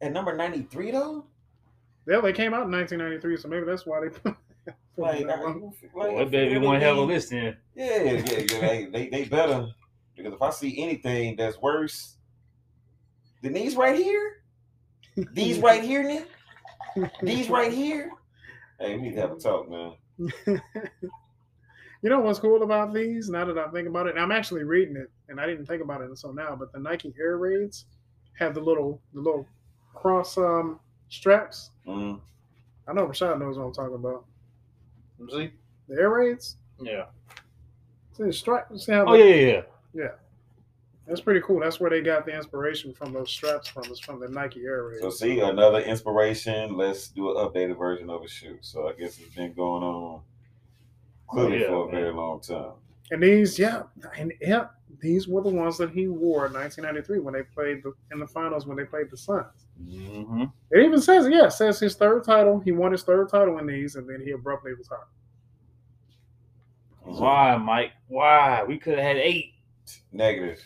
at 0.00 0.12
number 0.12 0.34
ninety 0.34 0.62
three 0.62 0.90
though. 0.90 1.24
Yeah, 2.08 2.20
they 2.20 2.32
came 2.32 2.52
out 2.52 2.64
in 2.64 2.72
1993, 2.72 3.36
so 3.36 3.46
maybe 3.48 3.64
that's 3.66 3.86
why 3.86 4.00
they 4.00 4.08
put 4.18 4.34
Like, 4.96 5.26
that 5.26 5.38
I, 5.38 5.42
like 5.44 5.92
Boy, 5.94 6.24
baby, 6.24 6.58
one 6.58 6.80
hell 6.80 6.94
of 6.94 6.98
a 6.98 7.12
list 7.12 7.30
then. 7.30 7.56
Yeah, 7.76 8.02
yeah, 8.02 8.12
yeah. 8.12 8.60
They, 8.60 8.88
they, 8.92 9.08
they 9.10 9.24
better 9.26 9.68
because 10.16 10.32
if 10.34 10.42
I 10.42 10.50
see 10.50 10.82
anything 10.82 11.36
that's 11.36 11.56
worse 11.58 12.16
than 13.42 13.52
these 13.52 13.76
right 13.76 13.96
here, 13.96 14.42
these 15.32 15.58
right 15.68 15.82
here, 15.82 16.02
Nick, 16.02 16.28
these 17.22 17.48
right 17.50 17.72
here. 17.72 18.10
Hey, 18.78 18.96
we 18.96 19.02
need 19.02 19.14
to 19.14 19.20
have 19.20 19.32
a 19.32 19.36
talk, 19.36 19.68
man. 19.70 19.92
You 22.02 22.08
know 22.08 22.20
what's 22.20 22.38
cool 22.38 22.62
about 22.62 22.94
these? 22.94 23.28
Now 23.28 23.44
that 23.44 23.58
I 23.58 23.68
think 23.68 23.86
about 23.86 24.06
it, 24.06 24.14
and 24.14 24.20
I'm 24.20 24.32
actually 24.32 24.64
reading 24.64 24.96
it, 24.96 25.10
and 25.28 25.38
I 25.38 25.44
didn't 25.46 25.66
think 25.66 25.82
about 25.82 26.00
it 26.00 26.08
until 26.08 26.32
now. 26.32 26.56
But 26.56 26.72
the 26.72 26.78
Nike 26.78 27.12
Air 27.20 27.36
Raids 27.36 27.84
have 28.38 28.54
the 28.54 28.60
little, 28.60 29.02
the 29.12 29.20
little 29.20 29.46
cross 29.94 30.38
um, 30.38 30.80
straps. 31.10 31.70
Mm. 31.86 32.18
I 32.88 32.94
know 32.94 33.06
Rashad 33.06 33.38
knows 33.38 33.58
what 33.58 33.64
I'm 33.66 33.72
talking 33.74 33.96
about. 33.96 34.24
See? 35.30 35.50
The 35.88 36.00
Air 36.00 36.08
Raids. 36.08 36.56
Yeah. 36.80 37.04
See 38.16 38.24
the 38.24 38.32
strap. 38.32 38.68
See 38.78 38.92
how 38.92 39.04
Oh 39.06 39.12
the- 39.12 39.18
yeah, 39.18 39.34
yeah, 39.34 39.62
yeah. 39.92 40.08
That's 41.10 41.20
pretty 41.20 41.40
cool. 41.40 41.58
That's 41.58 41.80
where 41.80 41.90
they 41.90 42.02
got 42.02 42.24
the 42.24 42.36
inspiration 42.36 42.94
from 42.94 43.12
those 43.12 43.32
straps 43.32 43.66
from. 43.66 43.82
It's 43.86 43.98
from 43.98 44.20
the 44.20 44.28
Nike 44.28 44.64
Air 44.64 44.84
Raids. 44.84 45.02
So 45.02 45.10
see 45.10 45.40
another 45.40 45.80
inspiration. 45.80 46.76
Let's 46.76 47.08
do 47.08 47.36
an 47.36 47.44
updated 47.44 47.76
version 47.76 48.08
of 48.08 48.22
a 48.22 48.28
shoe. 48.28 48.58
So 48.60 48.88
I 48.88 48.92
guess 48.92 49.18
it's 49.18 49.34
been 49.34 49.52
going 49.52 49.82
on 49.82 50.20
clearly 51.28 51.62
yeah, 51.62 51.66
for 51.66 51.88
a 51.88 51.92
man. 51.92 52.00
very 52.00 52.14
long 52.14 52.40
time. 52.40 52.74
And 53.10 53.20
these, 53.24 53.58
yeah, 53.58 53.82
and 54.16 54.32
yeah, 54.40 54.66
these 55.00 55.26
were 55.26 55.42
the 55.42 55.48
ones 55.48 55.76
that 55.78 55.90
he 55.90 56.06
wore 56.06 56.46
in 56.46 56.52
1993 56.52 57.18
when 57.18 57.34
they 57.34 57.42
played 57.42 57.82
the, 57.82 57.92
in 58.12 58.20
the 58.20 58.26
finals 58.28 58.64
when 58.64 58.76
they 58.76 58.84
played 58.84 59.10
the 59.10 59.16
Suns. 59.16 59.66
Mm-hmm. 59.84 60.44
It 60.70 60.84
even 60.84 61.00
says, 61.00 61.26
yeah, 61.28 61.46
it 61.46 61.52
says 61.52 61.80
his 61.80 61.96
third 61.96 62.22
title. 62.22 62.60
He 62.60 62.70
won 62.70 62.92
his 62.92 63.02
third 63.02 63.28
title 63.28 63.58
in 63.58 63.66
these, 63.66 63.96
and 63.96 64.08
then 64.08 64.20
he 64.24 64.30
abruptly 64.30 64.74
retired. 64.74 65.08
Why, 67.02 67.56
Mike? 67.56 67.90
Why? 68.06 68.62
We 68.62 68.78
could 68.78 68.94
have 68.94 69.02
had 69.02 69.16
eight. 69.16 69.54
Negative. 70.12 70.60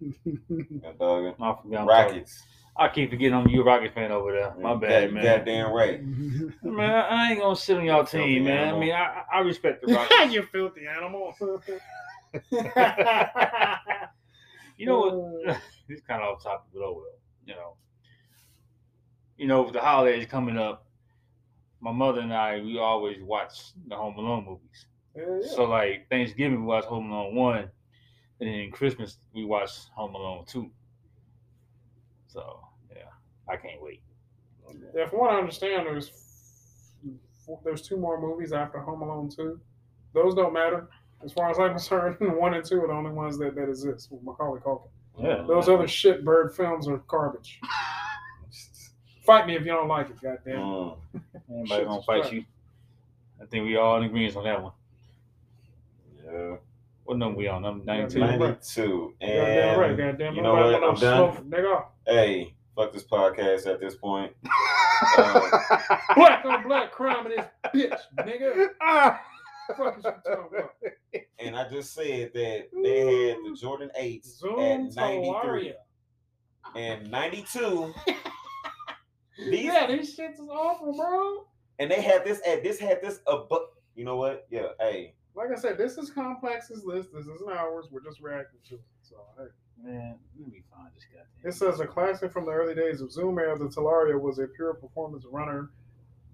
God 0.00 0.98
dog. 0.98 1.34
I 1.40 1.56
forgot. 1.62 1.86
Rockets. 1.86 2.42
I 2.76 2.88
keep 2.88 3.10
forgetting 3.10 3.34
I'm 3.34 3.48
you 3.48 3.62
a 3.62 3.64
Rocket 3.64 3.92
fan 3.92 4.12
over 4.12 4.30
there. 4.32 4.54
My 4.60 4.74
bad, 4.76 5.06
God- 5.08 5.14
man. 5.14 5.24
Goddamn 5.24 5.72
right. 5.72 6.00
Man, 6.62 6.90
I 7.10 7.30
ain't 7.32 7.40
gonna 7.40 7.56
sit 7.56 7.76
on 7.76 7.84
y'all 7.84 8.04
team, 8.06 8.44
man. 8.44 8.74
I 8.74 8.78
mean, 8.78 8.92
I, 8.92 9.22
I 9.34 9.40
respect 9.40 9.84
the 9.84 9.92
Rockets. 9.94 10.32
you 10.32 10.42
filthy 10.44 10.86
animal. 10.86 11.34
you 14.76 14.86
know 14.86 14.98
what? 15.44 15.60
This 15.88 16.00
kind 16.02 16.22
of 16.22 16.36
off 16.36 16.42
topic, 16.42 16.68
but 16.72 16.82
oh 16.82 16.92
well. 16.94 17.04
You 17.46 17.54
know, 17.54 17.74
you 19.38 19.46
know, 19.46 19.62
with 19.62 19.72
the 19.72 19.80
holidays 19.80 20.26
coming 20.26 20.58
up, 20.58 20.86
my 21.80 21.90
mother 21.92 22.20
and 22.20 22.32
I, 22.32 22.60
we 22.60 22.78
always 22.78 23.22
watch 23.22 23.72
the 23.88 23.96
Home 23.96 24.16
Alone 24.18 24.44
movies. 24.44 24.86
Yeah, 25.16 25.24
yeah. 25.40 25.48
So 25.56 25.64
like 25.64 26.06
Thanksgiving, 26.10 26.60
we 26.60 26.66
watch 26.66 26.84
Home 26.84 27.10
Alone 27.10 27.34
one, 27.34 27.70
and 28.40 28.48
then 28.48 28.70
Christmas 28.70 29.18
we 29.34 29.44
watch 29.44 29.70
Home 29.96 30.14
Alone 30.14 30.44
two. 30.46 30.70
So 32.28 32.60
yeah, 32.94 33.04
I 33.48 33.56
can't 33.56 33.82
wait. 33.82 34.02
Yeah, 34.94 35.06
from 35.06 35.20
what 35.20 35.30
I 35.30 35.38
understand, 35.38 35.86
there's 35.86 36.12
there's 37.64 37.82
two 37.82 37.96
more 37.96 38.20
movies 38.20 38.52
after 38.52 38.78
Home 38.78 39.02
Alone 39.02 39.30
two. 39.30 39.60
Those 40.14 40.34
don't 40.34 40.52
matter 40.52 40.88
as 41.24 41.32
far 41.32 41.50
as 41.50 41.58
I'm 41.58 41.70
concerned. 41.78 42.16
One 42.20 42.54
and 42.54 42.64
two 42.64 42.82
are 42.82 42.86
the 42.86 42.92
only 42.92 43.10
ones 43.10 43.38
that, 43.38 43.54
that 43.54 43.68
exist 43.68 44.08
with 44.10 44.22
Macaulay 44.22 44.60
Culkin. 44.60 44.88
Yeah. 45.18 45.44
Those 45.46 45.68
other 45.68 45.88
shit 45.88 46.24
bird 46.24 46.54
films 46.54 46.86
are 46.86 46.98
garbage. 47.08 47.60
Fight 49.26 49.46
me 49.46 49.56
if 49.56 49.62
you 49.62 49.72
don't 49.72 49.88
like 49.88 50.08
it, 50.08 50.20
goddamn. 50.22 50.56
Mm. 50.56 50.96
Anybody 51.50 51.84
gonna 51.84 52.02
fight 52.02 52.32
you? 52.32 52.44
I 53.42 53.44
think 53.46 53.66
we 53.66 53.76
all 53.76 53.98
in 53.98 54.04
agreement 54.04 54.36
on 54.36 54.44
that 54.44 54.62
one. 54.62 54.72
Yeah. 56.24 56.56
What 57.08 57.16
number 57.16 57.38
we 57.38 57.48
on? 57.48 57.62
Number 57.62 57.82
ninety-two. 57.86 58.20
Goddamn 58.20 58.38
right. 58.40 58.48
92. 58.50 59.14
Goddamn 59.18 59.78
right, 59.80 59.88
And 59.90 59.98
goddamn. 59.98 60.34
you 60.34 60.42
know 60.42 60.54
Nobody 60.56 60.72
what? 60.74 60.82
want 60.82 61.02
I'm 61.02 61.08
no 61.10 61.26
done. 61.26 61.36
smoke, 61.36 61.50
Nigga. 61.50 61.84
Hey, 62.06 62.54
fuck 62.76 62.92
this 62.92 63.04
podcast 63.04 63.66
at 63.66 63.80
this 63.80 63.94
point. 63.96 64.32
Uh, 65.16 65.40
Black 66.16 66.44
on 66.44 66.64
black 66.66 66.90
crime 66.90 67.24
in 67.26 67.32
this 67.36 67.46
bitch, 67.72 68.00
nigga. 68.26 68.66
Ah! 68.82 69.20
You 69.70 69.74
talking 69.76 70.02
about? 70.04 70.70
and 71.38 71.54
I 71.56 71.68
just 71.68 71.94
said 71.94 72.32
that 72.34 72.68
they 72.82 73.28
had 73.28 73.36
the 73.44 73.56
Jordan 73.60 73.90
8s 73.96 74.42
at 74.60 74.96
93 74.96 75.74
and 76.74 77.08
92. 77.12 77.94
These 79.38 79.64
Yeah, 79.64 79.86
these 79.86 80.16
shits 80.16 80.34
is 80.34 80.48
awful, 80.50 80.96
bro. 80.96 81.46
and 81.78 81.88
they 81.88 82.02
had 82.02 82.24
this 82.24 82.40
at 82.44 82.64
this 82.64 82.80
had 82.80 83.00
this 83.00 83.20
above. 83.28 83.68
You 83.94 84.04
know 84.04 84.16
what? 84.16 84.48
Yeah. 84.50 84.68
Hey, 84.80 85.14
Like 85.38 85.56
I 85.56 85.60
said, 85.60 85.78
this 85.78 85.96
is 85.98 86.10
Complex's 86.10 86.84
list. 86.84 87.10
This 87.14 87.26
isn't 87.26 87.48
ours. 87.48 87.86
We're 87.92 88.02
just 88.02 88.20
reacting 88.20 88.58
to 88.70 88.74
it. 88.74 88.80
So, 89.02 89.14
hey. 89.38 89.44
Man, 89.80 90.16
let 90.36 90.48
me 90.52 90.64
find 90.74 90.88
this 90.96 91.04
goddamn. 91.04 91.48
It 91.48 91.54
says 91.54 91.78
a 91.78 91.86
classic 91.86 92.32
from 92.32 92.44
the 92.44 92.50
early 92.50 92.74
days 92.74 93.00
of 93.00 93.12
Zoom 93.12 93.38
Air, 93.38 93.56
the 93.56 93.66
Talaria 93.66 94.20
was 94.20 94.40
a 94.40 94.48
pure 94.48 94.74
performance 94.74 95.24
runner. 95.30 95.70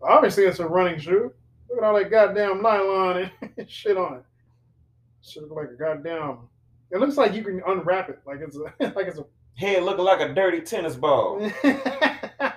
Obviously, 0.02 0.44
it's 0.44 0.58
a 0.58 0.66
running 0.66 0.98
shoe. 0.98 1.30
Look 1.68 1.78
at 1.78 1.84
all 1.84 1.94
that 1.98 2.10
goddamn 2.10 2.62
nylon 2.62 3.30
and 3.58 3.70
shit 3.70 3.98
on 3.98 4.14
it. 4.14 4.22
Should 5.22 5.42
look 5.42 5.52
like 5.56 5.68
a 5.70 5.74
goddamn. 5.74 6.48
It 6.90 6.98
looks 6.98 7.18
like 7.18 7.34
you 7.34 7.44
can 7.44 7.60
unwrap 7.66 8.08
it, 8.08 8.20
like 8.26 8.40
it's 8.40 8.56
a 8.56 8.60
like 8.94 9.06
it's 9.06 9.18
a. 9.18 9.26
head 9.56 9.82
looking 9.82 10.04
like 10.04 10.20
a 10.20 10.32
dirty 10.32 10.62
tennis 10.62 10.96
ball. 10.96 11.40
Look, 11.40 11.52
it 11.64 12.54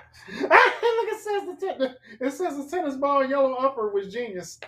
says 1.20 1.42
the 1.46 1.56
ten- 1.60 1.94
it 2.20 2.32
says 2.32 2.56
the 2.56 2.66
tennis 2.70 2.96
ball 2.96 3.26
yellow 3.26 3.54
upper 3.54 3.90
was 3.90 4.10
genius. 4.12 4.58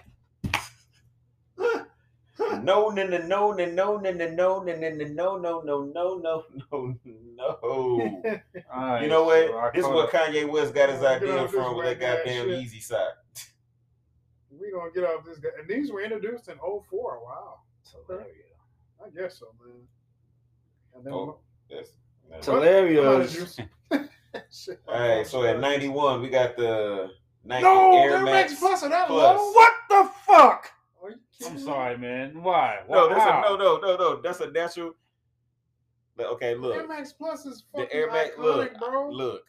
No, 2.62 2.88
no, 2.88 3.06
no, 3.06 3.18
no, 3.18 3.52
no, 3.52 3.64
no, 3.66 3.96
no, 3.96 3.96
no, 3.96 4.26
no, 4.26 4.62
no, 4.62 4.62
no, 4.62 5.38
no, 5.38 5.38
no, 5.38 5.60
no, 5.62 5.84
no, 5.92 6.44
no, 6.70 6.96
no. 7.36 8.32
Alright, 8.74 9.02
You 9.02 9.08
know 9.08 9.24
what? 9.24 9.72
This 9.74 9.84
is 9.84 9.90
what. 9.90 10.10
Kanye 10.10 10.48
West 10.48 10.74
got 10.74 10.90
his 10.90 11.02
idea 11.02 11.46
from 11.48 11.76
with 11.76 11.86
that 11.86 12.00
goddamn. 12.00 12.46
Yeezy 12.48 12.82
sock. 12.82 13.14
we 14.50 14.70
gonna 14.72 14.90
get 14.94 15.04
off 15.04 15.24
this 15.24 15.38
guy. 15.38 15.48
And 15.58 15.68
these 15.68 15.90
were 15.90 16.02
introduced 16.02 16.48
in 16.48 16.56
04. 16.58 17.20
Wow. 17.24 17.60
Talaria. 18.08 18.24
I 19.04 19.08
guess 19.18 19.38
so, 19.38 19.46
man. 19.64 19.76
And 20.94 21.04
then 21.04 21.12
Oh, 21.12 21.38
Yes. 21.68 21.88
that's- 22.28 22.46
Hilarious. 22.46 23.58
All 23.90 23.98
right, 24.88 25.26
so 25.26 25.42
at 25.44 25.58
91, 25.58 26.20
we 26.22 26.28
got 26.28 26.56
the 26.56 27.10
Nike 27.44 27.64
No, 27.64 27.96
Air 27.96 28.10
Air 28.18 28.22
Max. 28.24 28.50
Max 28.52 28.60
Plus 28.60 28.80
that 28.82 29.08
Plus. 29.08 29.38
low? 29.40 29.52
What 29.52 29.72
the 29.88 30.10
fuck? 30.26 30.70
Are 31.40 31.44
you 31.44 31.50
I'm 31.50 31.56
mm-hmm. 31.56 31.64
sorry, 31.64 31.98
man. 31.98 32.42
Why? 32.42 32.80
No, 32.88 33.08
Why? 33.08 33.14
that's 33.14 33.24
a, 33.26 33.50
no, 33.50 33.56
no, 33.56 33.78
no, 33.78 33.96
no. 33.96 34.20
That's 34.22 34.40
a 34.40 34.50
natural. 34.50 34.92
But, 36.16 36.26
Okay, 36.26 36.54
look. 36.54 36.76
Air 36.76 36.86
Max 36.86 37.12
Plus 37.12 37.46
is 37.46 37.64
fucking 37.72 37.88
The 37.90 37.94
Air 37.96 38.10
Max. 38.12 38.30
iconic, 38.36 38.38
Look, 38.44 38.78
bro. 38.78 39.10
look. 39.10 39.44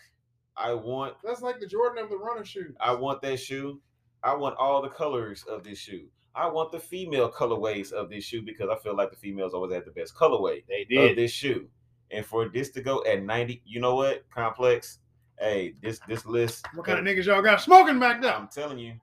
I 0.57 0.73
want, 0.73 1.15
That's 1.23 1.41
like 1.41 1.59
the 1.59 1.65
Jordan 1.67 2.03
of 2.03 2.09
the 2.09 2.17
running 2.17 2.43
shoe. 2.43 2.73
I 2.79 2.93
want 2.93 3.21
that 3.21 3.39
shoe. 3.39 3.81
I 4.23 4.35
want 4.35 4.55
all 4.57 4.81
the 4.81 4.89
colors 4.89 5.43
of 5.49 5.63
this 5.63 5.79
shoe. 5.79 6.07
I 6.35 6.47
want 6.47 6.71
the 6.71 6.79
female 6.79 7.31
colorways 7.31 7.91
of 7.91 8.09
this 8.09 8.23
shoe 8.23 8.41
because 8.41 8.69
I 8.69 8.77
feel 8.77 8.95
like 8.95 9.09
the 9.11 9.17
females 9.17 9.53
always 9.53 9.73
have 9.73 9.85
the 9.85 9.91
best 9.91 10.15
colorway 10.15 10.63
They 10.67 10.83
of 10.83 10.87
did. 10.89 11.17
this 11.17 11.31
shoe. 11.31 11.67
And 12.11 12.25
for 12.25 12.47
this 12.49 12.69
to 12.71 12.81
go 12.81 13.03
at 13.05 13.23
90, 13.23 13.61
you 13.65 13.79
know 13.81 13.95
what? 13.95 14.23
Complex. 14.29 14.99
Hey, 15.39 15.73
this 15.81 15.99
this 16.07 16.25
list. 16.25 16.67
What 16.75 16.85
kind 16.85 16.99
of 16.99 17.05
niggas 17.05 17.25
y'all 17.25 17.41
got 17.41 17.61
smoking 17.61 17.99
back 17.99 18.21
there? 18.21 18.35
I'm 18.35 18.47
telling 18.47 18.77
you, 18.77 18.93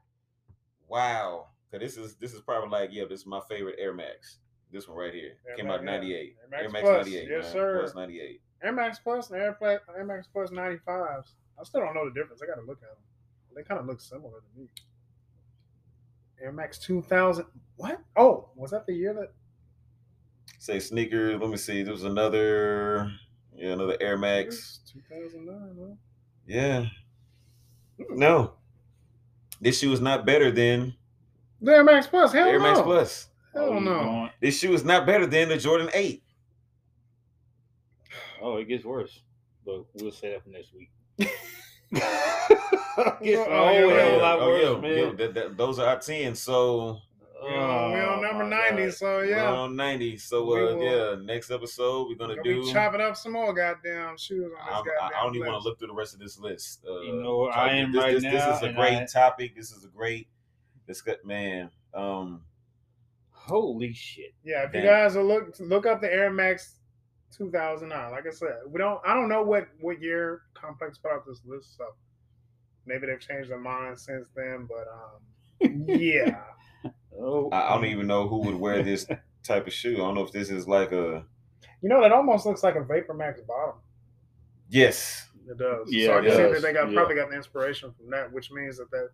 wow. 0.86 1.48
Cause 1.70 1.80
this 1.80 1.96
is 1.96 2.14
this 2.16 2.32
is 2.32 2.40
probably 2.40 2.70
like 2.70 2.90
yeah, 2.92 3.04
this 3.08 3.20
is 3.20 3.26
my 3.26 3.40
favorite 3.48 3.76
Air 3.78 3.92
Max. 3.92 4.38
This 4.72 4.86
one 4.88 4.98
right 4.98 5.12
here 5.12 5.32
Air 5.48 5.56
came 5.56 5.66
Max, 5.66 5.78
out 5.78 5.84
'98. 5.84 6.36
Air 6.42 6.48
Max 6.50 6.62
Air 6.62 6.70
Max 6.70 6.84
'98. 6.84 7.28
yes, 7.28 7.44
man. 7.44 7.52
sir. 7.52 7.92
'98. 7.94 8.40
Air 8.62 8.72
Max 8.72 8.98
Plus 8.98 9.30
and 9.30 9.40
Air, 9.40 9.52
Pla- 9.52 9.78
Air 9.96 10.04
Max 10.04 10.26
Plus 10.26 10.50
95s. 10.50 11.32
I 11.60 11.64
still 11.64 11.80
don't 11.80 11.94
know 11.94 12.08
the 12.08 12.14
difference. 12.14 12.42
I 12.42 12.46
got 12.46 12.60
to 12.60 12.66
look 12.66 12.78
at 12.82 12.88
them. 12.88 12.98
They 13.54 13.62
kind 13.62 13.80
of 13.80 13.86
look 13.86 14.00
similar 14.00 14.40
to 14.40 14.60
me. 14.60 14.68
Air 16.42 16.52
Max 16.52 16.78
2000. 16.78 17.44
What? 17.76 18.00
Oh, 18.16 18.50
was 18.56 18.70
that 18.72 18.86
the 18.86 18.94
year 18.94 19.14
that? 19.14 19.32
Say 20.58 20.80
sneakers. 20.80 21.40
Let 21.40 21.50
me 21.50 21.56
see. 21.56 21.82
There 21.82 21.92
was 21.92 22.04
another 22.04 23.10
yeah, 23.54 23.72
another 23.72 23.96
Air 24.00 24.16
Max. 24.16 24.80
2009, 24.92 25.76
huh? 25.78 25.94
Yeah. 26.46 26.86
Hmm. 27.98 28.18
No. 28.18 28.52
This 29.60 29.78
shoe 29.80 29.92
is 29.92 30.00
not 30.00 30.24
better 30.24 30.50
than 30.50 30.94
The 31.60 31.72
Air 31.72 31.84
Max 31.84 32.06
Plus. 32.06 32.32
Hell 32.32 32.46
Air 32.48 32.58
no. 32.58 32.64
Max 32.64 32.80
Plus. 32.80 33.28
Hell 33.54 33.70
Oh, 33.70 33.78
no. 33.78 34.28
This 34.40 34.58
shoe 34.58 34.72
is 34.74 34.84
not 34.84 35.06
better 35.06 35.26
than 35.26 35.48
the 35.48 35.56
Jordan 35.56 35.90
8. 35.92 36.22
Oh, 38.40 38.56
it 38.56 38.66
gets 38.68 38.84
worse. 38.84 39.20
But 39.66 39.84
we'll 39.94 40.12
say 40.12 40.30
that 40.32 40.44
for 40.44 40.50
next 40.50 40.72
week. 40.74 40.90
Oh, 43.00 43.16
gets 43.22 43.24
a 43.24 43.24
yeah, 43.24 43.70
yeah, 43.86 44.16
a 44.16 44.18
lot 44.18 44.38
Oh, 44.40 44.48
worse, 44.48 44.62
yeah, 44.62 44.80
man. 44.80 44.98
yeah, 44.98 45.12
that- 45.14 45.34
that- 45.34 45.56
those 45.56 45.78
are 45.78 45.86
our 45.86 46.00
10. 46.00 46.34
So 46.34 46.98
We 47.40 47.48
on, 47.54 47.92
we 47.92 48.00
on 48.00 48.18
Oh, 48.18 48.20
number 48.20 48.44
90, 48.44 48.84
God. 48.86 48.94
so 48.94 49.06
we're 49.18 49.24
yeah. 49.26 49.52
on 49.52 49.76
90. 49.76 50.16
So 50.18 50.42
uh, 50.42 50.46
will- 50.76 50.82
yeah, 50.82 51.24
next 51.24 51.52
episode 51.52 52.08
we're 52.08 52.16
gonna 52.16 52.34
Gonna 52.34 52.42
do. 52.42 52.64
be 52.64 52.72
chopping 52.72 53.00
up 53.00 53.16
some 53.16 53.32
more 53.32 53.54
goddamn 53.54 54.16
shoes 54.18 54.42
on 54.46 54.50
this 54.50 54.58
I'm, 54.76 54.84
goddamn 54.84 54.92
I 55.00 55.20
I 55.20 55.22
don't 55.22 55.36
even 55.36 55.46
want 55.52 55.62
to 55.62 55.68
look 55.68 55.78
through 55.78 55.88
the 55.88 55.94
rest 55.94 56.14
of 56.14 56.18
this 56.20 56.38
list. 56.40 56.84
Uh, 56.88 57.00
You 57.02 57.12
know 57.22 57.38
where 57.38 57.52
I 57.56 57.74
am 57.74 57.92
this, 57.92 58.02
right 58.02 58.14
this, 58.14 58.22
now, 58.24 58.32
This 58.32 58.56
is 58.56 58.62
a 58.64 58.72
great 58.72 58.98
I- 58.98 59.06
topic. 59.06 59.54
This 59.54 59.70
is 59.70 59.84
a 59.84 59.88
great 59.88 60.26
discuss. 60.88 61.16
Man, 61.24 61.70
um, 61.94 62.42
Holy 63.30 63.92
shit. 63.94 64.34
Yeah, 64.44 64.64
if 64.64 64.74
you 64.74 64.82
guys 64.82 65.16
are 65.16 65.22
look 65.22 65.54
look 65.60 65.86
up 65.86 66.00
the 66.00 66.12
Air 66.12 66.30
Max 66.30 66.74
2009. 67.36 68.10
Like 68.10 68.26
I 68.26 68.30
said, 68.30 68.56
we 68.68 68.78
don't. 68.78 69.00
I 69.06 69.14
don't 69.14 69.28
know 69.28 69.42
what 69.42 69.68
what 69.80 70.02
year 70.02 70.42
Complex 70.54 70.98
put 70.98 71.12
out 71.12 71.24
this 71.26 71.40
list, 71.46 71.76
so 71.78 71.84
maybe 72.84 73.06
they've 73.06 73.20
changed 73.20 73.50
their 73.50 73.58
mind 73.60 73.98
since 73.98 74.28
then. 74.34 74.68
But 74.68 74.86
um, 75.68 75.84
yeah, 75.88 76.42
Oh, 77.18 77.48
I, 77.50 77.70
I 77.72 77.74
don't 77.76 77.86
even 77.86 78.06
know 78.06 78.28
who 78.28 78.38
would 78.42 78.56
wear 78.56 78.82
this 78.82 79.06
type 79.44 79.66
of 79.66 79.72
shoe. 79.72 79.94
I 79.94 79.98
don't 79.98 80.14
know 80.16 80.24
if 80.24 80.32
this 80.32 80.50
is 80.50 80.68
like 80.68 80.92
a 80.92 81.24
you 81.80 81.88
know 81.88 82.02
that 82.02 82.12
almost 82.12 82.44
looks 82.44 82.62
like 82.62 82.74
a 82.74 82.82
Vapor 82.84 83.14
Max 83.14 83.40
bottom. 83.42 83.76
yes. 84.68 85.24
It 85.50 85.56
does. 85.56 85.90
Yeah, 85.90 86.06
so 86.08 86.12
I 86.12 86.18
it 86.18 86.22
can 86.24 86.30
see 86.32 86.52
that 86.52 86.60
they 86.62 86.72
got 86.74 86.88
Yeah. 86.90 86.94
probably 86.98 87.14
got 87.14 87.30
the 87.30 87.36
inspiration 87.36 87.94
from 87.96 88.10
that, 88.10 88.30
which 88.30 88.50
means 88.50 88.76
that 88.76 88.90
that 88.90 89.08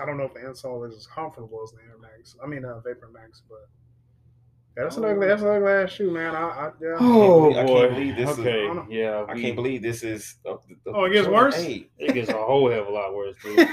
I 0.00 0.06
don't 0.06 0.18
know 0.18 0.24
if 0.24 0.34
the 0.34 0.40
insole 0.40 0.88
is 0.88 0.96
as 0.96 1.06
comfortable 1.06 1.60
as 1.64 1.72
the 1.72 1.78
Air 1.78 1.96
Max. 2.00 2.36
I 2.42 2.46
mean, 2.46 2.64
uh, 2.64 2.80
Vapor 2.80 3.10
Max, 3.12 3.42
but 3.48 3.68
yeah, 4.76 4.84
that's 4.84 4.96
an 4.98 5.04
ugly, 5.06 5.26
that's 5.26 5.42
an 5.42 5.48
ugly 5.48 5.72
ass 5.72 5.90
shoe, 5.90 6.10
man. 6.10 6.34
I, 6.34 6.40
I 6.48 6.70
yeah. 6.82 6.96
Oh 7.00 7.50
I 7.50 7.54
can't 7.54 7.66
boy. 7.68 7.88
believe 7.88 8.16
this 8.16 8.30
is- 8.30 8.38
okay. 8.38 8.68
I 8.68 8.84
yeah. 8.90 9.24
I 9.28 9.34
we- 9.34 9.42
can't 9.42 9.56
believe 9.56 9.82
this 9.82 10.02
is. 10.02 10.36
Uh, 10.44 10.56
the- 10.84 10.92
Oh, 10.92 11.04
it 11.04 11.12
gets 11.12 11.28
worse? 11.28 11.56
8. 11.58 11.90
it 11.98 12.14
gets 12.14 12.28
a 12.28 12.34
whole 12.34 12.70
hell 12.70 12.82
of 12.82 12.88
a 12.88 12.90
lot 12.90 13.14
worse, 13.14 13.36
dude. 13.42 13.56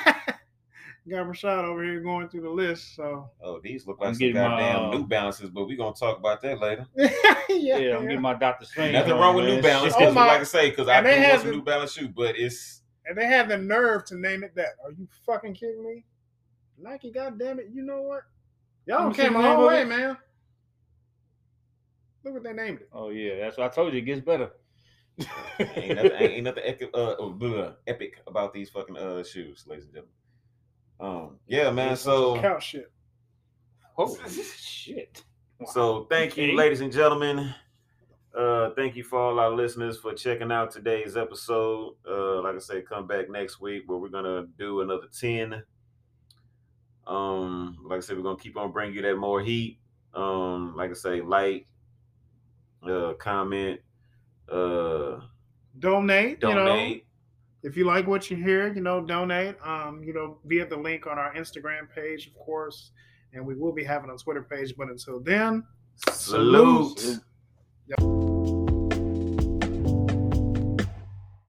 got 1.09 1.27
Rashad 1.27 1.65
over 1.65 1.83
here 1.83 1.99
going 1.99 2.29
through 2.29 2.41
the 2.43 2.49
list, 2.49 2.95
so 2.95 3.29
Oh, 3.43 3.59
these 3.61 3.85
look 3.85 3.97
I'm 3.99 4.07
like 4.07 4.13
some 4.15 4.19
getting 4.19 4.35
my, 4.35 4.47
goddamn 4.47 4.79
uh, 4.85 4.91
New 4.97 5.05
Balances, 5.05 5.49
but 5.49 5.67
we're 5.67 5.75
gonna 5.77 5.93
talk 5.93 6.17
about 6.17 6.41
that 6.43 6.59
later. 6.61 6.85
yeah, 6.95 7.77
Yeah, 7.77 7.97
I'm 7.97 8.03
getting 8.03 8.21
my 8.21 8.33
Dr. 8.35 8.63
Strange. 8.65 8.93
Nothing 8.93 9.15
wrong 9.15 9.35
with 9.35 9.45
man. 9.45 9.55
New 9.57 9.61
Balance, 9.61 9.93
Oh 9.99 10.11
my- 10.13 10.27
like 10.27 10.39
I 10.39 10.43
say, 10.43 10.69
because 10.69 10.87
I 10.87 11.01
do 11.01 11.07
they 11.09 11.15
want 11.17 11.25
have 11.25 11.39
some 11.41 11.49
the- 11.49 11.55
New 11.57 11.63
Balance 11.63 11.91
shoe, 11.91 12.07
but 12.07 12.37
it's 12.37 12.81
And 13.05 13.17
they 13.17 13.25
have 13.25 13.49
the 13.49 13.57
nerve 13.57 14.05
to 14.05 14.15
name 14.17 14.45
it 14.45 14.55
that. 14.55 14.75
Are 14.85 14.91
you 14.91 15.05
fucking 15.25 15.55
kidding 15.55 15.83
me? 15.83 16.05
Nike, 16.83 17.11
goddamn 17.11 17.59
it! 17.59 17.69
You 17.73 17.81
know 17.81 18.01
what? 18.01 18.23
Y'all 18.85 19.07
Let 19.07 19.15
came 19.15 19.35
a 19.35 19.41
the 19.41 19.47
long 19.47 19.67
way, 19.67 19.81
it. 19.81 19.87
man. 19.87 20.17
Look 22.23 22.33
what 22.35 22.43
they 22.43 22.53
named 22.53 22.81
it. 22.81 22.89
Oh 22.93 23.09
yeah, 23.09 23.39
that's 23.39 23.57
what 23.57 23.71
I 23.71 23.73
told 23.73 23.93
you. 23.93 23.99
It 23.99 24.03
gets 24.03 24.21
better. 24.21 24.51
ain't 25.59 25.95
nothing, 25.95 26.11
ain't, 26.11 26.21
ain't 26.21 26.43
nothing 26.43 26.63
epic, 26.65 26.89
uh, 26.93 27.11
uh, 27.13 27.73
epic 27.87 28.21
about 28.27 28.53
these 28.53 28.69
fucking 28.69 28.97
uh 28.97 29.23
shoes, 29.23 29.63
ladies 29.67 29.85
and 29.85 29.93
gentlemen. 29.93 30.13
Um, 30.99 31.39
yeah, 31.47 31.71
man. 31.71 31.95
So, 31.95 32.39
Couch 32.39 32.67
shit. 32.67 32.91
Holy 33.95 34.19
shit. 34.57 35.23
so 35.71 36.05
thank 36.09 36.35
you, 36.37 36.55
ladies 36.55 36.81
and 36.81 36.91
gentlemen. 36.91 37.53
Uh, 38.37 38.71
thank 38.75 38.95
you 38.95 39.03
for 39.03 39.19
all 39.19 39.39
our 39.39 39.51
listeners 39.51 39.99
for 39.99 40.13
checking 40.13 40.51
out 40.51 40.71
today's 40.71 41.15
episode. 41.15 41.93
Uh, 42.09 42.41
like 42.41 42.55
I 42.55 42.59
said, 42.59 42.87
come 42.87 43.05
back 43.05 43.29
next 43.29 43.61
week 43.61 43.83
where 43.85 43.99
we're 43.99 44.09
gonna 44.09 44.47
do 44.57 44.81
another 44.81 45.07
ten 45.17 45.63
Um, 47.07 47.77
like 47.83 47.97
I 47.97 48.01
said, 48.01 48.17
we're 48.17 48.23
gonna 48.23 48.37
keep 48.37 48.57
on 48.57 48.71
bringing 48.71 48.95
you 48.95 49.01
that 49.01 49.15
more 49.15 49.41
heat. 49.41 49.79
Um, 50.13 50.75
like 50.75 50.91
I 50.91 50.93
say, 50.93 51.21
like, 51.21 51.67
uh, 52.87 53.13
comment, 53.13 53.79
uh, 54.51 55.19
Donate. 55.79 56.37
You 56.41 56.53
know, 56.53 56.95
if 57.63 57.77
you 57.77 57.85
like 57.85 58.07
what 58.07 58.29
you 58.29 58.37
hear, 58.37 58.73
you 58.73 58.81
know, 58.81 59.01
donate. 59.01 59.55
Um, 59.63 60.03
you 60.03 60.13
know, 60.13 60.37
via 60.45 60.67
the 60.67 60.77
link 60.77 61.07
on 61.07 61.17
our 61.17 61.33
Instagram 61.33 61.89
page, 61.93 62.27
of 62.27 62.35
course, 62.35 62.91
and 63.33 63.45
we 63.45 63.55
will 63.55 63.73
be 63.73 63.83
having 63.83 64.09
a 64.09 64.17
Twitter 64.17 64.43
page. 64.43 64.75
But 64.77 64.89
until 64.89 65.19
then, 65.19 65.63
Salute. 66.11 66.99
Salute. 66.99 68.22